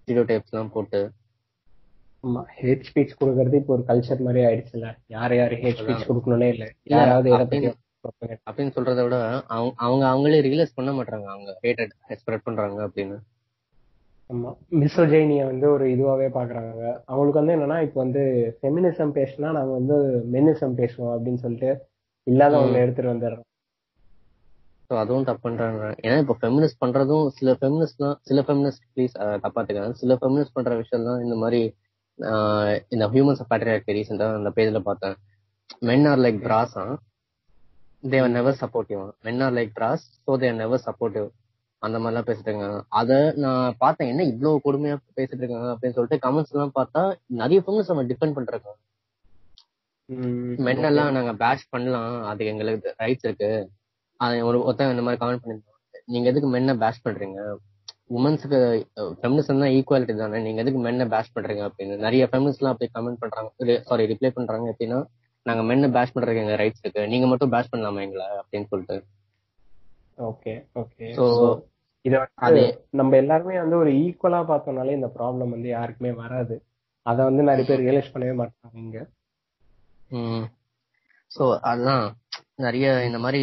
ஸ்டீரியோ 0.00 0.24
டைப்ஸ் 0.30 0.52
எல்லாம் 0.52 0.72
போட்டு. 0.72 1.00
ஆமா. 2.24 2.42
ஹேட் 2.58 2.86
ஸ்பீச் 2.88 3.18
கொடுக்கறது 3.20 3.58
இப்போ 3.60 3.72
ஒரு 3.76 3.84
கல்ச்சர் 3.90 4.24
மாதிரி 4.26 4.40
ஆயிடுச்சுல 4.46 4.86
யார் 5.14 5.34
யாரு 5.36 5.56
ஹேட் 5.62 5.80
ஸ்பீச். 5.82 6.08
கொடுக்கணும்னே 6.08 6.48
இல்ல. 6.54 6.66
யாராவது 6.94 7.28
அப்படின்னு- 8.08 8.74
சொல்றதை 8.76 9.02
விட 9.02 9.16
அவங்க 9.48 9.72
அவங்க 9.78 10.04
அவங்களே 10.06 10.40
ரியலைஸ் 10.46 10.74
பண்ண 10.74 10.90
மாட்டாங்க 10.92 11.26
அவங்க 11.26 11.50
ஹேட்டட் 11.62 11.92
ஸ்ப்ரெட் 12.18 12.44
பண்றாங்க 12.44 12.78
அப்படின்னு. 12.86 13.16
ஆமா. 14.30 14.50
மிசோஜைனிய 14.80 15.42
வந்து 15.44 15.66
ஒரு 15.70 15.84
இதுவாவே 15.86 16.28
பாக்குறாங்க 16.32 16.80
அவங்களுக்கு 17.04 17.40
வந்து 17.40 17.56
என்னன்னா 17.56 17.82
இப்போ 17.82 17.98
வந்து 18.00 18.22
ஃபெமினிசம் 18.56 19.12
பேசினா 19.14 19.50
நாங்க 19.52 19.72
வந்து 19.72 19.96
மெனிசம் 20.32 20.78
பேசுவோம் 20.78 21.14
அப்படின்னு 21.14 21.42
சொல்லிட்டு 21.42 21.70
இல்லாதவங்களை 22.26 22.78
எடுத்துட்டு 22.80 23.12
வந்துடுறோம். 23.12 23.44
ஸோ 24.90 24.94
அதுவும் 24.98 25.26
தப்புன்றாங்க 25.26 25.84
ஏன்னா 26.02 26.16
இப்போ 26.18 26.34
ஃபெமினிஸ்ட் 26.40 26.80
பண்றதும் 26.80 27.28
சில 27.30 27.52
ஃபெமினிஸ்ட்லாம் 27.52 28.16
சில 28.22 28.40
ஃபெமினிஸ்ட் 28.40 28.84
ப்ளீஸ் 28.92 29.14
தப்பாத்துக்காங்க 29.44 29.94
சில 29.94 30.14
ஃபெமினிஸ்ட் 30.14 30.54
பண்ற 30.54 30.74
விஷயம் 30.74 31.04
தான் 31.04 31.22
இந்த 31.22 31.34
மாதிரி 31.34 31.60
இந்த 32.88 33.04
ஹியூமன்ஸ் 33.08 33.42
பேட்ரியாக்கி 33.50 33.96
ரீசெண்டா 33.96 34.26
அந்த 34.34 34.50
பேஜ்ல 34.50 34.78
பார்த்தேன். 34.80 35.16
Men 35.82 36.06
are 36.06 36.18
like 36.18 36.38
bros 38.02 38.14
they're 38.14 38.34
never 38.36 38.56
supportive 38.62 39.02
men 39.26 39.42
are 39.44 39.54
like 39.58 39.70
bros 39.78 40.04
so 40.24 40.32
they're 40.42 40.58
never 40.62 40.82
supportive 40.86 41.26
அந்த 41.82 41.96
மாதிரிலாம் 42.02 42.26
பேசிட்டு 42.28 42.48
இருக்காங்க. 42.50 42.78
அதை 43.00 43.16
நான் 43.44 43.76
பார்த்தேன். 43.82 44.10
என்ன 44.12 44.22
இவ்வளவு 44.32 44.62
கொடுமையா 44.66 44.96
பேசிட்டு 45.18 45.42
இருக்காங்க 45.42 45.68
அப்படின்னு 45.72 45.96
சொல்லிட்டு 45.96 46.18
கமெண்ட்ஸ் 46.24 46.52
எல்லாம் 46.54 46.74
பார்த்தா 46.78 47.02
நிறைய 47.40 47.58
ஃபெமினிஸ்ட் 47.64 47.92
நம்ம 47.92 48.04
டிஃபெண்ட் 48.10 48.36
பண்றாங்க. 48.38 48.70
மென் 50.66 50.86
எல்லாம் 50.90 51.10
நாங்க 51.16 51.32
பேஷ் 51.42 51.64
பண்ணலாம். 51.74 52.14
அது 52.30 52.44
எங்களுக்கு 52.52 52.92
ரைட்ஸ் 53.02 53.26
இருக்கு. 53.28 53.50
அது 54.20 54.36
ஒரு 54.48 54.58
ஒருத்தன் 54.66 54.92
இந்த 54.94 55.04
மாதிரி 55.06 55.20
கமெண்ட் 55.22 55.42
பண்ணிருந்தோம் 55.44 55.80
நீங்க 56.14 56.26
எதுக்கு 56.32 56.48
மென்னை 56.54 56.74
பேஷ் 56.84 57.04
பண்றீங்க? 57.06 57.40
உமன்ஸுக்கு 58.18 58.58
ஃபெமினிசம் 59.20 59.62
தான் 59.62 59.74
ஈக்குவாலிட்டி 59.76 60.14
தானே? 60.22 60.40
நீங்க 60.46 60.60
எதுக்கு 60.64 60.80
மென்னை 60.86 61.06
பேஷ் 61.14 61.34
பண்றீங்க 61.36 61.62
அப்படின்னு. 61.68 61.94
நிறைய 62.06 62.24
ஃபெமினிஸ்ட் 62.32 62.62
எல்லாம் 62.62 62.74
அப்படி 62.74 62.90
கமெண்ட் 62.98 63.22
பண்றாங்க. 63.22 63.50
சாரி 63.88 64.04
ரிப்ளை 64.12 64.30
பண்றாங்க 64.38 64.66
எப்படின்னா 64.74 65.00
நாங்க 65.46 65.62
மென்னை 65.68 65.88
பேஷ் 65.96 66.14
பண்றதுக்கு 66.14 66.42
எங்க 66.44 66.56
ரைட்ஸ் 66.62 66.82
இருக்கு. 66.82 67.02
நீங்க 67.12 67.26
மட்டும் 67.26 67.52
பேஷ் 67.54 67.72
பண்ணலாமா 67.72 68.00
எங்களை? 68.06 68.26
அப்படின்னு 68.40 68.68
சொல்லிட்டு. 68.72 68.96
ஓகே 70.30 70.52
ஓகே 70.74 71.06
So, 71.18 71.24
இத 72.04 72.16
நம்ம 72.90 73.16
எல்லாருமே 73.16 73.54
வந்து 73.62 73.76
ஒரு 73.76 73.90
ஈக்குவலா 74.02 74.40
பார்த்தோம்னாலே 74.50 74.96
இந்த 74.98 75.08
ப்ராப்ளம் 75.16 75.54
வந்து 75.54 75.68
யாருக்குமே 75.68 76.12
வராது. 76.22 76.56
அத 77.06 77.18
வந்து 77.28 77.42
நிறைய 77.48 77.64
பேர் 77.68 77.82
ரியலைஸ் 77.86 78.12
பண்ணவே 78.14 78.34
மாட்டாங்க 78.40 78.76
இங்க. 78.84 78.98
சோ 81.36 81.44
அதுதான் 81.70 82.04
நிறைய 82.56 82.86
இந்த 83.06 83.18
மாதிரி 83.18 83.40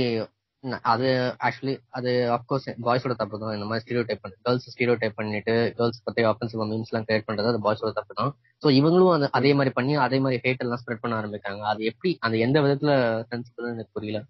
அது 0.63 1.07
ஆக்சுவலி 1.45 1.73
அது 1.89 2.11
அப்கோர்ஸ் 2.35 2.67
பாய்ஸோட 2.85 3.13
தப்பு 3.21 3.39
தான். 3.39 3.53
இந்த 3.53 3.65
மாதிரி 3.69 3.83
ஸ்டீரியோ 3.83 4.03
டைப் 4.07 4.21
பண்ணி 4.23 4.37
கேர்ள்ஸ் 4.45 4.67
ஸ்டீரியோ 4.73 4.95
டைப் 4.99 5.17
பண்ணிட்டு 5.17 5.55
கேர்ள்ஸ் 5.77 6.03
பத்தி 6.03 6.21
ஆஃபென்சிவ் 6.23 6.61
மீம்ஸ் 6.71 6.91
எல்லாம் 6.91 7.07
கிரியேட் 7.07 7.27
பண்றது 7.27 7.51
அது 7.51 7.59
பாய்ஸோட 7.65 7.91
தப்பு 7.99 8.13
தான். 8.21 8.31
சோ 8.63 8.69
இவங்களும் 8.79 9.13
அந்த 9.15 9.27
அதே 9.31 9.51
மாதிரி 9.53 9.73
பண்ணி 9.73 9.95
அதே 10.05 10.19
மாதிரி 10.19 10.41
ஹேட் 10.45 10.63
எல்லாம் 10.65 10.81
ஸ்ப்ரெட் 10.83 11.03
பண்ண 11.03 11.19
ஆரம்பிக்காங்க 11.21 11.63
அது 11.71 11.83
எப்படி 11.91 12.11
அந்த 12.19 12.37
எந்த 12.37 12.57
விதத்துல 12.65 12.93
சென்சிபிள் 13.31 13.71
எனக்கு 13.73 13.93
புரியல. 13.93 14.21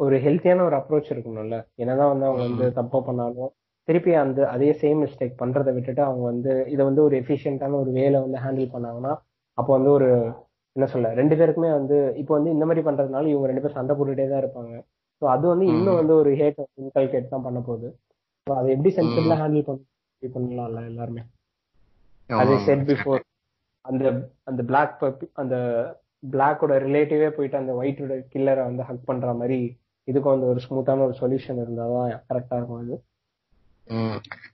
ஒரு 0.00 0.16
ஹெல்த்தியான 0.24 0.64
ஒரு 0.68 0.76
அப்ரோச் 0.76 1.12
இருக்கணும்ல. 1.12 1.58
என்னதான் 1.74 2.10
வந்து 2.12 2.26
அவங்க 2.26 2.42
வந்து 2.42 2.66
தப்பா 2.72 2.98
பண்ணாலும் 3.00 3.52
திருப்பி 3.88 4.12
அந்த 4.14 4.40
அதே 4.48 4.70
சேம் 4.80 5.00
மிஸ்டேக் 5.04 5.40
பண்றதை 5.42 5.72
விட்டுட்டு 5.74 6.02
அவங்க 6.02 6.24
வந்து 6.24 6.52
இதை 6.68 6.82
வந்து 6.84 7.02
ஒரு 7.02 7.14
எஃபிஷியன்டான 7.22 7.78
ஒரு 7.82 7.90
வேலை 7.90 8.20
வந்து 8.20 8.38
ஹேண்டில் 8.44 8.72
பண்ணாங்கன்னா 8.74 9.12
அப்போ 9.58 9.70
வந்து 9.72 9.90
ஒரு 9.90 10.08
என்ன 10.76 10.86
சொல்ல 10.92 11.12
ரெண்டு 11.20 11.34
பேருக்குமே 11.38 11.70
வந்து 11.78 11.96
இப்போ 12.20 12.32
வந்து 12.36 12.50
இந்த 12.54 12.64
மாதிரி 12.68 12.82
பண்றதுனால 12.88 13.30
இவங்க 13.32 13.46
ரெண்டு 13.50 13.62
பேரும் 13.64 13.78
சண்டை 13.78 13.94
போட்டுட்டே 13.98 14.26
தான் 14.32 14.42
இருப்பாங்க. 14.42 14.72
ஸோ 15.22 15.24
அது 15.34 15.44
வந்து 15.52 15.66
இன்னும் 15.74 15.98
வந்து 16.00 16.14
ஒரு 16.22 16.30
ஹேட் 16.40 16.58
இன்கல்கேட் 16.82 17.32
தான் 17.34 17.46
பண்ண 17.46 17.58
போகுது. 17.68 17.88
ஸோ 18.46 18.52
அதை 18.58 18.68
எப்படி 18.74 18.90
சென்சிபிளா 18.98 19.36
ஹேண்டில் 19.42 19.66
பண்ணி 19.68 19.84
பண்ணலாம்ல 20.22 20.82
எல்லாருமே? 20.90 21.22
அது 22.30 22.54
செட் 22.66 22.84
பிஃபோர் 22.90 23.22
அந்த 23.84 24.04
அந்த 24.50 24.60
பிளாக் 24.70 25.02
அந்த 25.42 25.56
பிளாக்கோட 26.32 26.74
ரிலேட்டிவே 26.86 27.28
போயிட்டு 27.36 27.60
அந்த 27.62 27.72
ஒயிட்டோட 27.80 28.14
கில்லரை 28.32 28.62
வந்து 28.68 28.86
ஹக் 28.88 29.08
பண்ற 29.10 29.34
மாதிரி 29.40 29.58
இதுக்கும் 30.08 30.34
வந்து 30.34 30.50
ஒரு 30.52 30.60
ஸ்மூத்தான 30.64 31.04
ஒரு 31.08 31.14
சொல்யூஷன் 31.20 31.60
இருந்தாதான் 31.64 32.08
கரெக்டா 32.30 32.56
இருக்கும் 32.58 32.82
அது. 32.82 32.96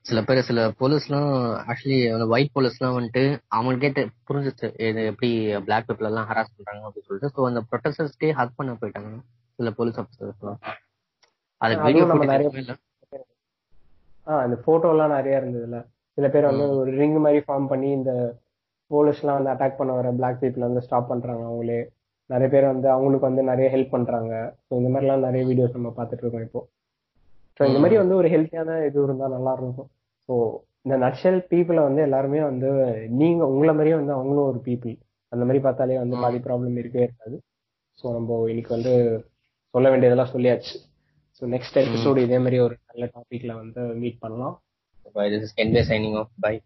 சில 0.08 0.18
பேர் 0.22 0.46
சில 0.48 0.60
போலீஸ் 0.80 1.06
எல்லாம் 1.08 1.28
ஆக்சுவலி 1.70 1.98
அந்த 2.14 2.24
ஒயிட் 2.32 2.52
போலீஸ் 2.52 2.76
எல்லாம் 2.78 2.96
வந்துட்டு 2.96 3.22
அவங்களுக்கே 3.56 3.90
புரிஞ்சிச்சு 4.28 4.68
இது 4.88 5.02
எப்படி 5.10 5.30
பிளாக் 5.66 5.86
பீப்புள் 5.88 6.08
எல்லாம் 6.10 6.28
ஹராஸ் 6.30 6.54
பண்றாங்க 6.56 6.82
அப்படின்னு 6.88 7.08
சொல்லிட்டு. 7.08 7.32
ஸோ 7.36 7.46
அந்த 7.50 7.60
ப்ரொட்டஸ்டர்ஸ்க்கே 7.70 8.30
ஹக் 8.40 8.58
பண்ண 8.58 8.74
போயிட்டாங்க 8.80 9.12
சில 9.58 9.70
போலீஸ் 9.78 10.00
ஆஃபீஸர்ஸ் 10.02 10.42
எல்லாம். 10.42 10.60
அதுக்கு 11.60 11.86
வீடியோ 11.88 12.06
நிறைய 12.24 12.76
ஆஹ் 14.26 14.44
இந்த 14.46 14.56
போட்டோ 14.66 14.88
எல்லாம் 14.94 15.16
நிறைய 15.16 15.40
இருந்ததுல 15.40 15.78
சில 16.18 16.26
பேர் 16.28 16.48
வந்து 16.50 16.66
ஒரு 16.80 16.90
ரிங் 16.98 17.18
மாதிரி 17.24 17.40
ஃபார்ம் 17.46 17.66
பண்ணி 17.66 17.88
இந்த 17.98 18.12
போலீஸ் 18.90 19.20
எல்லாம் 19.22 19.38
வந்து 19.38 19.52
அட்டாக் 19.52 19.78
பண்ண 19.78 19.92
வர 19.92 20.08
பிளாக் 20.12 20.40
பீப்புள் 20.42 20.66
வந்து 20.66 20.84
ஸ்டாப் 20.86 21.10
பண்றாங்க 21.10 21.42
அவங்களே. 21.48 21.80
நிறைய 22.30 22.48
பேர் 22.50 22.72
வந்து 22.72 22.88
அவங்களுக்கு 22.90 23.28
வந்து 23.28 23.42
நிறைய 23.42 23.68
ஹெல்ப் 23.74 23.94
பண்றாங்க. 23.94 24.32
ஸோ 24.66 24.72
இந்த 24.80 24.90
மாதிரிலாம் 24.92 25.26
நிறைய 25.26 25.42
வீடியோஸ் 25.48 25.76
நம்ம 25.78 25.92
பார்த்துட்டு 25.96 26.24
இருக்கோம் 26.24 26.46
இப்போ. 26.48 26.60
ஸோ 27.60 27.62
இந்த 27.68 27.78
மாதிரி 27.78 27.96
வந்து 27.96 28.14
ஒரு 28.20 28.28
ஹெல்த்தியான 28.28 28.76
இது 28.86 28.98
இருந்தா 29.02 29.28
நல்லா 29.28 29.52
இருக்கும் 29.52 29.90
ஸோ 30.28 30.34
இந்த 30.86 30.96
நட்ஷல் 30.96 31.38
பீப்புளை 31.50 31.82
வந்து 31.88 32.02
எல்லாருமே 32.02 32.40
வந்து 32.40 32.70
நீங்க 33.20 33.42
உங்களை 33.46 33.74
மாதிரியே 33.74 33.96
வந்து 34.00 34.16
அவங்களும் 34.16 34.48
ஒரு 34.52 34.60
பீப்புள் 34.68 34.96
அந்த 35.32 35.42
மாதிரி 35.44 35.62
பார்த்தாலே 35.62 35.98
வந்து 35.98 36.16
பாதி 36.16 36.38
ப்ராப்ளம் 36.38 36.80
இருக்கவே 36.82 37.04
இருக்காது. 37.04 37.36
ஸோ 37.98 38.06
நம்ம 38.12 38.48
இன்னைக்கு 38.48 38.72
வந்து 38.76 38.94
சொல்ல 39.74 39.88
வேண்டியதெல்லாம் 39.90 40.32
சொல்லியாச்சு. 40.34 40.74
ஸோ 41.36 41.44
நெக்ஸ்ட் 41.54 41.80
எபிசோடு 41.84 42.24
இதே 42.26 42.38
மாதிரி 42.38 42.58
ஒரு 42.60 42.76
நல்ல 42.90 43.06
டாபிக்ல 43.14 43.54
வந்து 43.54 43.82
மீட் 44.02 44.18
பண்ணலாம். 44.18 44.56
Bye. 45.14 45.28
This 45.28 45.42
is 45.42 45.52
Kenway 45.52 45.82
signing 45.82 46.16
off. 46.16 46.30
Bye. 46.38 46.62